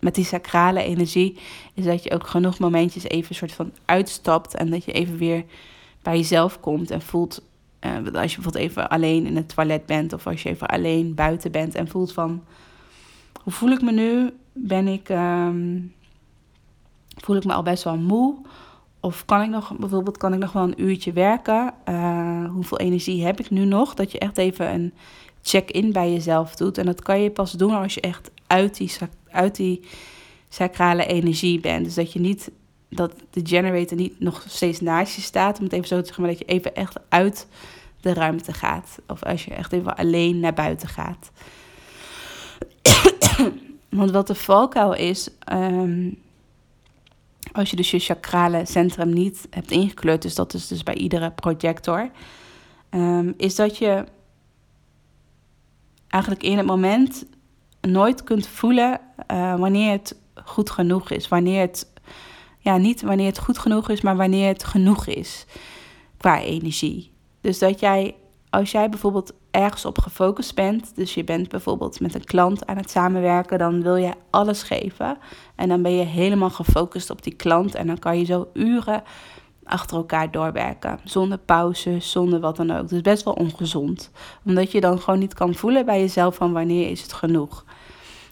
met 0.00 0.14
die 0.14 0.24
sacrale 0.24 0.82
energie, 0.82 1.38
is 1.74 1.84
dat 1.84 2.02
je 2.02 2.10
ook 2.10 2.26
genoeg 2.26 2.58
momentjes 2.58 3.04
even 3.04 3.28
een 3.28 3.36
soort 3.36 3.52
van 3.52 3.72
uitstapt 3.84 4.54
en 4.54 4.70
dat 4.70 4.84
je 4.84 4.92
even 4.92 5.16
weer 5.16 5.44
bij 6.02 6.16
jezelf 6.16 6.60
komt 6.60 6.90
en 6.90 7.02
voelt, 7.02 7.42
als 7.80 8.02
je 8.02 8.10
bijvoorbeeld 8.12 8.54
even 8.54 8.88
alleen 8.88 9.26
in 9.26 9.36
het 9.36 9.54
toilet 9.54 9.86
bent 9.86 10.12
of 10.12 10.26
als 10.26 10.42
je 10.42 10.48
even 10.48 10.68
alleen 10.68 11.14
buiten 11.14 11.52
bent 11.52 11.74
en 11.74 11.88
voelt 11.88 12.12
van, 12.12 12.44
hoe 13.42 13.52
voel 13.52 13.70
ik 13.70 13.82
me 13.82 13.92
nu? 13.92 14.30
Ben 14.52 14.88
ik, 14.88 15.08
um, 15.08 15.94
voel 17.16 17.36
ik 17.36 17.44
me 17.44 17.52
al 17.52 17.62
best 17.62 17.84
wel 17.84 17.96
moe? 17.96 18.36
Of 19.00 19.24
kan 19.24 19.42
ik 19.42 19.48
nog, 19.48 19.76
bijvoorbeeld, 19.76 20.16
kan 20.16 20.32
ik 20.32 20.38
nog 20.38 20.52
wel 20.52 20.62
een 20.62 20.82
uurtje 20.82 21.12
werken? 21.12 21.74
Uh, 21.88 22.50
hoeveel 22.50 22.78
energie 22.78 23.24
heb 23.24 23.40
ik 23.40 23.50
nu 23.50 23.64
nog? 23.64 23.94
Dat 23.94 24.12
je 24.12 24.18
echt 24.18 24.38
even 24.38 24.74
een 24.74 24.94
check-in 25.42 25.92
bij 25.92 26.12
jezelf 26.12 26.54
doet. 26.54 26.78
En 26.78 26.86
dat 26.86 27.02
kan 27.02 27.20
je 27.20 27.30
pas 27.30 27.52
doen 27.52 27.74
als 27.74 27.94
je 27.94 28.00
echt 28.00 28.30
uit 28.46 28.76
die, 28.76 28.92
uit 29.34 29.56
die 29.56 29.80
sacrale 30.48 31.06
energie 31.06 31.60
bent. 31.60 31.84
Dus 31.84 31.94
dat 31.94 32.12
je 32.12 32.20
niet, 32.20 32.50
dat 32.88 33.14
de 33.30 33.40
generator 33.44 33.96
niet 33.96 34.20
nog 34.20 34.44
steeds 34.48 34.80
naast 34.80 35.14
je 35.14 35.22
staat. 35.22 35.58
Om 35.58 35.64
het 35.64 35.72
even 35.72 35.88
zo 35.88 35.98
te 35.98 36.06
zeggen, 36.06 36.22
maar 36.22 36.32
dat 36.32 36.40
je 36.40 36.54
even 36.54 36.74
echt 36.74 36.96
uit 37.08 37.46
de 38.00 38.12
ruimte 38.12 38.52
gaat. 38.52 38.98
Of 39.06 39.22
als 39.22 39.44
je 39.44 39.54
echt 39.54 39.72
even 39.72 39.96
alleen 39.96 40.40
naar 40.40 40.54
buiten 40.54 40.88
gaat. 40.88 41.30
Want 43.88 44.10
wat 44.10 44.26
de 44.26 44.34
valkuil 44.34 44.94
is, 44.94 45.28
um, 45.52 46.22
als 47.52 47.70
je 47.70 47.76
dus 47.76 47.90
je 47.90 47.98
chakrale 47.98 48.66
centrum 48.66 49.12
niet 49.12 49.46
hebt 49.50 49.70
ingekleurd, 49.70 50.22
dus 50.22 50.34
dat 50.34 50.54
is 50.54 50.66
dus 50.66 50.82
bij 50.82 50.94
iedere 50.94 51.30
projector, 51.30 52.10
um, 52.90 53.34
is 53.36 53.54
dat 53.54 53.78
je 53.78 54.04
eigenlijk 56.08 56.42
in 56.42 56.56
het 56.56 56.66
moment 56.66 57.24
nooit 57.80 58.24
kunt 58.24 58.46
voelen 58.46 59.00
uh, 59.32 59.58
wanneer 59.58 59.90
het 59.90 60.16
goed 60.44 60.70
genoeg 60.70 61.10
is. 61.10 61.28
Wanneer 61.28 61.60
het, 61.60 61.92
ja, 62.58 62.76
niet 62.76 63.02
wanneer 63.02 63.26
het 63.26 63.38
goed 63.38 63.58
genoeg 63.58 63.88
is, 63.88 64.00
maar 64.00 64.16
wanneer 64.16 64.48
het 64.48 64.64
genoeg 64.64 65.06
is 65.06 65.46
qua 66.16 66.40
energie. 66.40 67.12
Dus 67.40 67.58
dat 67.58 67.80
jij, 67.80 68.14
als 68.50 68.70
jij 68.70 68.88
bijvoorbeeld 68.88 69.32
ergens 69.50 69.84
op 69.84 69.98
gefocust 69.98 70.54
bent, 70.54 70.92
dus 70.94 71.14
je 71.14 71.24
bent 71.24 71.48
bijvoorbeeld 71.48 72.00
met 72.00 72.14
een 72.14 72.24
klant 72.24 72.66
aan 72.66 72.76
het 72.76 72.90
samenwerken, 72.90 73.58
dan 73.58 73.82
wil 73.82 73.96
je 73.96 74.12
alles 74.30 74.62
geven. 74.62 75.18
En 75.54 75.68
dan 75.68 75.82
ben 75.82 75.92
je 75.92 76.04
helemaal 76.04 76.50
gefocust 76.50 77.10
op 77.10 77.22
die 77.22 77.34
klant 77.34 77.74
en 77.74 77.86
dan 77.86 77.98
kan 77.98 78.18
je 78.18 78.24
zo 78.24 78.48
uren 78.52 79.02
achter 79.64 79.96
elkaar 79.96 80.30
doorwerken. 80.30 81.00
Zonder 81.04 81.38
pauze, 81.38 81.96
zonder 82.00 82.40
wat 82.40 82.56
dan 82.56 82.70
ook. 82.70 82.88
Dus 82.88 83.00
best 83.00 83.24
wel 83.24 83.34
ongezond. 83.34 84.10
Omdat 84.44 84.72
je 84.72 84.80
dan 84.80 85.00
gewoon 85.00 85.18
niet 85.18 85.34
kan 85.34 85.54
voelen 85.54 85.86
bij 85.86 86.00
jezelf 86.00 86.34
van 86.34 86.52
wanneer 86.52 86.90
is 86.90 87.02
het 87.02 87.12
genoeg 87.12 87.64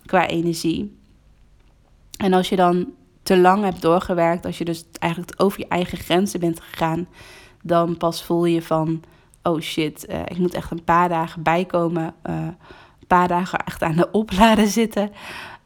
qua 0.07 0.27
energie. 0.27 0.97
En 2.17 2.33
als 2.33 2.49
je 2.49 2.57
dan 2.57 2.93
te 3.23 3.37
lang 3.39 3.65
hebt 3.65 3.83
doorgewerkt, 3.83 4.47
als 4.47 4.59
je 4.59 4.65
dus 4.65 4.85
eigenlijk 4.99 5.43
over 5.43 5.61
je 5.61 5.69
eigen 5.69 5.99
grenzen 5.99 6.41
bent 6.41 6.61
gegaan, 6.61 7.09
dan 7.63 7.97
pas 7.97 8.25
voel 8.25 8.45
je 8.45 8.63
van, 8.63 9.03
oh 9.43 9.61
shit, 9.61 10.07
uh, 10.11 10.21
ik 10.25 10.39
moet 10.39 10.55
echt 10.55 10.71
een 10.71 10.85
paar 10.85 11.09
dagen 11.09 11.43
bijkomen, 11.43 12.15
uh, 12.27 12.35
een 13.01 13.07
paar 13.07 13.29
dagen 13.29 13.59
echt 13.67 13.83
aan 13.83 13.97
de 13.97 14.11
opladen 14.11 14.69
zitten, 14.69 15.11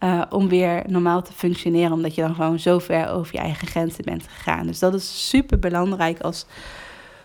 uh, 0.01 0.23
om 0.31 0.49
weer 0.49 0.83
normaal 0.87 1.23
te 1.23 1.33
functioneren, 1.33 1.93
omdat 1.93 2.15
je 2.15 2.23
dan 2.23 2.35
gewoon 2.35 2.59
zo 2.59 2.79
ver 2.79 3.09
over 3.11 3.35
je 3.35 3.41
eigen 3.41 3.67
grenzen 3.67 4.05
bent 4.05 4.29
gegaan. 4.29 4.67
Dus 4.67 4.79
dat 4.79 4.95
is 4.95 5.29
super 5.29 5.59
belangrijk 5.59 6.21
als 6.21 6.47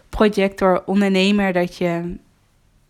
projector, 0.10 0.84
ondernemer, 0.86 1.54
dat 1.54 1.78
je, 1.78 2.18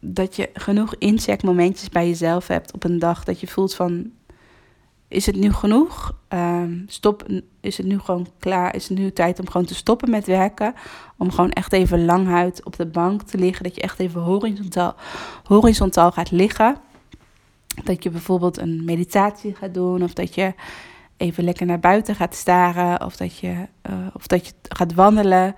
dat 0.02 0.36
je 0.36 0.50
genoeg 0.54 0.96
incheckmomentjes 0.98 1.90
bij 1.90 2.08
jezelf 2.08 2.48
hebt 2.48 2.74
op 2.74 2.84
een 2.84 3.00
dag, 3.00 3.24
dat 3.24 3.40
je 3.40 3.48
voelt 3.48 3.76
van, 3.76 4.12
is 5.08 5.26
het 5.26 5.36
nu 5.36 5.54
genoeg? 5.54 6.16
Ehm, 6.28 6.78
stop, 6.88 7.26
is 7.60 7.78
het 7.78 7.86
nu 7.86 8.00
gewoon 8.00 8.28
klaar? 8.40 8.76
Is 8.76 8.90
het 8.90 8.98
nu 8.98 9.12
tijd 9.12 9.40
om 9.40 9.50
gewoon 9.50 9.68
te 9.68 9.76
stoppen 9.76 10.10
met 10.10 10.26
werken? 10.26 10.74
Om 11.18 11.32
gewoon 11.32 11.52
echt 11.52 11.74
even 11.74 12.06
lang 12.06 12.28
uit 12.28 12.64
op 12.64 12.76
de 12.76 12.86
bank 12.86 13.22
te 13.22 13.38
liggen. 13.38 13.64
Dat 13.64 13.76
je 13.76 13.82
echt 13.82 14.00
even 14.00 14.22
horizontaal, 14.22 14.96
horizontaal 15.44 16.12
gaat 16.12 16.32
liggen. 16.32 16.78
Dat 17.84 18.04
je 18.04 18.10
bijvoorbeeld 18.10 18.58
een 18.58 18.86
meditatie 18.86 19.56
gaat 19.56 19.74
doen. 19.74 20.04
Of 20.04 20.14
dat 20.14 20.36
je 20.36 20.54
even 21.18 21.44
lekker 21.44 21.66
naar 21.66 21.80
buiten 21.80 22.16
gaat 22.16 22.36
staren. 22.36 23.06
Of 23.06 23.16
dat 23.16 23.38
je, 23.38 23.68
uh, 23.90 24.08
of 24.14 24.28
dat 24.28 24.46
je 24.48 24.54
gaat 24.62 24.94
wandelen. 24.94 25.56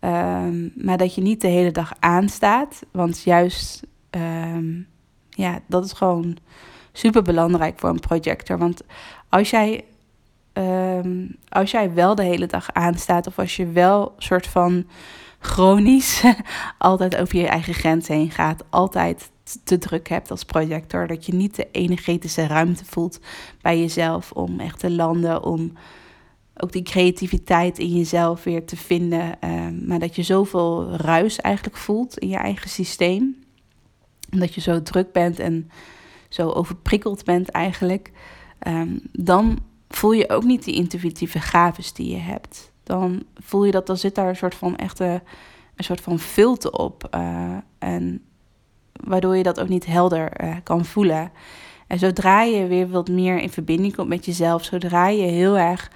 Um, 0.00 0.72
maar 0.74 0.96
dat 0.96 1.14
je 1.14 1.20
niet 1.20 1.40
de 1.40 1.48
hele 1.48 1.72
dag 1.72 1.92
aanstaat. 1.98 2.82
Want 2.90 3.22
juist, 3.22 3.82
um, 4.10 4.86
ja, 5.30 5.60
dat 5.66 5.84
is 5.84 5.92
gewoon 5.92 6.36
super 6.92 7.22
belangrijk 7.22 7.78
voor 7.78 7.88
een 7.88 8.00
projector. 8.00 8.58
Want 8.58 8.82
als 9.28 9.50
jij, 9.50 9.84
um, 10.52 11.36
als 11.48 11.70
jij 11.70 11.94
wel 11.94 12.14
de 12.14 12.22
hele 12.22 12.46
dag 12.46 12.72
aanstaat, 12.72 13.26
of 13.26 13.38
als 13.38 13.56
je 13.56 13.66
wel 13.66 14.14
soort 14.18 14.46
van 14.46 14.86
chronisch 15.38 16.22
altijd 16.78 17.16
over 17.16 17.38
je 17.38 17.46
eigen 17.46 17.74
grens 17.74 18.08
heen 18.08 18.30
gaat, 18.30 18.64
altijd 18.70 19.30
te 19.64 19.78
druk 19.78 20.08
hebt 20.08 20.30
als 20.30 20.44
projector, 20.44 21.06
dat 21.06 21.26
je 21.26 21.34
niet 21.34 21.56
de 21.56 21.68
energetische 21.70 22.46
ruimte 22.46 22.84
voelt 22.84 23.20
bij 23.60 23.80
jezelf 23.80 24.32
om 24.32 24.60
echt 24.60 24.78
te 24.78 24.90
landen, 24.90 25.42
om 25.42 25.72
ook 26.56 26.72
die 26.72 26.82
creativiteit 26.82 27.78
in 27.78 27.96
jezelf 27.96 28.44
weer 28.44 28.64
te 28.64 28.76
vinden, 28.76 29.36
um, 29.44 29.86
maar 29.86 29.98
dat 29.98 30.16
je 30.16 30.22
zoveel 30.22 30.90
ruis 30.90 31.40
eigenlijk 31.40 31.76
voelt 31.76 32.18
in 32.18 32.28
je 32.28 32.36
eigen 32.36 32.70
systeem, 32.70 33.36
omdat 34.32 34.54
je 34.54 34.60
zo 34.60 34.82
druk 34.82 35.12
bent 35.12 35.38
en 35.38 35.70
zo 36.28 36.48
overprikkeld 36.48 37.24
bent 37.24 37.48
eigenlijk, 37.48 38.10
um, 38.66 39.00
dan 39.12 39.58
voel 39.88 40.12
je 40.12 40.30
ook 40.30 40.44
niet 40.44 40.64
die 40.64 40.74
intuïtieve 40.74 41.40
gaves 41.40 41.92
die 41.92 42.10
je 42.10 42.20
hebt. 42.20 42.72
Dan 42.82 43.22
voel 43.34 43.64
je 43.64 43.72
dat 43.72 43.88
er 43.88 43.96
zit 43.96 44.14
daar 44.14 44.28
een 44.28 44.36
soort 44.36 44.54
van 44.54 44.76
echte, 44.76 45.22
een 45.76 45.84
soort 45.84 46.00
van 46.00 46.18
filter 46.18 46.72
op. 46.72 47.08
Uh, 47.14 47.56
en 47.78 48.22
waardoor 48.92 49.36
je 49.36 49.42
dat 49.42 49.60
ook 49.60 49.68
niet 49.68 49.86
helder 49.86 50.44
uh, 50.44 50.56
kan 50.62 50.84
voelen. 50.84 51.30
En 51.86 51.98
zodra 51.98 52.42
je 52.42 52.66
weer 52.66 52.88
wat 52.88 53.08
meer 53.08 53.38
in 53.38 53.50
verbinding 53.50 53.94
komt 53.94 54.08
met 54.08 54.24
jezelf, 54.24 54.64
zodra 54.64 55.08
je 55.08 55.22
heel 55.22 55.58
erg 55.58 55.90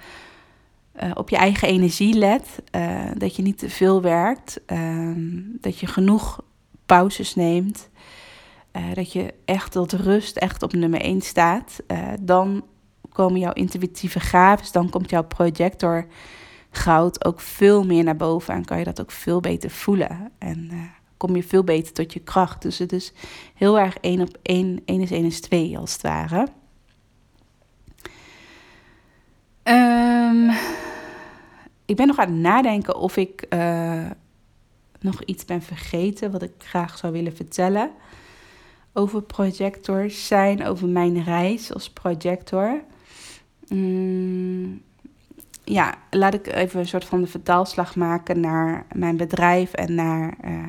uh, 1.03 1.11
op 1.13 1.29
je 1.29 1.35
eigen 1.35 1.67
energie 1.67 2.13
let, 2.13 2.61
dat 3.17 3.35
je 3.35 3.41
niet 3.41 3.57
te 3.57 3.69
veel 3.69 4.01
werkt, 4.01 4.61
ehm, 4.65 5.39
dat 5.59 5.79
je 5.79 5.87
genoeg 5.87 6.43
pauzes 6.85 7.35
neemt, 7.35 7.89
uh, 8.73 8.83
dat 8.93 9.13
je 9.13 9.33
echt 9.45 9.71
tot 9.71 9.93
rust 9.93 10.37
echt 10.37 10.63
op 10.63 10.73
nummer 10.73 11.01
1 11.01 11.21
staat, 11.21 11.83
dan 12.21 12.65
komen 13.09 13.39
jouw 13.39 13.53
intuïtieve 13.53 14.19
gaven, 14.19 14.71
dan 14.71 14.89
komt 14.89 15.09
jouw 15.09 15.23
projector 15.23 16.05
goud 16.71 17.25
ook 17.25 17.39
veel 17.39 17.85
meer 17.85 18.03
naar 18.03 18.15
boven 18.15 18.53
en 18.53 18.65
kan 18.65 18.77
je 18.77 18.83
dat 18.83 19.01
ook 19.01 19.11
veel 19.11 19.39
beter 19.39 19.69
voelen. 19.69 20.31
En 20.37 20.69
kom 21.17 21.35
je 21.35 21.43
veel 21.43 21.63
beter 21.63 21.93
tot 21.93 22.13
je 22.13 22.19
kracht. 22.19 22.61
Dus 22.61 22.77
het 22.77 22.91
is 22.91 23.13
heel 23.55 23.79
erg 23.79 23.97
één 23.97 24.21
op 24.21 24.37
één, 24.41 24.81
één 24.85 25.01
is 25.01 25.11
één 25.11 25.25
is 25.25 25.41
twee 25.41 25.77
als 25.77 25.93
het 25.93 26.01
ware. 26.01 26.47
Um, 29.63 30.49
ik 31.85 31.95
ben 31.95 32.07
nog 32.07 32.17
aan 32.17 32.31
het 32.31 32.41
nadenken 32.41 32.95
of 32.95 33.17
ik 33.17 33.47
nog 34.99 35.23
iets 35.23 35.45
ben 35.45 35.61
vergeten 35.61 36.31
wat 36.31 36.41
ik 36.41 36.51
graag 36.57 36.97
zou 36.97 37.13
willen 37.13 37.35
vertellen 37.35 37.91
over 38.93 39.21
projectors 39.21 40.27
zijn, 40.27 40.65
over 40.65 40.87
mijn 40.87 41.23
reis 41.23 41.73
als 41.73 41.89
projector. 41.89 42.81
Mm, 43.67 44.81
ja, 45.63 45.95
laat 46.09 46.33
ik 46.33 46.47
even 46.47 46.79
een 46.79 46.87
soort 46.87 47.05
van 47.05 47.21
de 47.21 47.27
vertaalslag 47.27 47.95
maken 47.95 48.39
naar 48.39 48.85
mijn 48.93 49.17
bedrijf 49.17 49.73
en 49.73 49.95
naar 49.95 50.37
uh, 50.45 50.63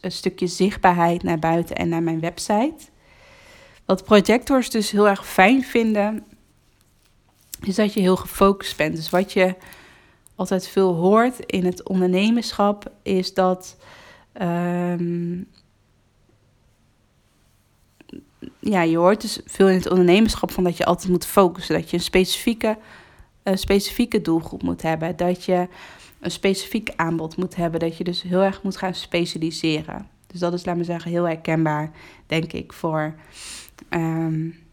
een 0.00 0.12
stukje 0.12 0.46
zichtbaarheid 0.46 1.22
naar 1.22 1.38
buiten 1.38 1.76
en 1.76 1.88
naar 1.88 2.02
mijn 2.02 2.20
website. 2.20 2.84
Wat 3.84 4.04
projectors 4.04 4.70
dus 4.70 4.90
heel 4.90 5.08
erg 5.08 5.26
fijn 5.26 5.62
vinden, 5.62 6.24
is 7.66 7.74
dat 7.74 7.94
je 7.94 8.00
heel 8.00 8.16
gefocust 8.16 8.76
bent. 8.76 8.96
Dus 8.96 9.10
wat 9.10 9.32
je 9.32 9.54
altijd 10.34 10.68
veel 10.68 10.94
hoort 10.94 11.38
in 11.38 11.64
het 11.64 11.88
ondernemerschap, 11.88 12.92
is 13.02 13.34
dat 13.34 13.76
um, 14.42 15.46
ja, 18.60 18.82
je 18.82 18.96
hoort 18.96 19.20
dus 19.20 19.40
veel 19.44 19.68
in 19.68 19.76
het 19.76 19.90
ondernemerschap 19.90 20.50
van 20.50 20.64
dat 20.64 20.76
je 20.76 20.84
altijd 20.84 21.10
moet 21.10 21.26
focussen. 21.26 21.74
Dat 21.74 21.90
je 21.90 21.96
een 21.96 22.02
specifieke, 22.02 22.78
specifieke 23.54 24.20
doelgroep 24.20 24.62
moet 24.62 24.82
hebben. 24.82 25.16
Dat 25.16 25.44
je 25.44 25.68
een 26.20 26.30
specifiek 26.30 26.92
aanbod 26.96 27.36
moet 27.36 27.56
hebben. 27.56 27.80
Dat 27.80 27.96
je 27.96 28.04
dus 28.04 28.22
heel 28.22 28.42
erg 28.42 28.62
moet 28.62 28.76
gaan 28.76 28.94
specialiseren. 28.94 30.08
Dus 30.26 30.40
dat 30.40 30.52
is, 30.52 30.64
laat 30.64 30.76
me 30.76 30.84
zeggen, 30.84 31.10
heel 31.10 31.24
herkenbaar, 31.24 31.90
denk 32.26 32.52
ik, 32.52 32.72
voor... 32.72 33.14
Um, 33.90 34.63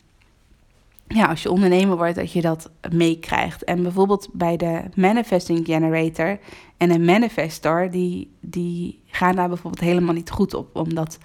ja, 1.14 1.26
als 1.26 1.44
je 1.44 1.52
ondernemer 1.52 1.98
wordt, 1.98 2.16
dat 2.16 2.32
je 2.32 2.42
dat 2.42 2.72
meekrijgt. 2.92 3.64
En 3.64 3.84
bijvoorbeeld 3.84 4.30
bij 4.32 4.58
de 4.58 4.84
Manifesting 4.96 5.66
Generator 5.66 6.40
en 6.78 6.92
een 6.92 7.06
Manifestor, 7.06 7.92
die, 7.92 8.32
die 8.40 9.02
gaan 9.06 9.36
daar 9.36 9.48
bijvoorbeeld 9.48 9.84
helemaal 9.84 10.14
niet 10.14 10.32
goed 10.32 10.54
op. 10.54 10.76
Omdat 10.76 11.18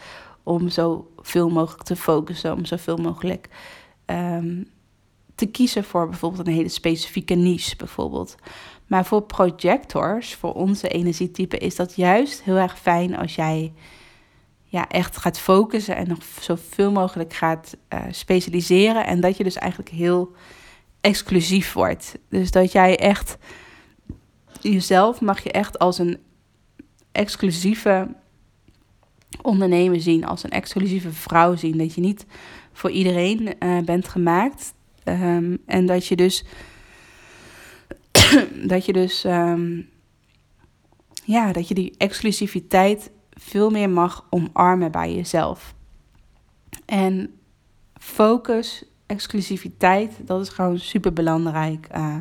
om 0.42 0.68
zoveel 0.68 1.48
mogelijk 1.48 1.82
te 1.82 1.96
focussen, 1.96 2.52
om 2.52 2.64
zoveel 2.64 2.96
mogelijk 2.96 3.48
um, 4.06 4.68
te 5.34 5.46
kiezen 5.46 5.84
voor 5.84 6.08
bijvoorbeeld 6.08 6.46
een 6.46 6.54
hele 6.54 6.68
specifieke 6.68 7.34
niche 7.34 7.76
bijvoorbeeld. 7.76 8.36
Maar 8.86 9.04
voor 9.04 9.22
projectors, 9.22 10.34
voor 10.34 10.52
onze 10.52 10.88
energietype, 10.88 11.58
is 11.58 11.76
dat 11.76 11.96
juist 11.96 12.42
heel 12.42 12.56
erg 12.56 12.78
fijn 12.78 13.16
als 13.16 13.34
jij 13.34 13.72
ja, 14.68 14.88
echt 14.88 15.16
gaat 15.16 15.38
focussen 15.38 15.96
en 15.96 16.08
nog 16.08 16.18
zoveel 16.40 16.92
mogelijk 16.92 17.34
gaat 17.34 17.76
uh, 17.94 18.00
specialiseren. 18.10 19.06
En 19.06 19.20
dat 19.20 19.36
je 19.36 19.44
dus 19.44 19.56
eigenlijk 19.56 19.90
heel 19.90 20.34
exclusief 21.00 21.72
wordt. 21.72 22.18
Dus 22.28 22.50
dat 22.50 22.72
jij 22.72 22.98
echt 22.98 23.36
jezelf 24.60 25.20
mag 25.20 25.42
je 25.42 25.52
echt 25.52 25.78
als 25.78 25.98
een 25.98 26.18
exclusieve 27.12 28.08
ondernemen 29.42 30.00
zien, 30.00 30.24
als 30.24 30.42
een 30.42 30.50
exclusieve 30.50 31.12
vrouw 31.12 31.56
zien. 31.56 31.78
Dat 31.78 31.94
je 31.94 32.00
niet 32.00 32.26
voor 32.72 32.90
iedereen 32.90 33.54
uh, 33.58 33.78
bent 33.80 34.08
gemaakt. 34.08 34.74
Um, 35.04 35.58
en 35.66 35.86
dat 35.86 36.06
je 36.06 36.16
dus. 36.16 36.44
dat 38.72 38.84
je 38.84 38.92
dus. 38.92 39.24
Um, 39.24 39.88
ja, 41.24 41.52
dat 41.52 41.68
je 41.68 41.74
die 41.74 41.94
exclusiviteit 41.98 43.10
veel 43.40 43.70
meer 43.70 43.90
mag 43.90 44.26
omarmen 44.30 44.90
bij 44.90 45.14
jezelf. 45.14 45.74
En 46.84 47.34
focus, 47.94 48.84
exclusiviteit, 49.06 50.12
dat 50.24 50.40
is 50.40 50.48
gewoon 50.48 50.78
super 50.78 51.12
belangrijk 51.12 51.88
uh, 51.96 52.16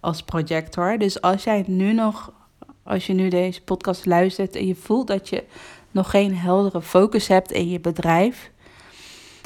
als 0.00 0.22
projector. 0.22 0.98
Dus 0.98 1.20
als 1.20 1.44
jij 1.44 1.64
nu 1.66 1.92
nog, 1.92 2.32
als 2.82 3.06
je 3.06 3.12
nu 3.12 3.28
deze 3.28 3.62
podcast 3.62 4.06
luistert 4.06 4.56
en 4.56 4.66
je 4.66 4.74
voelt 4.74 5.06
dat 5.06 5.28
je 5.28 5.44
nog 5.90 6.10
geen 6.10 6.36
heldere 6.36 6.82
focus 6.82 7.26
hebt 7.26 7.52
in 7.52 7.68
je 7.68 7.80
bedrijf. 7.80 8.50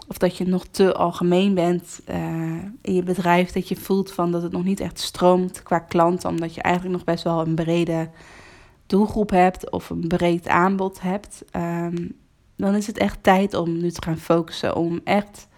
Of 0.09 0.19
dat 0.19 0.37
je 0.37 0.47
nog 0.47 0.65
te 0.67 0.95
algemeen 0.95 1.55
bent 1.55 2.01
uh, 2.09 2.17
in 2.83 2.95
je 2.95 3.03
bedrijf. 3.03 3.53
Dat 3.53 3.69
je 3.69 3.77
voelt 3.77 4.13
van 4.13 4.33
dat 4.33 4.43
het 4.43 4.53
nog 4.53 4.65
niet 4.65 4.81
echt 4.81 4.99
stroomt 4.99 5.63
qua 5.63 5.79
klanten. 5.79 6.29
Omdat 6.29 6.55
je 6.55 6.63
eigenlijk 6.63 6.97
nog 6.97 7.05
best 7.05 7.25
wel 7.25 7.41
een 7.41 7.55
brede 7.55 8.11
doelgroep 8.91 9.31
hebt 9.31 9.71
of 9.71 9.91
een 9.91 10.09
breed 10.09 10.49
aanbod 10.49 11.01
hebt. 11.01 11.45
Um, 11.57 12.19
dan 12.57 12.75
is 12.75 12.87
het 12.87 12.99
echt 12.99 13.23
tijd 13.23 13.55
om 13.55 13.79
nu 13.79 13.91
te 13.91 14.03
gaan 14.03 14.17
focussen. 14.17 14.77
Om 14.77 15.01
echt 15.05 15.49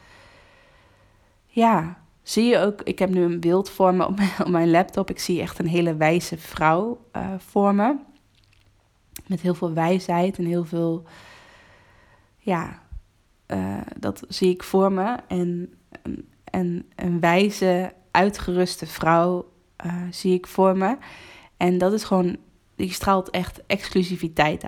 ja, 1.47 1.99
zie 2.23 2.45
je 2.45 2.59
ook, 2.59 2.83
ik 2.83 2.99
heb 2.99 3.11
nu 3.11 3.23
een 3.23 3.41
beeld 3.41 3.71
voor 3.71 3.95
me 3.95 4.07
op 4.07 4.17
mijn, 4.17 4.31
op 4.45 4.49
mijn 4.49 4.71
laptop. 4.71 5.11
Ik 5.11 5.19
zie 5.19 5.41
echt 5.41 5.59
een 5.59 5.67
hele 5.67 5.97
wijze 5.97 6.39
vrouw 6.39 7.07
uh, 7.17 7.35
voor 7.39 7.75
me. 7.75 7.97
Met 9.27 9.41
heel 9.41 9.55
veel 9.55 9.73
wijsheid 9.73 10.39
en 10.39 10.45
heel 10.45 10.65
veel, 10.65 11.03
ja, 12.37 12.83
uh, 13.47 13.81
dat 13.99 14.25
zie 14.29 14.51
ik 14.51 14.63
voor 14.63 14.93
me. 14.93 15.17
En, 15.29 15.75
en 16.45 16.87
een 16.97 17.21
wijze, 17.21 17.93
uitgeruste 18.11 18.87
vrouw 18.87 19.53
uh, 19.87 20.03
zie 20.11 20.35
ik 20.35 20.47
voor 20.47 20.77
me. 20.77 20.97
En 21.57 21.79
dat 21.79 21.93
is 21.93 22.05
gewoon, 22.05 22.37
die 22.77 22.93
straalt 22.93 23.31
echt 23.31 23.67
exclusiviteit 23.67 24.65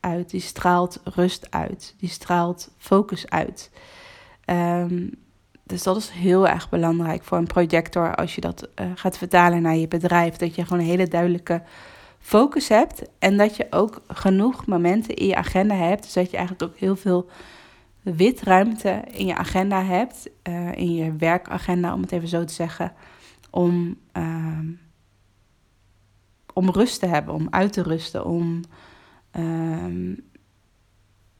uit. 0.00 0.30
Die 0.30 0.40
straalt 0.40 1.00
rust 1.04 1.50
uit. 1.50 1.94
Die 1.98 2.08
straalt 2.08 2.70
focus 2.78 3.28
uit. 3.28 3.70
Um, 4.46 5.10
dus 5.68 5.82
dat 5.82 5.96
is 5.96 6.08
heel 6.08 6.48
erg 6.48 6.68
belangrijk 6.68 7.24
voor 7.24 7.38
een 7.38 7.46
projector 7.46 8.14
als 8.14 8.34
je 8.34 8.40
dat 8.40 8.68
uh, 8.80 8.86
gaat 8.94 9.18
vertalen 9.18 9.62
naar 9.62 9.76
je 9.76 9.88
bedrijf. 9.88 10.36
Dat 10.36 10.54
je 10.54 10.64
gewoon 10.64 10.78
een 10.78 10.90
hele 10.90 11.08
duidelijke 11.08 11.62
focus 12.18 12.68
hebt. 12.68 13.02
En 13.18 13.36
dat 13.36 13.56
je 13.56 13.66
ook 13.70 14.02
genoeg 14.08 14.66
momenten 14.66 15.14
in 15.14 15.26
je 15.26 15.36
agenda 15.36 15.74
hebt. 15.74 16.02
Dus 16.02 16.12
dat 16.12 16.30
je 16.30 16.36
eigenlijk 16.36 16.70
ook 16.70 16.78
heel 16.78 16.96
veel 16.96 17.28
witruimte 18.02 19.02
in 19.10 19.26
je 19.26 19.36
agenda 19.36 19.84
hebt. 19.84 20.28
Uh, 20.48 20.72
in 20.72 20.94
je 20.94 21.16
werkagenda, 21.16 21.94
om 21.94 22.00
het 22.00 22.12
even 22.12 22.28
zo 22.28 22.44
te 22.44 22.54
zeggen. 22.54 22.92
Om, 23.50 23.96
uh, 24.16 24.58
om 26.58 26.70
rust 26.70 27.00
te 27.00 27.06
hebben, 27.06 27.34
om 27.34 27.46
uit 27.50 27.72
te 27.72 27.82
rusten. 27.82 28.24
Om 28.24 28.60
ehm, 29.30 30.14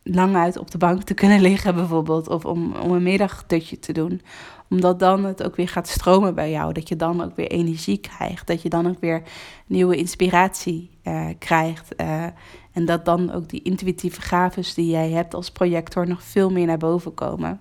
lang 0.02 0.36
uit 0.36 0.58
op 0.58 0.70
de 0.70 0.78
bank 0.78 1.02
te 1.02 1.14
kunnen 1.14 1.40
liggen 1.50 1.74
bijvoorbeeld. 1.74 2.28
Of 2.28 2.44
om, 2.44 2.74
om 2.74 2.92
een 2.92 3.02
middagdutje 3.02 3.78
te 3.78 3.92
doen. 3.92 4.22
Omdat 4.70 4.98
dan 4.98 5.24
het 5.24 5.42
ook 5.42 5.56
weer 5.56 5.68
gaat 5.68 5.88
stromen 5.88 6.34
bij 6.34 6.50
jou. 6.50 6.72
Dat 6.72 6.88
je 6.88 6.96
dan 6.96 7.22
ook 7.22 7.36
weer 7.36 7.50
energie 7.50 7.98
krijgt. 7.98 8.46
Dat 8.46 8.62
je 8.62 8.68
dan 8.68 8.88
ook 8.88 9.00
weer 9.00 9.22
nieuwe 9.66 9.96
inspiratie 9.96 10.90
uh, 11.04 11.28
krijgt. 11.38 12.00
Uh, 12.00 12.24
en 12.72 12.84
dat 12.84 13.04
dan 13.04 13.32
ook 13.32 13.48
die 13.48 13.62
intuïtieve 13.62 14.20
gaves 14.20 14.74
die 14.74 14.90
jij 14.90 15.10
hebt 15.10 15.34
als 15.34 15.50
projector 15.50 16.06
nog 16.06 16.22
veel 16.22 16.50
meer 16.50 16.66
naar 16.66 16.78
boven 16.78 17.14
komen. 17.14 17.60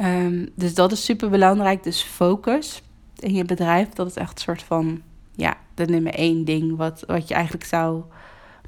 Um, 0.00 0.48
dus 0.54 0.74
dat 0.74 0.92
is 0.92 1.04
super 1.04 1.30
belangrijk. 1.30 1.82
Dus 1.82 2.02
focus 2.02 2.82
in 3.16 3.34
je 3.34 3.44
bedrijf. 3.44 3.88
Dat 3.88 4.06
is 4.06 4.16
echt 4.16 4.32
een 4.32 4.38
soort 4.38 4.62
van 4.62 5.02
de 5.78 5.92
nummer 5.92 6.14
één 6.14 6.44
ding 6.44 6.76
wat, 6.76 7.04
wat 7.06 7.28
je 7.28 7.34
eigenlijk 7.34 7.64
zou 7.64 8.02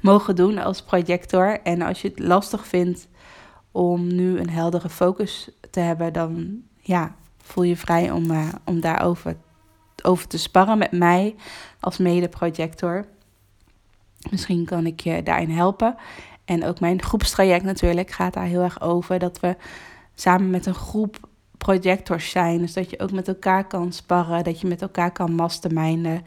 mogen 0.01 0.35
doen 0.35 0.57
als 0.57 0.83
projector. 0.83 1.61
En 1.61 1.81
als 1.81 2.01
je 2.01 2.07
het 2.07 2.19
lastig 2.19 2.67
vindt 2.67 3.07
om 3.71 4.15
nu 4.15 4.39
een 4.39 4.49
heldere 4.49 4.89
focus 4.89 5.49
te 5.69 5.79
hebben, 5.79 6.13
dan 6.13 6.61
ja, 6.81 7.15
voel 7.37 7.63
je 7.63 7.77
vrij 7.77 8.11
om, 8.11 8.31
uh, 8.31 8.47
om 8.65 8.79
daarover 8.79 9.35
over 10.03 10.27
te 10.27 10.37
sparren 10.37 10.77
met 10.77 10.91
mij 10.91 11.35
als 11.79 11.97
mede-projector. 11.97 13.05
Misschien 14.29 14.65
kan 14.65 14.85
ik 14.85 14.99
je 14.99 15.23
daarin 15.23 15.49
helpen. 15.49 15.95
En 16.45 16.65
ook 16.65 16.79
mijn 16.79 17.01
groepstraject 17.01 17.63
natuurlijk 17.63 18.11
gaat 18.11 18.33
daar 18.33 18.45
heel 18.45 18.61
erg 18.61 18.81
over. 18.81 19.19
Dat 19.19 19.39
we 19.39 19.55
samen 20.15 20.49
met 20.49 20.65
een 20.65 20.73
groep 20.73 21.29
projectors 21.57 22.29
zijn. 22.29 22.57
Dus 22.57 22.73
dat 22.73 22.89
je 22.89 22.99
ook 22.99 23.11
met 23.11 23.27
elkaar 23.27 23.67
kan 23.67 23.91
sparren. 23.91 24.43
Dat 24.43 24.61
je 24.61 24.67
met 24.67 24.81
elkaar 24.81 25.11
kan 25.11 25.33
masterminden. 25.33 26.23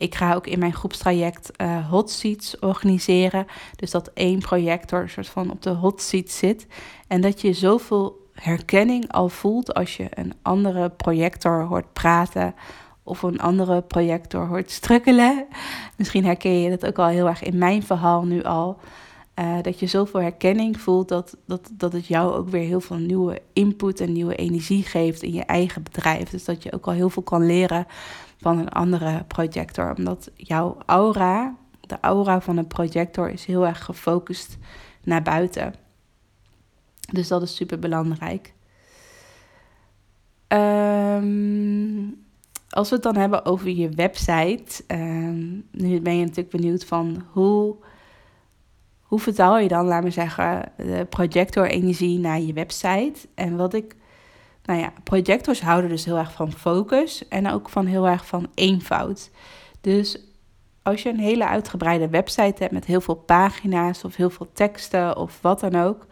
Ik 0.00 0.14
ga 0.14 0.34
ook 0.34 0.46
in 0.46 0.58
mijn 0.58 0.72
groepstraject 0.72 1.50
uh, 1.60 1.90
hot 1.90 2.10
seats 2.10 2.58
organiseren. 2.58 3.46
Dus 3.76 3.90
dat 3.90 4.10
één 4.14 4.38
projector 4.38 5.08
soort 5.08 5.28
van 5.28 5.50
op 5.50 5.62
de 5.62 5.70
hot 5.70 6.02
seat 6.02 6.30
zit. 6.30 6.66
En 7.06 7.20
dat 7.20 7.40
je 7.40 7.52
zoveel 7.52 8.28
herkenning 8.32 9.12
al 9.12 9.28
voelt 9.28 9.74
als 9.74 9.96
je 9.96 10.06
een 10.10 10.32
andere 10.42 10.90
projector 10.90 11.64
hoort 11.64 11.92
praten. 11.92 12.54
Of 13.02 13.22
een 13.22 13.40
andere 13.40 13.82
projector 13.82 14.46
hoort 14.46 14.70
strukkelen. 14.70 15.46
Misschien 15.96 16.24
herken 16.24 16.60
je 16.60 16.70
dat 16.70 16.86
ook 16.86 16.98
al 16.98 17.06
heel 17.06 17.26
erg 17.26 17.42
in 17.42 17.58
mijn 17.58 17.82
verhaal 17.82 18.24
nu 18.24 18.42
al. 18.42 18.78
Uh, 19.38 19.62
dat 19.62 19.80
je 19.80 19.86
zoveel 19.86 20.20
herkenning 20.20 20.80
voelt 20.80 21.08
dat, 21.08 21.36
dat, 21.46 21.70
dat 21.72 21.92
het 21.92 22.06
jou 22.06 22.32
ook 22.32 22.48
weer 22.48 22.66
heel 22.66 22.80
veel 22.80 22.96
nieuwe 22.96 23.42
input 23.52 24.00
en 24.00 24.12
nieuwe 24.12 24.34
energie 24.34 24.82
geeft 24.82 25.22
in 25.22 25.32
je 25.32 25.44
eigen 25.44 25.82
bedrijf. 25.82 26.30
Dus 26.30 26.44
dat 26.44 26.62
je 26.62 26.72
ook 26.72 26.86
al 26.86 26.92
heel 26.92 27.10
veel 27.10 27.22
kan 27.22 27.46
leren 27.46 27.86
van 28.40 28.58
een 28.58 28.68
andere 28.68 29.24
projector. 29.24 29.94
Omdat 29.96 30.30
jouw 30.36 30.76
aura, 30.86 31.56
de 31.80 31.98
aura 32.00 32.40
van 32.40 32.56
een 32.56 32.66
projector, 32.66 33.30
is 33.30 33.44
heel 33.44 33.66
erg 33.66 33.84
gefocust 33.84 34.58
naar 35.04 35.22
buiten. 35.22 35.74
Dus 37.12 37.28
dat 37.28 37.42
is 37.42 37.54
super 37.54 37.78
belangrijk. 37.78 38.54
Um, 40.48 42.18
als 42.68 42.88
we 42.88 42.94
het 42.94 43.04
dan 43.04 43.16
hebben 43.16 43.44
over 43.44 43.68
je 43.68 43.88
website. 43.88 44.84
Um, 44.86 45.68
nu 45.70 46.00
ben 46.00 46.16
je 46.16 46.24
natuurlijk 46.24 46.50
benieuwd 46.50 46.84
van 46.84 47.24
hoe, 47.32 47.76
hoe 49.00 49.18
vertaal 49.18 49.58
je 49.58 49.68
dan, 49.68 49.86
laat 49.86 50.02
me 50.02 50.10
zeggen, 50.10 50.72
de 50.76 51.06
projector-energie 51.08 52.18
naar 52.18 52.40
je 52.40 52.52
website. 52.52 53.28
En 53.34 53.56
wat 53.56 53.74
ik 53.74 53.96
nou 54.70 54.82
ja, 54.82 54.92
projectors 55.04 55.60
houden 55.60 55.90
dus 55.90 56.04
heel 56.04 56.16
erg 56.16 56.32
van 56.32 56.52
focus 56.52 57.28
en 57.28 57.50
ook 57.50 57.68
van 57.68 57.86
heel 57.86 58.08
erg 58.08 58.26
van 58.26 58.48
eenvoud. 58.54 59.30
Dus 59.80 60.18
als 60.82 61.02
je 61.02 61.08
een 61.08 61.18
hele 61.18 61.46
uitgebreide 61.46 62.08
website 62.08 62.54
hebt 62.58 62.72
met 62.72 62.84
heel 62.84 63.00
veel 63.00 63.14
pagina's 63.14 64.04
of 64.04 64.16
heel 64.16 64.30
veel 64.30 64.50
teksten 64.52 65.16
of 65.16 65.38
wat 65.40 65.60
dan 65.60 65.74
ook, 65.74 66.06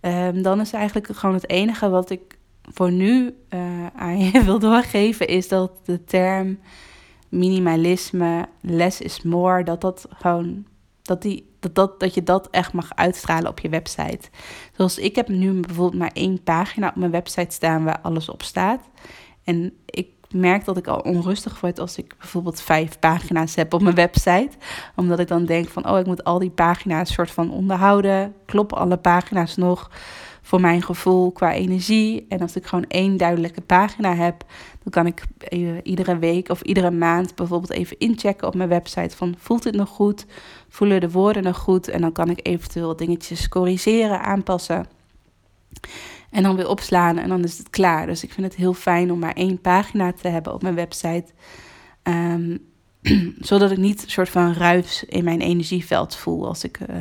um, 0.00 0.42
dan 0.42 0.60
is 0.60 0.72
eigenlijk 0.72 1.06
gewoon 1.16 1.34
het 1.34 1.50
enige 1.50 1.88
wat 1.88 2.10
ik 2.10 2.38
voor 2.62 2.92
nu 2.92 3.36
uh, 3.50 3.86
aan 3.96 4.18
je 4.18 4.42
wil 4.44 4.58
doorgeven, 4.58 5.28
is 5.28 5.48
dat 5.48 5.70
de 5.84 6.04
term 6.04 6.58
minimalisme, 7.28 8.48
less 8.60 9.00
is 9.00 9.22
more, 9.22 9.64
dat 9.64 9.80
dat 9.80 10.08
gewoon 10.10 10.64
dat, 11.02 11.22
die, 11.22 11.55
dat, 11.72 12.00
dat, 12.00 12.14
je 12.14 12.22
dat 12.22 12.48
echt 12.50 12.72
mag 12.72 12.94
uitstralen 12.94 13.50
op 13.50 13.58
je 13.58 13.68
website. 13.68 14.28
Zoals 14.76 14.98
ik 14.98 15.16
heb 15.16 15.28
nu 15.28 15.60
bijvoorbeeld 15.60 16.00
maar 16.02 16.10
één 16.12 16.42
pagina 16.42 16.88
op 16.88 16.96
mijn 16.96 17.10
website 17.10 17.54
staan 17.54 17.84
waar 17.84 18.00
alles 18.02 18.28
op 18.28 18.42
staat. 18.42 18.80
En 19.44 19.72
ik 19.86 20.08
merk 20.30 20.64
dat 20.64 20.76
ik 20.76 20.86
al 20.86 20.98
onrustig 20.98 21.60
word 21.60 21.78
als 21.78 21.98
ik 21.98 22.14
bijvoorbeeld 22.18 22.60
vijf 22.60 22.98
pagina's 22.98 23.54
heb 23.54 23.74
op 23.74 23.82
mijn 23.82 23.94
website. 23.94 24.50
Omdat 24.96 25.18
ik 25.18 25.28
dan 25.28 25.44
denk 25.44 25.68
van, 25.68 25.88
oh, 25.88 25.98
ik 25.98 26.06
moet 26.06 26.24
al 26.24 26.38
die 26.38 26.50
pagina's 26.50 27.12
soort 27.12 27.30
van 27.30 27.50
onderhouden. 27.50 28.34
Kloppen 28.46 28.78
alle 28.78 28.96
pagina's 28.96 29.56
nog? 29.56 29.90
Voor 30.46 30.60
mijn 30.60 30.82
gevoel 30.82 31.32
qua 31.32 31.52
energie. 31.52 32.26
En 32.28 32.40
als 32.40 32.56
ik 32.56 32.66
gewoon 32.66 32.84
één 32.88 33.16
duidelijke 33.16 33.60
pagina 33.60 34.14
heb, 34.14 34.44
dan 34.82 34.92
kan 34.92 35.06
ik 35.06 35.22
iedere 35.82 36.18
week 36.18 36.48
of 36.48 36.60
iedere 36.60 36.90
maand 36.90 37.34
bijvoorbeeld 37.34 37.72
even 37.72 37.98
inchecken 37.98 38.46
op 38.46 38.54
mijn 38.54 38.68
website 38.68 39.16
van 39.16 39.34
voelt 39.38 39.64
het 39.64 39.74
nog 39.74 39.88
goed? 39.88 40.26
Voelen 40.68 41.00
de 41.00 41.10
woorden 41.10 41.42
nog 41.42 41.56
goed? 41.56 41.88
En 41.88 42.00
dan 42.00 42.12
kan 42.12 42.30
ik 42.30 42.46
eventueel 42.46 42.96
dingetjes 42.96 43.48
corrigeren, 43.48 44.20
aanpassen. 44.20 44.86
En 46.30 46.42
dan 46.42 46.56
weer 46.56 46.68
opslaan 46.68 47.18
en 47.18 47.28
dan 47.28 47.44
is 47.44 47.58
het 47.58 47.70
klaar. 47.70 48.06
Dus 48.06 48.22
ik 48.22 48.32
vind 48.32 48.46
het 48.46 48.56
heel 48.56 48.74
fijn 48.74 49.12
om 49.12 49.18
maar 49.18 49.34
één 49.34 49.60
pagina 49.60 50.12
te 50.12 50.28
hebben 50.28 50.54
op 50.54 50.62
mijn 50.62 50.74
website. 50.74 51.26
Um, 52.02 52.58
zodat 53.50 53.70
ik 53.70 53.78
niet 53.78 54.02
een 54.02 54.10
soort 54.10 54.28
van 54.28 54.52
ruis 54.52 55.04
in 55.04 55.24
mijn 55.24 55.40
energieveld 55.40 56.16
voel 56.16 56.46
als 56.46 56.64
ik... 56.64 56.80
Uh, 56.90 56.96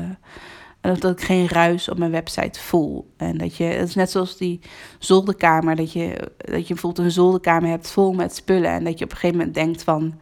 en 0.86 1.00
dat 1.00 1.12
ik 1.12 1.26
geen 1.26 1.48
ruis 1.48 1.90
op 1.90 1.98
mijn 1.98 2.12
website 2.12 2.60
voel. 2.60 3.14
En 3.18 3.38
dat 3.38 3.56
je, 3.56 3.64
het 3.64 3.88
is 3.88 3.96
net 3.96 4.12
zoals 4.12 4.38
die 4.38 4.60
zolderkamer, 5.00 5.76
dat 5.76 5.92
je, 5.92 6.32
dat 6.38 6.68
je 6.68 6.74
bijvoorbeeld 6.74 7.06
een 7.06 7.12
zolderkamer 7.12 7.70
hebt 7.70 7.92
vol 7.92 8.14
met 8.14 8.36
spullen. 8.36 8.70
En 8.70 8.84
dat 8.84 9.00
je 9.00 9.06
op 9.06 9.12
een 9.12 9.18
gegeven 9.18 9.38
moment 9.38 9.56
denkt 9.56 9.84
van, 9.84 10.20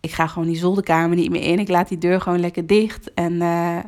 ik 0.00 0.10
ga 0.10 0.26
gewoon 0.26 0.48
die 0.48 0.56
zolderkamer 0.56 1.16
niet 1.16 1.30
meer 1.30 1.42
in. 1.42 1.58
Ik 1.58 1.68
laat 1.68 1.88
die 1.88 1.98
deur 1.98 2.20
gewoon 2.20 2.40
lekker 2.40 2.66
dicht. 2.66 3.14
En 3.14 3.32
uh, 3.32 3.78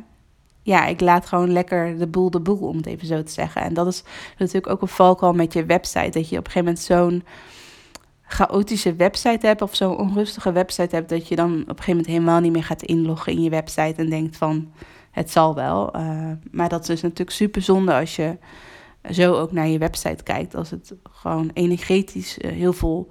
ja, 0.61 0.85
ik 0.85 1.01
laat 1.01 1.25
gewoon 1.25 1.51
lekker 1.51 1.97
de 1.97 2.07
boel 2.07 2.29
de 2.29 2.39
boel, 2.39 2.67
om 2.67 2.77
het 2.77 2.85
even 2.85 3.07
zo 3.07 3.23
te 3.23 3.31
zeggen. 3.31 3.61
En 3.61 3.73
dat 3.73 3.87
is 3.87 4.03
natuurlijk 4.37 4.69
ook 4.69 4.81
een 4.81 4.87
valkuil 4.87 5.33
met 5.33 5.53
je 5.53 5.65
website. 5.65 6.09
Dat 6.09 6.29
je 6.29 6.37
op 6.37 6.45
een 6.45 6.51
gegeven 6.51 6.63
moment 6.63 6.79
zo'n 6.79 7.23
chaotische 8.21 8.95
website 8.95 9.47
hebt 9.47 9.61
of 9.61 9.75
zo'n 9.75 9.97
onrustige 9.97 10.51
website 10.51 10.95
hebt, 10.95 11.09
dat 11.09 11.27
je 11.27 11.35
dan 11.35 11.51
op 11.51 11.59
een 11.59 11.65
gegeven 11.67 11.91
moment 11.91 12.07
helemaal 12.07 12.39
niet 12.39 12.51
meer 12.51 12.63
gaat 12.63 12.83
inloggen 12.83 13.33
in 13.33 13.41
je 13.41 13.49
website 13.49 13.93
en 13.95 14.09
denkt 14.09 14.37
van 14.37 14.71
het 15.15 15.31
zal 15.31 15.55
wel. 15.55 15.95
Uh, 15.95 16.31
maar 16.51 16.69
dat 16.69 16.89
is 16.89 17.01
natuurlijk 17.01 17.31
super 17.31 17.61
zonde 17.61 17.93
als 17.93 18.15
je 18.15 18.37
zo 19.11 19.33
ook 19.33 19.51
naar 19.51 19.67
je 19.67 19.77
website 19.77 20.23
kijkt. 20.23 20.55
Als 20.55 20.69
het 20.69 20.93
gewoon 21.11 21.51
energetisch 21.53 22.37
uh, 22.37 22.51
heel 22.51 22.73
veel 22.73 23.07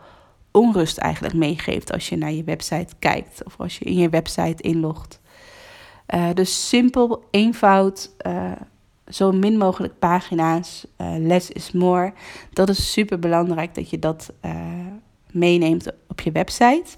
onrust 0.50 0.98
eigenlijk 0.98 1.34
meegeeft 1.34 1.92
als 1.92 2.08
je 2.08 2.16
naar 2.16 2.32
je 2.32 2.44
website 2.44 2.94
kijkt. 2.98 3.44
Of 3.44 3.54
als 3.60 3.78
je 3.78 3.84
in 3.84 3.94
je 3.94 4.08
website 4.08 4.62
inlogt. 4.62 5.20
Uh, 6.14 6.28
dus 6.34 6.68
simpel, 6.68 7.24
eenvoud, 7.30 8.10
zo 9.08 9.32
min 9.32 9.56
mogelijk 9.56 9.98
pagina's. 9.98 10.86
less 11.18 11.50
is 11.50 11.72
more. 11.72 12.12
Dat 12.52 12.68
is 12.68 12.92
super 12.92 13.18
belangrijk 13.18 13.74
dat 13.74 13.90
je 13.90 13.98
dat 13.98 14.32
meeneemt 15.30 15.92
op 16.08 16.20
je 16.20 16.32
website. 16.32 16.96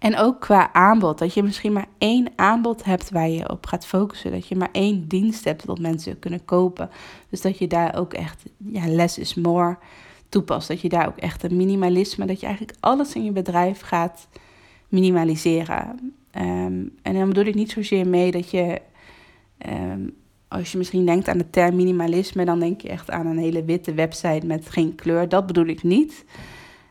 En 0.00 0.16
ook 0.16 0.40
qua 0.40 0.72
aanbod, 0.72 1.18
dat 1.18 1.34
je 1.34 1.42
misschien 1.42 1.72
maar 1.72 1.88
één 1.98 2.28
aanbod 2.36 2.84
hebt 2.84 3.10
waar 3.10 3.28
je 3.28 3.50
op 3.50 3.66
gaat 3.66 3.86
focussen. 3.86 4.30
Dat 4.30 4.48
je 4.48 4.56
maar 4.56 4.68
één 4.72 5.08
dienst 5.08 5.44
hebt 5.44 5.66
dat 5.66 5.78
mensen 5.78 6.18
kunnen 6.18 6.44
kopen. 6.44 6.90
Dus 7.28 7.40
dat 7.40 7.58
je 7.58 7.66
daar 7.66 7.96
ook 7.96 8.12
echt, 8.12 8.42
ja, 8.56 8.88
less 8.88 9.18
is 9.18 9.34
more 9.34 9.78
toepast. 10.28 10.68
Dat 10.68 10.80
je 10.80 10.88
daar 10.88 11.06
ook 11.06 11.16
echt 11.16 11.42
een 11.42 11.56
minimalisme, 11.56 12.26
dat 12.26 12.40
je 12.40 12.46
eigenlijk 12.46 12.76
alles 12.80 13.14
in 13.14 13.24
je 13.24 13.32
bedrijf 13.32 13.80
gaat 13.80 14.28
minimaliseren. 14.88 16.14
Ehm, 16.30 16.82
en 17.02 17.14
dan 17.14 17.28
bedoel 17.28 17.46
ik 17.46 17.54
niet 17.54 17.70
zozeer 17.70 18.08
mee 18.08 18.30
dat 18.30 18.50
je, 18.50 18.80
ehm, 19.58 20.00
als 20.48 20.72
je 20.72 20.78
misschien 20.78 21.06
denkt 21.06 21.28
aan 21.28 21.38
de 21.38 21.50
term 21.50 21.76
minimalisme, 21.76 22.44
dan 22.44 22.58
denk 22.60 22.80
je 22.80 22.88
echt 22.88 23.10
aan 23.10 23.26
een 23.26 23.38
hele 23.38 23.64
witte 23.64 23.94
website 23.94 24.46
met 24.46 24.70
geen 24.70 24.94
kleur. 24.94 25.28
Dat 25.28 25.46
bedoel 25.46 25.66
ik 25.66 25.82
niet. 25.82 26.24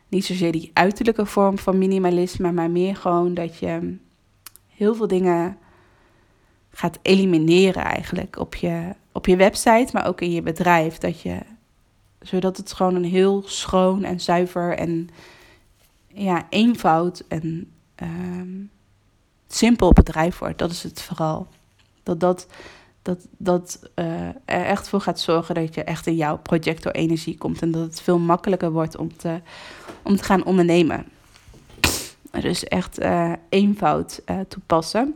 Niet 0.10 0.26
zozeer 0.26 0.52
die 0.52 0.72
uiterlijke 0.74 1.26
vorm 1.26 1.58
van 1.58 1.78
minimalisme, 1.78 2.52
maar 2.52 2.72
meer 2.72 2.96
gewoon 2.96 3.34
dat 3.34 3.58
je 3.58 3.98
heel 4.68 4.96
veel 4.96 5.08
dingen 5.08 5.58
gaat 6.72 7.00
elimineren 7.02 7.84
eigenlijk 7.84 8.40
op 8.40 8.56
je, 8.56 8.96
op 9.12 9.26
je 9.26 9.36
website, 9.36 9.90
maar 9.94 10.08
ook 10.08 10.22
in 10.22 10.32
je 10.32 10.42
bedrijf. 10.42 10.98
Dat 10.98 11.22
je, 11.22 11.40
zodat 12.22 12.58
het 12.58 12.74
gewoon 12.74 12.96
een 12.96 13.06
heel 13.06 13.44
schoon 13.46 14.04
en 14.04 14.20
zuiver 14.20 14.78
en 14.78 15.10
ja, 16.08 16.48
eenvoud 16.50 17.24
en 17.28 17.72
ehm, 17.96 18.64
simpel 19.48 19.94
bedrijf 19.94 20.38
wordt. 20.38 20.58
Dat 20.58 20.72
is 20.72 20.84
het 20.84 21.02
vooral. 21.02 21.48
Dat 22.04 22.20
dat, 22.20 22.48
dat, 23.02 23.28
dat 23.38 23.80
uh, 23.96 24.28
er 24.28 24.66
echt 24.66 24.90
voor 24.90 25.02
gaat 25.02 25.20
zorgen 25.20 25.56
dat 25.56 25.76
je 25.76 25.84
echt 25.84 26.08
in 26.08 26.16
jouw 26.16 26.38
projector 26.38 26.92
energie 26.92 27.38
komt. 27.38 27.62
En 27.62 27.72
dat 27.72 27.82
het 27.82 28.02
veel 28.02 28.20
makkelijker 28.20 28.72
wordt 28.72 28.98
om 28.98 29.18
te, 29.18 29.42
om 30.10 30.16
te 30.16 30.24
gaan 30.24 30.44
ondernemen. 30.44 31.06
Dus 32.42 32.64
echt 32.64 33.00
uh, 33.00 33.32
eenvoud 33.50 34.22
uh, 34.26 34.40
toepassen. 34.48 35.16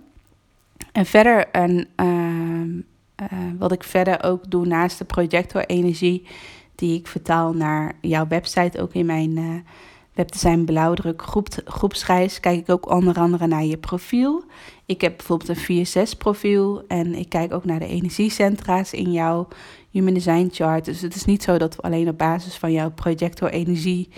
En 0.91 1.05
verder, 1.05 1.45
een, 1.51 1.87
ehm, 1.95 3.57
wat 3.57 3.71
ik 3.71 3.83
verder 3.83 4.23
ook 4.23 4.51
doe 4.51 4.65
naast 4.65 4.97
de 4.97 5.05
projector 5.05 5.65
energie, 5.65 6.27
die 6.75 6.99
ik 6.99 7.07
vertaal 7.07 7.53
naar 7.53 7.93
jouw 8.01 8.27
website, 8.27 8.81
ook 8.81 8.93
in 8.93 9.05
mijn 9.05 9.65
webdesign 10.13 10.63
blauwdruk 10.63 11.21
groep, 11.21 11.47
groepsreis 11.65 12.39
kijk 12.39 12.59
ik 12.59 12.69
ook 12.69 12.91
onder 12.91 13.15
andere 13.15 13.47
naar 13.47 13.63
je 13.63 13.77
profiel. 13.77 14.43
Ik 14.85 15.01
heb 15.01 15.17
bijvoorbeeld 15.17 15.67
een 15.67 16.07
4-6 16.15 16.17
profiel 16.17 16.83
en 16.87 17.15
ik 17.15 17.29
kijk 17.29 17.53
ook 17.53 17.65
naar 17.65 17.79
de 17.79 17.87
energiecentra's 17.87 18.93
in 18.93 19.11
jouw 19.11 19.47
Human 19.91 20.13
Design 20.13 20.49
chart. 20.51 20.85
Dus 20.85 21.01
het 21.01 21.15
is 21.15 21.25
niet 21.25 21.43
zo 21.43 21.57
dat 21.57 21.75
we 21.75 21.81
alleen 21.81 22.09
op 22.09 22.17
basis 22.17 22.55
van 22.55 22.71
jouw 22.71 22.91
projector 22.91 23.49
energie 23.49 24.09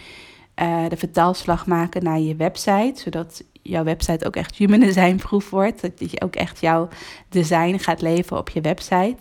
uh, 0.61 0.89
de 0.89 0.97
vertaalslag 0.97 1.65
maken 1.67 2.03
naar 2.03 2.19
je 2.19 2.35
website, 2.35 2.93
zodat 2.95 3.43
jouw 3.61 3.83
website 3.83 4.25
ook 4.25 4.35
echt 4.35 4.55
Human 4.55 4.79
Design 4.79 5.15
proof 5.15 5.49
wordt. 5.49 5.81
Dat 5.81 6.11
je 6.11 6.21
ook 6.21 6.35
echt 6.35 6.59
jouw 6.59 6.87
design 7.29 7.77
gaat 7.77 8.01
leveren 8.01 8.39
op 8.39 8.49
je 8.49 8.61
website 8.61 9.17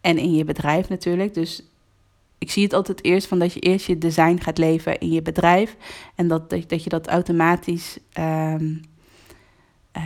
en 0.00 0.18
in 0.18 0.34
je 0.34 0.44
bedrijf 0.44 0.88
natuurlijk. 0.88 1.34
Dus 1.34 1.62
ik 2.38 2.50
zie 2.50 2.62
het 2.62 2.72
altijd 2.72 3.04
eerst 3.04 3.26
van 3.26 3.38
dat 3.38 3.52
je 3.52 3.60
eerst 3.60 3.86
je 3.86 3.98
design 3.98 4.38
gaat 4.40 4.58
leven 4.58 4.98
in 4.98 5.10
je 5.10 5.22
bedrijf. 5.22 5.76
En 6.14 6.28
dat, 6.28 6.50
dat, 6.50 6.68
dat 6.68 6.84
je 6.84 6.90
dat 6.90 7.06
automatisch. 7.08 7.98
Um, 8.18 8.80
uh, 9.96 10.02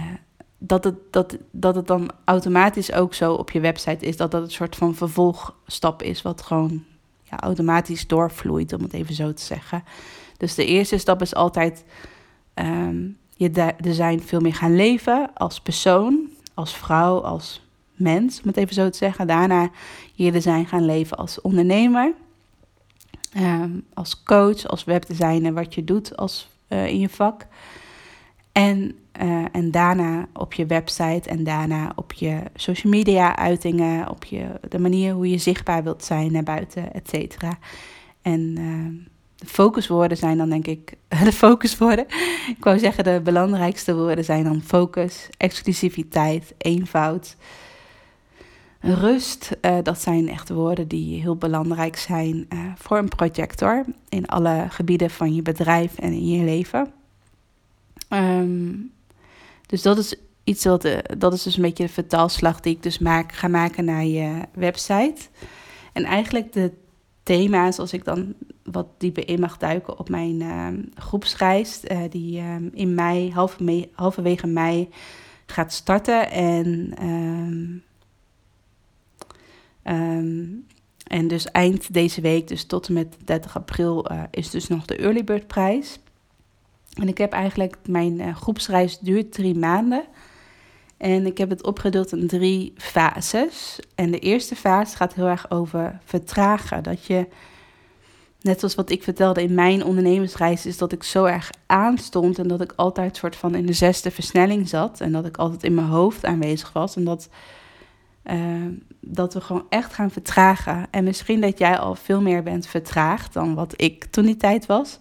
dat, 0.59 0.85
het, 0.85 0.95
dat, 1.11 1.37
dat 1.51 1.75
het 1.75 1.87
dan 1.87 2.11
automatisch 2.25 2.93
ook 2.93 3.14
zo 3.14 3.33
op 3.33 3.51
je 3.51 3.61
website 3.61 4.07
is. 4.07 4.17
Dat 4.17 4.31
dat 4.31 4.43
een 4.43 4.51
soort 4.51 4.77
van 4.77 4.95
vervolgstap 4.95 6.03
is. 6.03 6.23
Wat 6.23 6.43
gewoon 6.43 6.85
ja, 7.23 7.41
automatisch 7.41 8.07
doorvloeit, 8.07 8.73
om 8.73 8.83
het 8.83 8.93
even 8.93 9.14
zo 9.14 9.33
te 9.33 9.43
zeggen. 9.43 9.85
Dus 10.39 10.55
de 10.55 10.66
eerste 10.66 10.99
stap 10.99 11.22
is 11.22 11.34
altijd 11.34 11.84
um, 12.55 13.16
je 13.37 13.74
design 13.80 14.18
veel 14.18 14.41
meer 14.41 14.55
gaan 14.55 14.76
leven 14.76 15.30
als 15.34 15.61
persoon, 15.61 16.28
als 16.55 16.76
vrouw, 16.76 17.20
als 17.20 17.66
mens, 17.95 18.41
om 18.41 18.49
het 18.49 18.57
even 18.57 18.74
zo 18.74 18.91
te 18.91 18.97
zeggen. 18.97 19.26
Daarna 19.26 19.70
je 20.12 20.32
design 20.32 20.64
gaan 20.64 20.84
leven 20.84 21.16
als 21.16 21.41
ondernemer. 21.41 22.14
Ehm, 23.32 23.70
als 23.95 24.22
coach, 24.22 24.66
als 24.66 24.84
webdesigner, 24.84 25.53
wat 25.53 25.74
je 25.74 25.84
doet 25.84 26.16
als, 26.16 26.49
uh, 26.68 26.87
in 26.87 27.01
je 27.01 27.09
vak. 27.09 27.47
En, 28.53 28.97
uh, 29.22 29.45
en 29.53 29.70
daarna 29.70 30.26
op 30.32 30.53
je 30.53 30.66
website 30.66 31.28
en 31.28 31.45
daarna 31.45 31.93
op 31.97 32.12
je 32.12 32.43
social 32.55 32.93
media 32.93 33.37
uitingen, 33.37 34.11
op 34.11 34.24
je, 34.24 34.47
de 34.68 34.78
manier 34.78 35.12
hoe 35.12 35.30
je 35.30 35.39
zichtbaar 35.39 35.82
wilt 35.82 36.05
zijn 36.05 36.32
naar 36.32 36.43
buiten, 36.43 36.93
et 36.93 37.09
cetera. 37.09 37.59
En 38.22 38.57
uh, 38.59 39.07
de 39.37 39.47
focuswoorden 39.47 40.16
zijn 40.16 40.39
dan 40.39 40.49
denk 40.49 40.66
ik, 40.66 40.95
de 41.24 41.32
focuswoorden, 41.32 42.07
ik 42.49 42.64
wou 42.64 42.78
zeggen 42.78 43.05
de 43.05 43.20
belangrijkste 43.24 43.95
woorden 43.95 44.24
zijn 44.24 44.45
dan 44.45 44.62
focus, 44.62 45.28
exclusiviteit, 45.37 46.55
eenvoud, 46.59 47.37
Rust, 48.80 49.57
uh, 49.62 49.76
dat 49.82 50.01
zijn 50.01 50.28
echt 50.28 50.49
woorden 50.49 50.89
die 50.89 51.20
heel 51.20 51.37
belangrijk 51.37 51.97
zijn 51.97 52.47
uh, 52.53 52.59
voor 52.76 52.99
een 52.99 53.09
projector 53.09 53.84
in 54.09 54.26
alle 54.26 54.66
gebieden 54.68 55.11
van 55.11 55.34
je 55.34 55.43
bedrijf 55.43 55.99
en 55.99 56.12
in 56.12 56.28
je 56.28 56.45
leven. 56.45 56.93
Um, 58.09 58.93
dus 59.66 59.82
dat 59.82 59.99
is 59.99 60.14
iets 60.45 60.64
wat, 60.64 60.84
uh, 60.84 60.99
dat 61.18 61.32
is 61.32 61.43
dus 61.43 61.57
een 61.57 61.62
beetje 61.62 61.87
de 61.87 61.93
vertaalslag 61.93 62.61
die 62.61 62.74
ik 62.74 62.82
dus 62.82 62.99
maak, 62.99 63.32
ga 63.32 63.49
maken 63.49 63.84
naar 63.84 64.05
je 64.05 64.41
website. 64.55 65.28
En 65.93 66.05
eigenlijk 66.05 66.53
de 66.53 66.72
thema's, 67.27 67.79
als 67.79 67.93
ik 67.93 68.05
dan 68.05 68.35
wat 68.62 68.87
dieper 68.99 69.29
in 69.29 69.41
mag 69.41 69.57
duiken 69.57 69.99
op 69.99 70.09
mijn 70.09 70.43
groepsreis, 70.95 71.81
die 72.11 72.43
in 72.72 72.95
mei, 72.95 73.33
me, 73.59 73.89
halverwege 73.93 74.47
mei 74.47 74.89
gaat 75.47 75.72
starten. 75.72 76.31
En 76.31 76.95
Um, 79.89 80.66
en 81.07 81.29
dus 81.29 81.45
eind 81.45 81.93
deze 81.93 82.20
week, 82.20 82.49
dus 82.49 82.64
tot 82.64 82.89
en 82.89 82.95
met 82.95 83.16
30 83.24 83.57
april, 83.57 84.12
uh, 84.12 84.22
is 84.31 84.51
dus 84.51 84.68
nog 84.68 84.85
de 84.85 84.97
Early 84.97 85.24
Bird 85.24 85.47
prijs. 85.47 85.99
En 86.93 87.09
ik 87.09 87.18
heb 87.18 87.33
eigenlijk, 87.33 87.77
mijn 87.89 88.20
uh, 88.20 88.37
groepsreis 88.37 88.99
duurt 88.99 89.33
drie 89.33 89.55
maanden. 89.55 90.05
En 90.97 91.27
ik 91.27 91.39
heb 91.39 91.51
het 91.51 91.63
opgedeeld 91.63 92.13
in 92.13 92.27
drie 92.27 92.73
fases. 92.77 93.79
En 93.95 94.11
de 94.11 94.19
eerste 94.19 94.57
fase 94.57 94.97
gaat 94.97 95.15
heel 95.15 95.27
erg 95.27 95.51
over 95.51 95.99
vertragen. 96.05 96.83
Dat 96.83 97.05
je, 97.05 97.27
net 98.41 98.59
zoals 98.59 98.75
wat 98.75 98.91
ik 98.91 99.03
vertelde 99.03 99.43
in 99.43 99.55
mijn 99.55 99.85
ondernemersreis, 99.85 100.67
is 100.67 100.79
dat 100.79 100.93
ik 100.93 101.03
zo 101.03 101.25
erg 101.25 101.51
aanstond. 101.67 102.39
En 102.39 102.49
dat 102.49 102.61
ik 102.61 102.73
altijd 102.77 103.17
soort 103.17 103.37
van 103.37 103.55
in 103.55 103.67
de 103.67 103.73
zesde 103.73 104.11
versnelling 104.11 104.69
zat. 104.69 105.01
En 105.01 105.13
dat 105.13 105.27
ik 105.27 105.37
altijd 105.37 105.63
in 105.63 105.75
mijn 105.75 105.87
hoofd 105.87 106.25
aanwezig 106.25 106.73
was. 106.73 106.97
En 106.97 107.05
dat 107.05 107.29
Ehm, 108.27 108.73
dat 109.01 109.35
we 109.35 109.41
gewoon 109.41 109.67
echt 109.69 109.95
gaan 109.95 110.11
vertragen. 110.11 110.87
En 110.91 111.05
misschien 111.05 111.41
dat 111.41 111.59
jij 111.59 111.79
al 111.79 111.95
veel 111.95 112.21
meer 112.21 112.43
bent 112.43 112.67
vertraagd 112.67 113.33
dan 113.33 113.55
wat 113.55 113.75
ik 113.77 114.05
toen 114.05 114.25
die 114.25 114.37
tijd 114.37 114.67
was. 114.67 114.99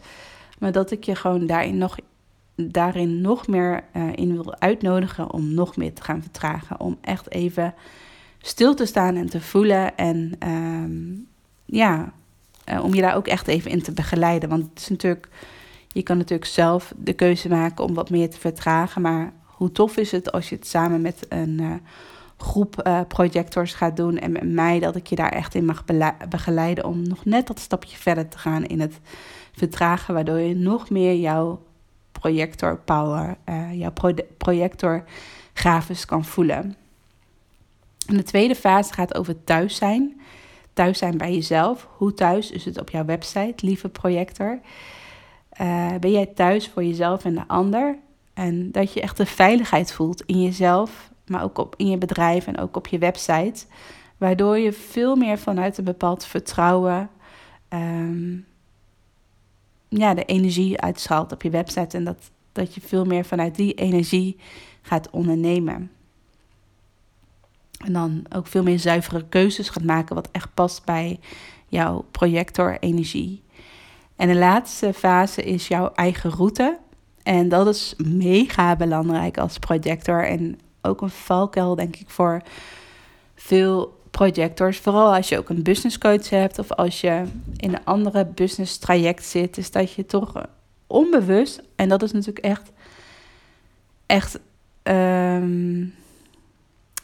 Maar 0.59 0.71
dat 0.71 0.91
ik 0.91 1.03
je 1.03 1.15
gewoon 1.15 1.45
daarin 1.45 1.77
nog, 1.77 1.97
daarin 2.55 3.21
nog 3.21 3.47
meer 3.47 3.83
uh, 3.93 4.11
in 4.15 4.33
wil 4.33 4.55
uitnodigen 4.59 5.31
om 5.31 5.53
nog 5.53 5.75
meer 5.75 5.93
te 5.93 6.03
gaan 6.03 6.21
vertragen. 6.21 6.79
Om 6.79 6.97
echt 7.01 7.31
even 7.31 7.73
stil 8.39 8.75
te 8.75 8.85
staan 8.85 9.15
en 9.15 9.29
te 9.29 9.41
voelen. 9.41 9.97
En 9.97 10.33
um, 10.47 11.27
ja, 11.65 12.13
uh, 12.69 12.83
om 12.83 12.93
je 12.93 13.01
daar 13.01 13.15
ook 13.15 13.27
echt 13.27 13.47
even 13.47 13.71
in 13.71 13.81
te 13.81 13.91
begeleiden. 13.91 14.49
Want 14.49 14.63
het 14.63 14.79
is 14.79 14.89
natuurlijk, 14.89 15.29
je 15.87 16.03
kan 16.03 16.17
natuurlijk 16.17 16.49
zelf 16.49 16.93
de 16.97 17.13
keuze 17.13 17.49
maken 17.49 17.83
om 17.83 17.93
wat 17.93 18.09
meer 18.09 18.29
te 18.29 18.39
vertragen. 18.39 19.01
Maar 19.01 19.33
hoe 19.45 19.71
tof 19.71 19.97
is 19.97 20.11
het 20.11 20.31
als 20.31 20.49
je 20.49 20.55
het 20.55 20.67
samen 20.67 21.01
met 21.01 21.25
een 21.29 21.61
uh, 21.61 21.73
groep 22.37 23.03
projectors 23.07 23.73
gaat 23.73 23.97
doen. 23.97 24.17
En 24.17 24.31
met 24.31 24.53
mij 24.53 24.79
dat 24.79 24.95
ik 24.95 25.07
je 25.07 25.15
daar 25.15 25.31
echt 25.31 25.55
in 25.55 25.65
mag 25.65 25.83
begeleiden 26.29 26.85
om 26.85 27.07
nog 27.07 27.25
net 27.25 27.47
dat 27.47 27.59
stapje 27.59 27.97
verder 27.97 28.27
te 28.27 28.37
gaan 28.37 28.65
in 28.65 28.79
het 28.79 28.99
vertragen. 29.51 30.13
Waardoor 30.13 30.39
je 30.39 30.55
nog 30.55 30.89
meer 30.89 31.15
jouw 31.15 31.59
projector 32.25 32.77
power, 32.77 33.37
uh, 33.49 33.73
jouw 33.73 33.91
pro 33.91 34.13
projector 34.37 35.03
grafis 35.53 36.05
kan 36.05 36.25
voelen. 36.25 36.75
En 38.07 38.17
de 38.17 38.23
tweede 38.23 38.55
fase 38.55 38.93
gaat 38.93 39.15
over 39.15 39.43
thuis 39.43 39.75
zijn. 39.75 40.21
Thuis 40.73 40.97
zijn 40.97 41.17
bij 41.17 41.33
jezelf. 41.33 41.87
Hoe 41.97 42.13
thuis 42.13 42.51
is 42.51 42.65
het 42.65 42.79
op 42.79 42.89
jouw 42.89 43.05
website, 43.05 43.65
lieve 43.65 43.89
projector? 43.89 44.59
Uh, 45.61 45.95
ben 45.99 46.11
jij 46.11 46.25
thuis 46.25 46.67
voor 46.67 46.83
jezelf 46.83 47.25
en 47.25 47.35
de 47.35 47.47
ander? 47.47 47.97
En 48.33 48.71
dat 48.71 48.93
je 48.93 49.01
echt 49.01 49.17
de 49.17 49.25
veiligheid 49.25 49.93
voelt 49.93 50.21
in 50.25 50.41
jezelf 50.41 51.09
maar 51.27 51.43
ook 51.43 51.57
op, 51.57 51.73
in 51.77 51.89
je 51.89 51.97
bedrijf 51.97 52.47
en 52.47 52.57
ook 52.57 52.75
op 52.75 52.87
je 52.87 52.97
website. 52.97 53.65
Waardoor 54.17 54.57
je 54.57 54.73
veel 54.73 55.15
meer 55.15 55.37
vanuit 55.37 55.77
een 55.77 55.83
bepaald 55.83 56.25
vertrouwen 56.25 57.09
um, 57.69 58.45
ja, 59.97 60.13
de 60.13 60.25
energie 60.25 60.81
uitstraalt 60.81 61.31
op 61.31 61.41
je 61.41 61.49
website. 61.49 61.97
En 61.97 62.03
dat, 62.03 62.31
dat 62.51 62.75
je 62.75 62.81
veel 62.81 63.05
meer 63.05 63.25
vanuit 63.25 63.55
die 63.55 63.73
energie 63.73 64.37
gaat 64.81 65.09
ondernemen. 65.09 65.91
En 67.85 67.93
dan 67.93 68.25
ook 68.35 68.47
veel 68.47 68.63
meer 68.63 68.79
zuivere 68.79 69.25
keuzes 69.29 69.69
gaat 69.69 69.83
maken 69.83 70.15
wat 70.15 70.29
echt 70.31 70.53
past 70.53 70.85
bij 70.85 71.19
jouw 71.67 72.05
projector 72.11 72.77
energie. 72.79 73.43
En 74.15 74.27
de 74.27 74.35
laatste 74.35 74.93
fase 74.93 75.43
is 75.43 75.67
jouw 75.67 75.91
eigen 75.93 76.29
route. 76.29 76.79
En 77.23 77.49
dat 77.49 77.67
is 77.67 77.93
mega 77.97 78.75
belangrijk 78.75 79.37
als 79.37 79.59
projector. 79.59 80.25
En 80.25 80.59
ook 80.81 81.01
een 81.01 81.09
valkuil, 81.09 81.75
denk 81.75 81.95
ik, 81.95 82.09
voor 82.09 82.41
veel 83.35 83.94
projectors, 84.15 84.77
vooral 84.77 85.15
als 85.15 85.29
je 85.29 85.37
ook 85.37 85.49
een 85.49 85.63
business 85.63 85.97
coach 85.97 86.29
hebt 86.29 86.59
of 86.59 86.71
als 86.71 87.01
je 87.01 87.23
in 87.57 87.73
een 87.73 87.85
andere 87.85 88.25
business 88.25 88.77
traject 88.77 89.25
zit, 89.25 89.57
is 89.57 89.71
dat 89.71 89.91
je 89.91 90.05
toch 90.05 90.45
onbewust, 90.87 91.61
en 91.75 91.89
dat 91.89 92.03
is 92.03 92.11
natuurlijk 92.11 92.45
echt, 92.45 92.71
echt, 94.05 94.39
ehm, 94.83 95.79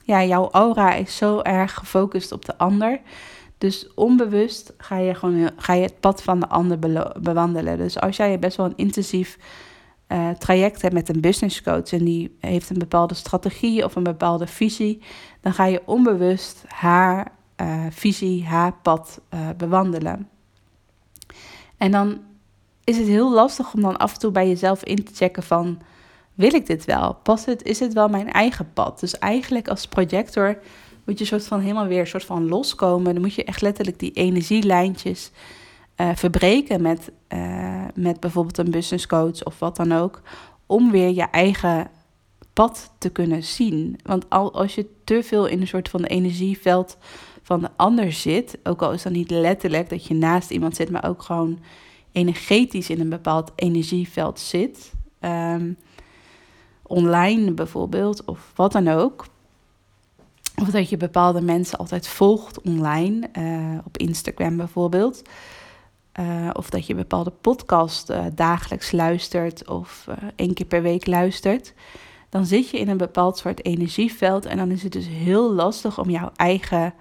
ja, 0.03 0.23
jouw 0.23 0.49
aura 0.51 0.93
is 0.93 1.17
zo 1.17 1.39
erg 1.39 1.73
gefocust 1.73 2.31
op 2.31 2.45
de 2.45 2.57
ander. 2.57 2.99
Dus 3.57 3.93
onbewust 3.93 4.73
ga 4.77 4.97
je 4.97 5.15
gewoon 5.15 5.51
ga 5.57 5.73
je 5.73 5.83
het 5.83 5.99
pad 5.99 6.23
van 6.23 6.39
de 6.39 6.47
ander 6.47 6.79
bewandelen. 7.21 7.77
Dus 7.77 7.99
als 7.99 8.17
jij 8.17 8.39
best 8.39 8.57
wel 8.57 8.65
een 8.65 8.73
intensief 8.75 9.37
uh, 10.11 10.29
traject 10.29 10.81
hebt 10.81 10.93
met 10.93 11.09
een 11.09 11.21
business 11.21 11.61
coach 11.61 11.91
en 11.91 12.05
die 12.05 12.37
heeft 12.39 12.69
een 12.69 12.79
bepaalde 12.79 13.13
strategie 13.13 13.83
of 13.83 13.95
een 13.95 14.03
bepaalde 14.03 14.47
visie, 14.47 15.01
dan 15.41 15.53
ga 15.53 15.65
je 15.65 15.81
onbewust 15.85 16.63
haar 16.67 17.31
uh, 17.61 17.85
visie, 17.89 18.45
haar 18.45 18.73
pad 18.73 19.21
uh, 19.33 19.49
bewandelen. 19.57 20.29
En 21.77 21.91
dan 21.91 22.21
is 22.83 22.97
het 22.97 23.07
heel 23.07 23.33
lastig 23.33 23.73
om 23.73 23.81
dan 23.81 23.97
af 23.97 24.13
en 24.13 24.19
toe 24.19 24.31
bij 24.31 24.47
jezelf 24.47 24.83
in 24.83 25.03
te 25.03 25.13
checken 25.15 25.43
van 25.43 25.81
wil 26.33 26.53
ik 26.53 26.65
dit 26.65 26.85
wel? 26.85 27.13
Past 27.13 27.45
het, 27.45 27.63
is 27.63 27.79
het 27.79 27.93
wel 27.93 28.07
mijn 28.07 28.31
eigen 28.31 28.73
pad? 28.73 28.99
Dus 28.99 29.19
eigenlijk 29.19 29.67
als 29.67 29.87
projector 29.87 30.57
moet 31.05 31.19
je 31.19 31.25
soort 31.25 31.47
van 31.47 31.59
helemaal 31.59 31.87
weer 31.87 32.07
soort 32.07 32.25
van 32.25 32.47
loskomen. 32.47 33.13
Dan 33.13 33.21
moet 33.21 33.33
je 33.33 33.43
echt 33.43 33.61
letterlijk 33.61 33.99
die 33.99 34.11
energielijntjes 34.11 35.31
uh, 36.01 36.09
verbreken 36.15 36.81
met, 36.81 37.11
uh, 37.33 37.85
met 37.93 38.19
bijvoorbeeld 38.19 38.57
een 38.57 38.71
business 38.71 39.07
coach 39.07 39.43
of 39.43 39.59
wat 39.59 39.75
dan 39.75 39.91
ook. 39.91 40.21
Om 40.65 40.91
weer 40.91 41.09
je 41.09 41.29
eigen 41.31 41.89
pad 42.53 42.91
te 42.97 43.09
kunnen 43.09 43.43
zien. 43.43 43.99
Want 44.03 44.29
al, 44.29 44.53
als 44.53 44.75
je 44.75 44.85
te 45.03 45.23
veel 45.23 45.45
in 45.45 45.61
een 45.61 45.67
soort 45.67 45.89
van 45.89 46.03
energieveld 46.03 46.97
van 47.41 47.61
de 47.61 47.69
ander 47.75 48.11
zit, 48.11 48.57
ook 48.63 48.81
al 48.81 48.91
is 48.91 49.03
dat 49.03 49.11
niet 49.11 49.31
letterlijk 49.31 49.89
dat 49.89 50.05
je 50.05 50.13
naast 50.13 50.51
iemand 50.51 50.75
zit, 50.75 50.89
maar 50.89 51.09
ook 51.09 51.21
gewoon 51.21 51.59
energetisch 52.11 52.89
in 52.89 52.99
een 52.99 53.09
bepaald 53.09 53.51
energieveld 53.55 54.39
zit. 54.39 54.91
Um, 55.19 55.77
online 56.83 57.51
bijvoorbeeld, 57.51 58.25
of 58.25 58.51
wat 58.55 58.71
dan 58.71 58.87
ook. 58.87 59.25
Of 60.61 60.69
dat 60.69 60.89
je 60.89 60.97
bepaalde 60.97 61.41
mensen 61.41 61.77
altijd 61.77 62.07
volgt 62.07 62.61
online, 62.61 63.29
uh, 63.37 63.77
op 63.85 63.97
Instagram 63.97 64.57
bijvoorbeeld. 64.57 65.21
Uh, 66.21 66.49
of 66.53 66.69
dat 66.69 66.85
je 66.85 66.95
bepaalde 66.95 67.31
podcast 67.41 68.09
uh, 68.09 68.25
dagelijks 68.35 68.91
luistert 68.91 69.67
of 69.67 70.07
één 70.35 70.53
keer 70.53 70.65
per 70.65 70.81
week 70.81 71.07
luistert. 71.07 71.73
Dan 72.29 72.45
zit 72.45 72.69
je 72.69 72.79
in 72.79 72.89
een 72.89 72.97
bepaald 72.97 73.37
soort 73.37 73.65
energieveld 73.65 74.45
en 74.45 74.57
dan 74.57 74.71
is 74.71 74.83
het 74.83 74.91
dus 74.91 75.07
heel 75.07 75.53
lastig 75.53 75.99
om 75.99 76.09
jouw 76.09 76.31
eigen 76.35 76.93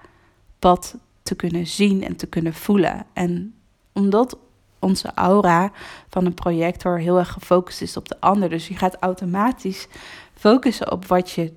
pad 0.58 0.96
te 1.22 1.34
kunnen 1.34 1.66
zien 1.66 2.04
en 2.04 2.16
te 2.16 2.26
kunnen 2.26 2.54
voelen. 2.54 3.06
En 3.12 3.54
omdat 3.92 4.38
onze 4.78 5.10
aura 5.14 5.72
van 6.08 6.26
een 6.26 6.34
projector 6.34 6.98
heel 6.98 7.18
erg 7.18 7.32
gefocust 7.32 7.82
is 7.82 7.96
op 7.96 8.08
de 8.08 8.20
ander. 8.20 8.48
Dus 8.48 8.68
je 8.68 8.74
gaat 8.74 8.96
automatisch 9.00 9.88
focussen 10.34 10.92
op 10.92 11.06
wat 11.06 11.30
je, 11.30 11.52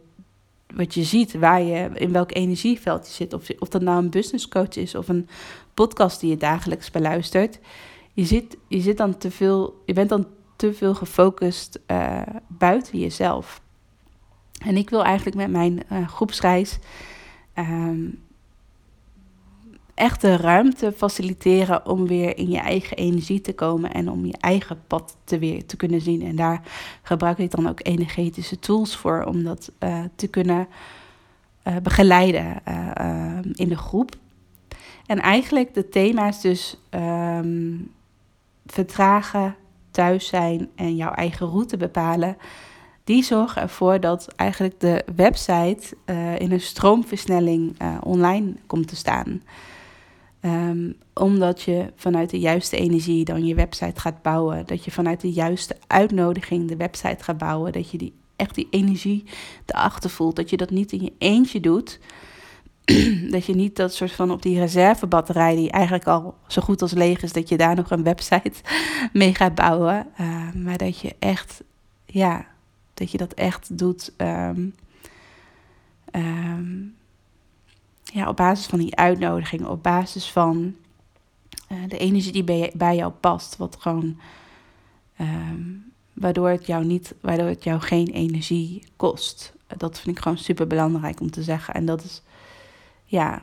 wat 0.74 0.94
je 0.94 1.04
ziet, 1.04 1.34
waar 1.34 1.62
je, 1.62 1.90
in 1.94 2.12
welk 2.12 2.36
energieveld 2.36 3.08
je 3.08 3.14
zit. 3.14 3.34
Of, 3.34 3.50
of 3.60 3.70
dat 3.70 3.82
nou 3.82 4.04
een 4.04 4.10
business 4.10 4.48
coach 4.48 4.76
is 4.76 4.96
of 4.96 5.08
een 5.08 5.28
podcast 5.74 6.20
die 6.20 6.30
je 6.30 6.38
dagelijks 6.38 6.92
beluistert. 6.92 7.60
Je, 8.14 8.26
zit, 8.26 8.58
je, 8.68 8.80
zit 8.80 8.98
dan 8.98 9.18
te 9.18 9.32
veel, 9.32 9.82
je 9.86 9.94
bent 9.94 10.10
dan 10.10 10.28
te 10.56 10.74
veel 10.74 10.96
gefocust 10.96 11.80
uh, 11.88 12.22
buiten 12.48 13.00
jezelf. 13.00 13.62
En 14.66 14.78
ik 14.78 14.90
wil 14.90 15.04
eigenlijk 15.04 15.38
met 15.38 15.52
mijn 15.52 15.84
uh, 15.92 16.08
groepsreis 16.08 16.80
um, 17.56 18.22
echt 19.94 20.22
de 20.22 20.38
ruimte 20.38 20.94
faciliteren 20.96 21.86
om 21.86 22.08
weer 22.08 22.38
in 22.38 22.50
je 22.50 22.60
eigen 22.60 22.98
energie 22.98 23.42
te 23.42 23.54
komen 23.54 23.94
en 23.94 24.10
om 24.10 24.26
je 24.26 24.38
eigen 24.40 24.82
pad 24.88 25.18
te 25.24 25.40
weer 25.40 25.66
te 25.66 25.76
kunnen 25.76 26.02
zien. 26.02 26.22
En 26.22 26.36
daar 26.36 26.62
gebruik 27.02 27.38
ik 27.38 27.52
dan 27.52 27.70
ook 27.70 27.80
energetische 27.84 28.60
tools 28.60 28.96
voor 28.96 29.24
om 29.24 29.44
dat 29.44 29.72
uh, 29.80 30.04
te 30.16 30.28
kunnen 30.28 30.68
begeleiden 31.84 32.62
uh, 32.68 33.38
in 33.54 33.70
de 33.70 33.78
groep. 33.78 34.16
En 35.14 35.20
eigenlijk 35.20 35.74
de 35.74 35.90
thema's 35.90 36.42
dus 36.42 36.78
um, 36.90 37.92
vertragen, 38.66 39.56
thuis 39.92 40.28
zijn 40.28 40.70
en 40.76 40.96
jouw 40.96 41.12
eigen 41.12 41.48
route 41.48 41.78
bepalen. 41.78 42.38
Die 43.04 43.24
zorgen 43.24 43.62
ervoor 43.62 44.00
dat 44.00 44.28
eigenlijk 44.36 44.80
de 44.80 45.06
website 45.16 45.96
in 46.38 46.52
een 46.52 46.62
stroomversnelling 46.62 47.76
online 48.04 48.54
komt 48.68 48.88
te 48.88 48.96
staan. 48.96 49.42
Um, 50.42 50.96
omdat 51.14 51.62
je 51.62 51.92
vanuit 51.96 52.30
de 52.30 52.40
juiste 52.40 52.78
energie 52.78 53.26
dan 53.26 53.46
je 53.46 53.56
website 53.56 54.00
gaat 54.00 54.22
bouwen. 54.22 54.66
Dat 54.66 54.86
je 54.86 54.92
vanuit 54.92 55.22
de 55.22 55.32
juiste 55.32 55.78
uitnodiging 55.88 56.68
de 56.68 56.78
website 56.78 57.24
gaat 57.24 57.38
bouwen. 57.38 57.72
Dat 57.72 57.90
je 57.90 57.98
die, 57.98 58.14
echt 58.36 58.56
die 58.56 58.68
energie 58.70 59.24
erachter 59.66 60.10
voelt. 60.10 60.36
Dat 60.36 60.50
je 60.50 60.58
dat 60.58 60.70
niet 60.70 60.92
in 60.92 61.02
je 61.02 61.14
eentje 61.18 61.60
doet. 61.60 62.00
dat 63.32 63.46
je 63.46 63.56
niet 63.56 63.76
dat 63.76 63.94
soort 63.94 64.12
van 64.12 64.32
op 64.32 64.42
die 64.42 64.60
reservebatterij, 64.60 65.56
die 65.56 65.72
eigenlijk 65.72 66.08
al 66.08 66.36
zo 66.48 66.62
goed 66.62 66.82
als 66.82 66.92
leeg 66.92 67.22
is, 67.22 67.34
dat 67.34 67.50
je 67.50 67.58
daar 67.58 67.76
nog 67.76 67.92
een 67.92 68.04
website 68.04 68.54
mee 69.14 69.36
gaat 69.36 69.56
bouwen. 69.56 70.08
Uh, 70.22 70.52
maar 70.54 70.78
dat 70.78 71.00
je 71.00 71.16
echt, 71.20 71.64
ja, 72.06 72.46
dat 72.94 73.12
je 73.12 73.18
dat 73.18 73.34
echt 73.34 73.78
doet. 73.78 74.12
Um, 74.18 74.76
um, 76.12 76.96
ja, 78.04 78.28
op 78.30 78.36
basis 78.36 78.66
van 78.66 78.80
die 78.80 78.96
uitnodiging, 78.96 79.66
op 79.66 79.84
basis 79.84 80.32
van 80.32 80.76
uh, 81.72 81.78
de 81.88 81.98
energie 81.98 82.32
die 82.32 82.44
bij, 82.44 82.72
bij, 82.76 82.96
jou 82.96 83.12
past, 83.12 83.58
wat 83.58 83.76
gewoon, 83.80 84.20
um, 85.22 85.92
waardoor, 86.14 86.50
het 86.50 86.66
jou 86.66 86.86
niet, 86.86 87.16
waardoor 87.22 87.48
het 87.48 87.64
jou 87.64 87.82
geen 87.82 88.08
energie 88.08 88.84
kost. 88.96 89.54
Dat 89.78 90.00
vind 90.00 90.18
ik 90.18 90.24
gewoon 90.24 90.38
super 90.38 90.68
belangrijk 90.68 91.20
om 91.20 91.32
te 91.32 91.44
zeggen. 91.44 91.74
En 91.74 91.86
dat 91.86 92.04
is, 92.04 92.22
ja, 93.14 93.42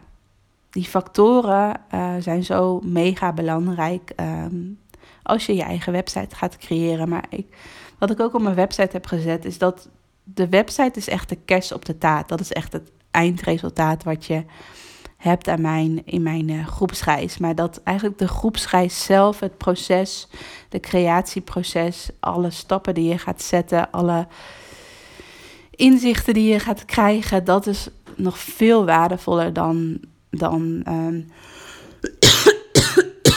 die 0.70 0.84
factoren 0.84 1.80
uh, 1.94 2.14
zijn 2.18 2.44
zo 2.44 2.80
mega 2.80 3.32
belangrijk 3.32 4.12
um, 4.16 4.78
als 5.22 5.46
je 5.46 5.54
je 5.54 5.62
eigen 5.62 5.92
website 5.92 6.34
gaat 6.34 6.56
creëren. 6.56 7.08
Maar 7.08 7.24
ik, 7.28 7.46
wat 7.98 8.10
ik 8.10 8.20
ook 8.20 8.34
op 8.34 8.42
mijn 8.42 8.54
website 8.54 8.92
heb 8.92 9.06
gezet, 9.06 9.44
is 9.44 9.58
dat 9.58 9.88
de 10.24 10.48
website 10.48 10.98
is 10.98 11.08
echt 11.08 11.28
de 11.28 11.38
cash 11.44 11.72
op 11.72 11.84
de 11.84 11.98
taart. 11.98 12.28
Dat 12.28 12.40
is 12.40 12.52
echt 12.52 12.72
het 12.72 12.90
eindresultaat 13.10 14.04
wat 14.04 14.26
je 14.26 14.44
hebt 15.16 15.48
aan 15.48 15.60
mijn, 15.60 16.06
in 16.06 16.22
mijn 16.22 16.48
uh, 16.48 16.66
groepsreis. 16.66 17.38
Maar 17.38 17.54
dat 17.54 17.80
eigenlijk 17.82 18.18
de 18.18 18.28
groepsreis 18.28 19.04
zelf, 19.04 19.40
het 19.40 19.58
proces, 19.58 20.28
de 20.68 20.80
creatieproces, 20.80 22.10
alle 22.20 22.50
stappen 22.50 22.94
die 22.94 23.08
je 23.08 23.18
gaat 23.18 23.42
zetten, 23.42 23.90
alle 23.90 24.26
inzichten 25.80 26.34
die 26.34 26.52
je 26.52 26.58
gaat 26.58 26.84
krijgen, 26.84 27.44
dat 27.44 27.66
is 27.66 27.88
nog 28.16 28.38
veel 28.38 28.84
waardevoller 28.84 29.52
dan. 29.52 30.00
dan 30.30 30.82
um... 30.88 31.30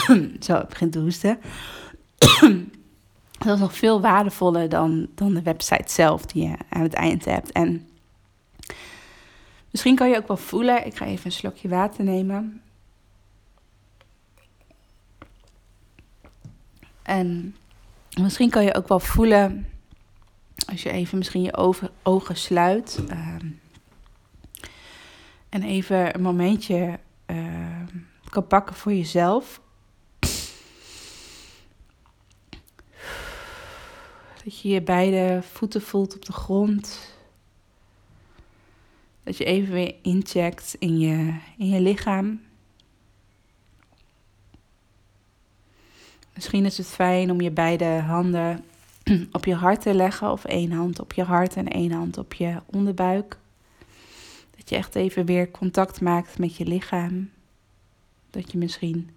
Zo, 0.45 0.53
het 0.53 0.69
begint 0.69 0.91
te 0.91 0.99
hoesten. 0.99 1.39
dat 3.37 3.53
is 3.53 3.59
nog 3.59 3.75
veel 3.75 4.01
waardevoller 4.01 4.69
dan, 4.69 5.07
dan 5.15 5.33
de 5.33 5.41
website 5.41 5.91
zelf 5.91 6.25
die 6.25 6.47
je 6.47 6.55
aan 6.69 6.81
het 6.81 6.93
eind 6.93 7.25
hebt. 7.25 7.51
En 7.51 7.87
Misschien 9.73 9.95
kan 9.95 10.09
je 10.09 10.17
ook 10.17 10.27
wel 10.27 10.37
voelen. 10.37 10.85
Ik 10.85 10.95
ga 10.95 11.05
even 11.05 11.25
een 11.25 11.31
slokje 11.31 11.69
water 11.69 12.03
nemen. 12.03 12.61
En 17.01 17.55
misschien 18.21 18.49
kan 18.49 18.63
je 18.63 18.75
ook 18.75 18.87
wel 18.87 18.99
voelen. 18.99 19.67
Als 20.67 20.83
je 20.83 20.91
even 20.91 21.17
misschien 21.17 21.41
je 21.41 21.79
ogen, 22.03 22.37
sluit. 22.37 23.03
Uh, 23.09 23.35
en 25.49 25.63
even 25.63 26.15
een 26.15 26.21
momentje 26.21 26.99
uh, 27.27 27.81
kan 28.29 28.47
pakken 28.47 28.75
voor 28.75 28.93
jezelf. 28.93 29.61
Dat 34.43 34.61
je 34.61 34.69
je 34.69 34.81
beide 34.81 35.39
voeten 35.43 35.81
voelt 35.81 36.15
op 36.15 36.25
de 36.25 36.33
grond. 36.33 37.11
Dat 39.23 39.37
je 39.37 39.43
even 39.43 39.73
weer 39.73 39.95
incheckt 40.01 40.75
in 40.79 40.99
je, 40.99 41.39
in 41.57 41.69
je 41.69 41.81
lichaam. 41.81 42.41
Misschien 46.33 46.65
is 46.65 46.77
het 46.77 46.87
fijn 46.87 47.31
om 47.31 47.41
je 47.41 47.51
beide 47.51 47.85
handen 47.85 48.65
op 49.31 49.45
je 49.45 49.55
hart 49.55 49.81
te 49.81 49.93
leggen. 49.93 50.31
Of 50.31 50.45
één 50.45 50.71
hand 50.71 50.99
op 50.99 51.13
je 51.13 51.23
hart 51.23 51.55
en 51.55 51.67
één 51.67 51.91
hand 51.91 52.17
op 52.17 52.33
je 52.33 52.55
onderbuik. 52.65 53.37
Dat 54.55 54.69
je 54.69 54.75
echt 54.75 54.95
even 54.95 55.25
weer 55.25 55.51
contact 55.51 56.01
maakt 56.01 56.39
met 56.39 56.55
je 56.55 56.65
lichaam. 56.65 57.29
Dat 58.29 58.51
je 58.51 58.57
misschien 58.57 59.09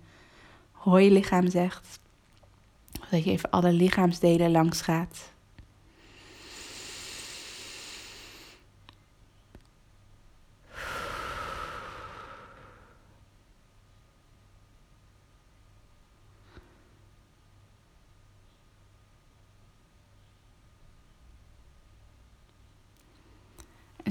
hoi 0.72 1.12
lichaam 1.12 1.50
zegt. 1.50 1.98
Dat 3.10 3.24
je 3.24 3.30
even 3.30 3.50
alle 3.50 3.72
lichaamsdelen 3.72 4.50
langs 4.50 4.80
gaat. 4.80 5.34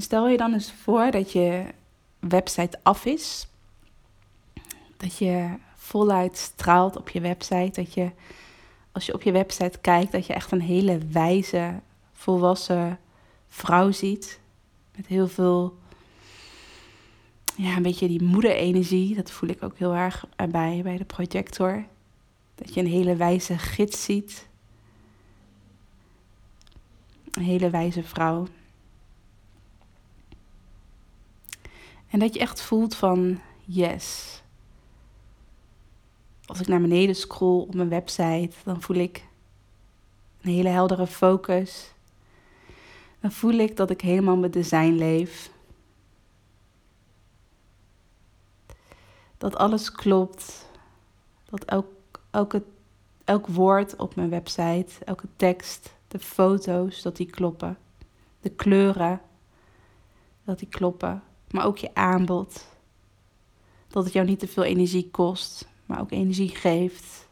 Stel 0.02 0.28
je 0.28 0.36
dan 0.36 0.52
eens 0.52 0.72
voor 0.72 1.10
dat 1.10 1.32
je 1.32 1.64
website 2.18 2.78
af 2.82 3.04
is. 3.04 3.46
Dat 4.96 5.16
je 5.16 5.54
voluit 5.74 6.36
straalt 6.36 6.96
op 6.96 7.08
je 7.08 7.20
website. 7.20 7.80
Dat 7.80 7.94
je, 7.94 8.10
als 8.92 9.06
je 9.06 9.14
op 9.14 9.22
je 9.22 9.32
website 9.32 9.78
kijkt, 9.78 10.12
dat 10.12 10.26
je 10.26 10.32
echt 10.32 10.52
een 10.52 10.60
hele 10.60 10.98
wijze, 10.98 11.80
volwassen 12.12 12.98
vrouw 13.48 13.90
ziet. 13.90 14.40
Met 14.96 15.06
heel 15.06 15.28
veel, 15.28 15.78
ja, 17.56 17.76
een 17.76 17.82
beetje 17.82 18.08
die 18.08 18.22
moederenergie. 18.22 19.14
Dat 19.14 19.30
voel 19.30 19.48
ik 19.48 19.62
ook 19.62 19.78
heel 19.78 19.94
erg 19.94 20.24
bij, 20.50 20.80
bij 20.82 20.96
de 20.96 21.04
projector. 21.04 21.84
Dat 22.54 22.74
je 22.74 22.80
een 22.80 22.86
hele 22.86 23.16
wijze 23.16 23.58
gids 23.58 24.04
ziet. 24.04 24.48
Een 27.32 27.42
hele 27.42 27.70
wijze 27.70 28.02
vrouw. 28.02 28.46
En 32.16 32.22
dat 32.22 32.34
je 32.34 32.40
echt 32.40 32.60
voelt 32.60 32.94
van 32.94 33.40
yes. 33.64 34.42
Als 36.44 36.60
ik 36.60 36.66
naar 36.66 36.80
beneden 36.80 37.14
scroll 37.14 37.60
op 37.60 37.74
mijn 37.74 37.88
website, 37.88 38.50
dan 38.64 38.82
voel 38.82 38.96
ik 38.96 39.26
een 40.40 40.50
hele 40.50 40.68
heldere 40.68 41.06
focus. 41.06 41.92
Dan 43.20 43.32
voel 43.32 43.52
ik 43.52 43.76
dat 43.76 43.90
ik 43.90 44.00
helemaal 44.00 44.36
mijn 44.36 44.50
design 44.50 44.92
leef. 44.92 45.50
Dat 49.38 49.56
alles 49.56 49.92
klopt. 49.92 50.68
Dat 51.44 51.64
elk, 51.64 51.86
elke, 52.30 52.62
elk 53.24 53.46
woord 53.46 53.96
op 53.96 54.14
mijn 54.14 54.30
website, 54.30 55.04
elke 55.04 55.28
tekst, 55.36 55.94
de 56.08 56.18
foto's, 56.18 57.02
dat 57.02 57.16
die 57.16 57.30
kloppen. 57.30 57.78
De 58.40 58.50
kleuren, 58.50 59.20
dat 60.44 60.58
die 60.58 60.68
kloppen 60.68 61.22
maar 61.50 61.64
ook 61.64 61.78
je 61.78 61.94
aanbod. 61.94 62.66
Dat 63.88 64.04
het 64.04 64.12
jou 64.12 64.26
niet 64.26 64.38
te 64.38 64.48
veel 64.48 64.64
energie 64.64 65.10
kost, 65.10 65.68
maar 65.86 66.00
ook 66.00 66.10
energie 66.10 66.48
geeft. 66.48 67.28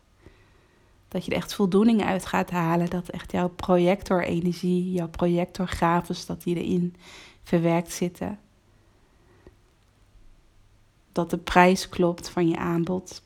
Dat 1.09 1.25
je 1.25 1.31
er 1.31 1.37
echt 1.37 1.55
voldoening 1.55 2.05
uit 2.05 2.27
gaat 2.27 2.51
halen. 2.51 2.91
Dat 2.91 3.09
echt 3.09 3.33
jouw 3.33 3.49
projectorenergie, 3.49 4.93
jouw 4.93 5.09
projectorgaves, 5.09 6.27
dat 6.27 6.43
die 6.43 6.57
erin 6.57 6.95
verwerkt 7.43 7.93
zitten. 7.93 8.39
Dat 11.13 11.31
de 11.31 11.39
prijs 11.39 11.89
klopt 11.89 12.29
van 12.29 12.49
je 12.49 12.57
aanbod. 12.57 13.23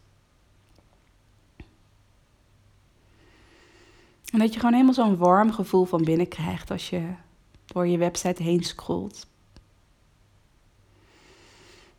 En 4.32 4.38
dat 4.38 4.52
je 4.52 4.58
gewoon 4.58 4.74
helemaal 4.74 4.94
zo'n 4.94 5.16
warm 5.16 5.52
gevoel 5.52 5.84
van 5.84 6.04
binnen 6.04 6.28
krijgt 6.28 6.70
als 6.70 6.90
je 6.90 7.02
door 7.66 7.86
je 7.86 7.98
website 7.98 8.42
heen 8.42 8.64
scrolt 8.64 9.26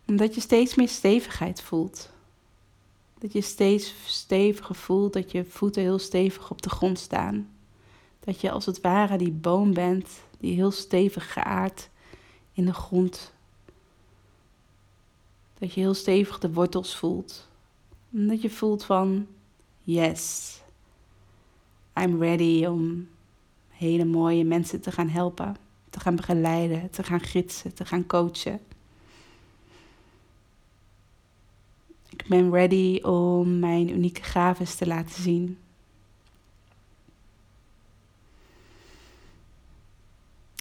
omdat 0.10 0.36
je 0.36 0.42
steeds 0.42 0.76
meer 0.76 0.88
stevigheid 0.88 1.62
voelt. 1.62 2.10
Dat 3.20 3.34
je 3.34 3.42
steeds 3.42 3.94
steviger 4.06 4.76
voelt, 4.76 5.14
dat 5.14 5.32
je 5.32 5.46
voeten 5.46 5.82
heel 5.82 6.00
stevig 6.00 6.52
op 6.52 6.62
de 6.62 6.70
grond 6.70 7.00
staan. 7.00 7.50
Dat 8.20 8.42
je 8.42 8.52
als 8.52 8.66
het 8.66 8.82
ware 8.82 9.18
die 9.18 9.32
boom 9.32 9.74
bent 9.74 10.10
die 10.40 10.56
heel 10.56 10.72
stevig 10.72 11.34
geaard 11.34 11.90
in 12.54 12.66
de 12.66 12.74
grond. 12.74 13.34
Dat 15.60 15.74
je 15.74 15.80
heel 15.80 15.94
stevig 15.94 16.40
de 16.40 16.54
wortels 16.54 16.96
voelt. 16.96 17.48
En 18.14 18.28
dat 18.28 18.42
je 18.42 18.50
voelt 18.50 18.84
van, 18.84 19.28
yes, 19.84 20.54
I'm 22.02 22.22
ready 22.24 22.66
om 22.66 23.08
hele 23.68 24.06
mooie 24.06 24.46
mensen 24.46 24.82
te 24.82 24.92
gaan 24.92 25.10
helpen, 25.10 25.56
te 25.90 26.00
gaan 26.00 26.16
begeleiden, 26.16 26.90
te 26.90 27.04
gaan 27.04 27.22
gidsen, 27.22 27.74
te 27.74 27.86
gaan 27.86 28.06
coachen. 28.06 28.60
Ik 32.20 32.28
ben 32.28 32.52
ready 32.52 33.02
om 33.02 33.60
mijn 33.60 33.90
unieke 33.90 34.24
gaven 34.24 34.66
te 34.66 34.88
laten 34.88 35.22
zien. 35.22 35.58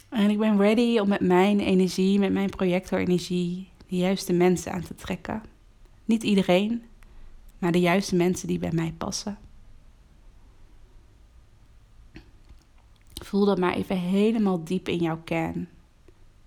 En 0.09 0.29
ik 0.29 0.37
ben 0.37 0.57
ready 0.57 0.99
om 0.99 1.07
met 1.07 1.21
mijn 1.21 1.59
energie, 1.59 2.19
met 2.19 2.31
mijn 2.31 2.49
projectorenergie, 2.49 3.69
de 3.87 3.95
juiste 3.95 4.33
mensen 4.33 4.71
aan 4.71 4.83
te 4.83 4.95
trekken. 4.95 5.41
Niet 6.05 6.23
iedereen, 6.23 6.83
maar 7.57 7.71
de 7.71 7.79
juiste 7.79 8.15
mensen 8.15 8.47
die 8.47 8.59
bij 8.59 8.71
mij 8.71 8.93
passen. 8.97 9.37
Voel 13.23 13.45
dat 13.45 13.59
maar 13.59 13.73
even 13.73 13.97
helemaal 13.97 14.63
diep 14.63 14.87
in 14.87 14.99
jouw 14.99 15.21
kern, 15.23 15.69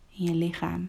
in 0.09 0.25
je 0.25 0.35
lichaam. 0.35 0.89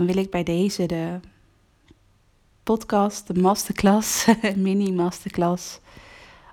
Dan 0.00 0.08
wil 0.08 0.24
ik 0.24 0.30
bij 0.30 0.42
deze 0.42 0.86
de 0.86 1.20
podcast, 2.62 3.26
de 3.26 3.40
masterclass, 3.40 4.26
mini 4.56 4.92
masterclass 4.92 5.80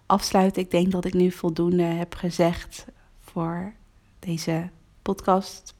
afsluiten. 0.06 0.62
Ik 0.62 0.72
denk 0.72 0.92
dat 0.92 1.06
ik 1.06 1.14
nu 1.14 1.32
voldoende 1.32 1.84
heb 1.84 2.14
gezegd 2.14 2.86
voor 3.20 3.74
deze 4.20 4.70
podcast. 5.02 5.76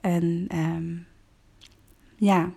En 0.00 0.44
ehm, 0.48 0.96
ja, 2.16 2.50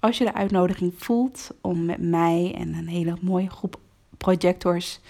als 0.00 0.18
je 0.18 0.24
de 0.24 0.34
uitnodiging 0.34 0.92
voelt 0.96 1.50
om 1.60 1.84
met 1.84 2.00
mij 2.00 2.54
en 2.54 2.74
een 2.74 2.88
hele 2.88 3.16
mooie 3.20 3.50
groep 3.50 3.80
projectors 4.16 5.00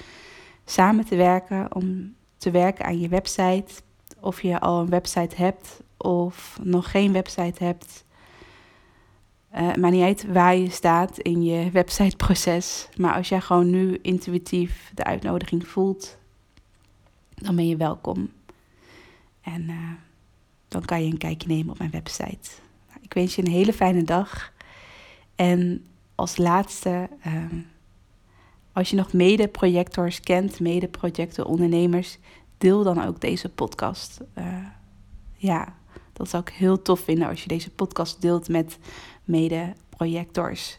samen 0.64 1.04
te 1.04 1.16
werken, 1.16 1.74
om 1.74 2.14
te 2.36 2.50
werken 2.50 2.84
aan 2.84 3.00
je 3.00 3.08
website, 3.08 3.84
of 4.26 4.42
je 4.42 4.60
al 4.60 4.80
een 4.80 4.88
website 4.88 5.36
hebt 5.36 5.80
of 5.96 6.58
nog 6.62 6.90
geen 6.90 7.12
website 7.12 7.64
hebt. 7.64 8.04
Uh, 9.54 9.74
maar 9.74 9.90
niet 9.90 10.02
uit 10.02 10.32
waar 10.32 10.56
je 10.56 10.70
staat 10.70 11.18
in 11.18 11.44
je 11.44 11.70
websiteproces. 11.80 12.88
Maar 12.96 13.14
als 13.14 13.28
jij 13.28 13.40
gewoon 13.40 13.70
nu 13.70 13.98
intuïtief 14.02 14.90
de 14.94 15.04
uitnodiging 15.04 15.68
voelt, 15.68 16.18
dan 17.34 17.56
ben 17.56 17.68
je 17.68 17.76
welkom. 17.76 18.30
En 19.40 19.62
uh, 19.62 19.90
dan 20.68 20.84
kan 20.84 21.04
je 21.04 21.10
een 21.10 21.18
kijkje 21.18 21.48
nemen 21.48 21.70
op 21.70 21.78
mijn 21.78 21.90
website. 21.90 22.50
Nou, 22.88 23.00
ik 23.02 23.14
wens 23.14 23.34
je 23.34 23.42
een 23.42 23.50
hele 23.50 23.72
fijne 23.72 24.02
dag. 24.02 24.52
En 25.34 25.84
als 26.14 26.36
laatste, 26.36 27.08
uh, 27.26 27.44
als 28.72 28.90
je 28.90 28.96
nog 28.96 29.12
mede-projectors 29.12 30.20
kent, 30.20 30.60
mede-projecten 30.60 31.46
ondernemers 31.46 32.18
deel 32.58 32.82
dan 32.82 33.04
ook 33.04 33.20
deze 33.20 33.48
podcast. 33.48 34.20
Uh, 34.38 34.44
ja, 35.36 35.74
dat 36.12 36.28
zou 36.28 36.42
ik 36.42 36.54
heel 36.54 36.82
tof 36.82 37.00
vinden 37.00 37.28
als 37.28 37.42
je 37.42 37.48
deze 37.48 37.70
podcast 37.70 38.20
deelt 38.20 38.48
met 38.48 38.78
mede-projectors. 39.24 40.78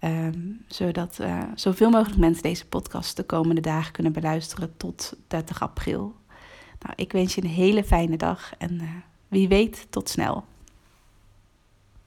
Um, 0.00 0.64
zodat 0.68 1.18
uh, 1.20 1.42
zoveel 1.54 1.90
mogelijk 1.90 2.20
mensen 2.20 2.42
deze 2.42 2.66
podcast 2.66 3.16
de 3.16 3.22
komende 3.22 3.60
dagen 3.60 3.92
kunnen 3.92 4.12
beluisteren 4.12 4.76
tot 4.76 5.12
30 5.26 5.62
april. 5.62 6.14
Nou, 6.80 6.94
ik 6.96 7.12
wens 7.12 7.34
je 7.34 7.42
een 7.42 7.48
hele 7.48 7.84
fijne 7.84 8.16
dag 8.16 8.52
en 8.58 8.74
uh, 8.74 8.88
wie 9.28 9.48
weet, 9.48 9.86
tot 9.90 10.08
snel. 10.08 10.44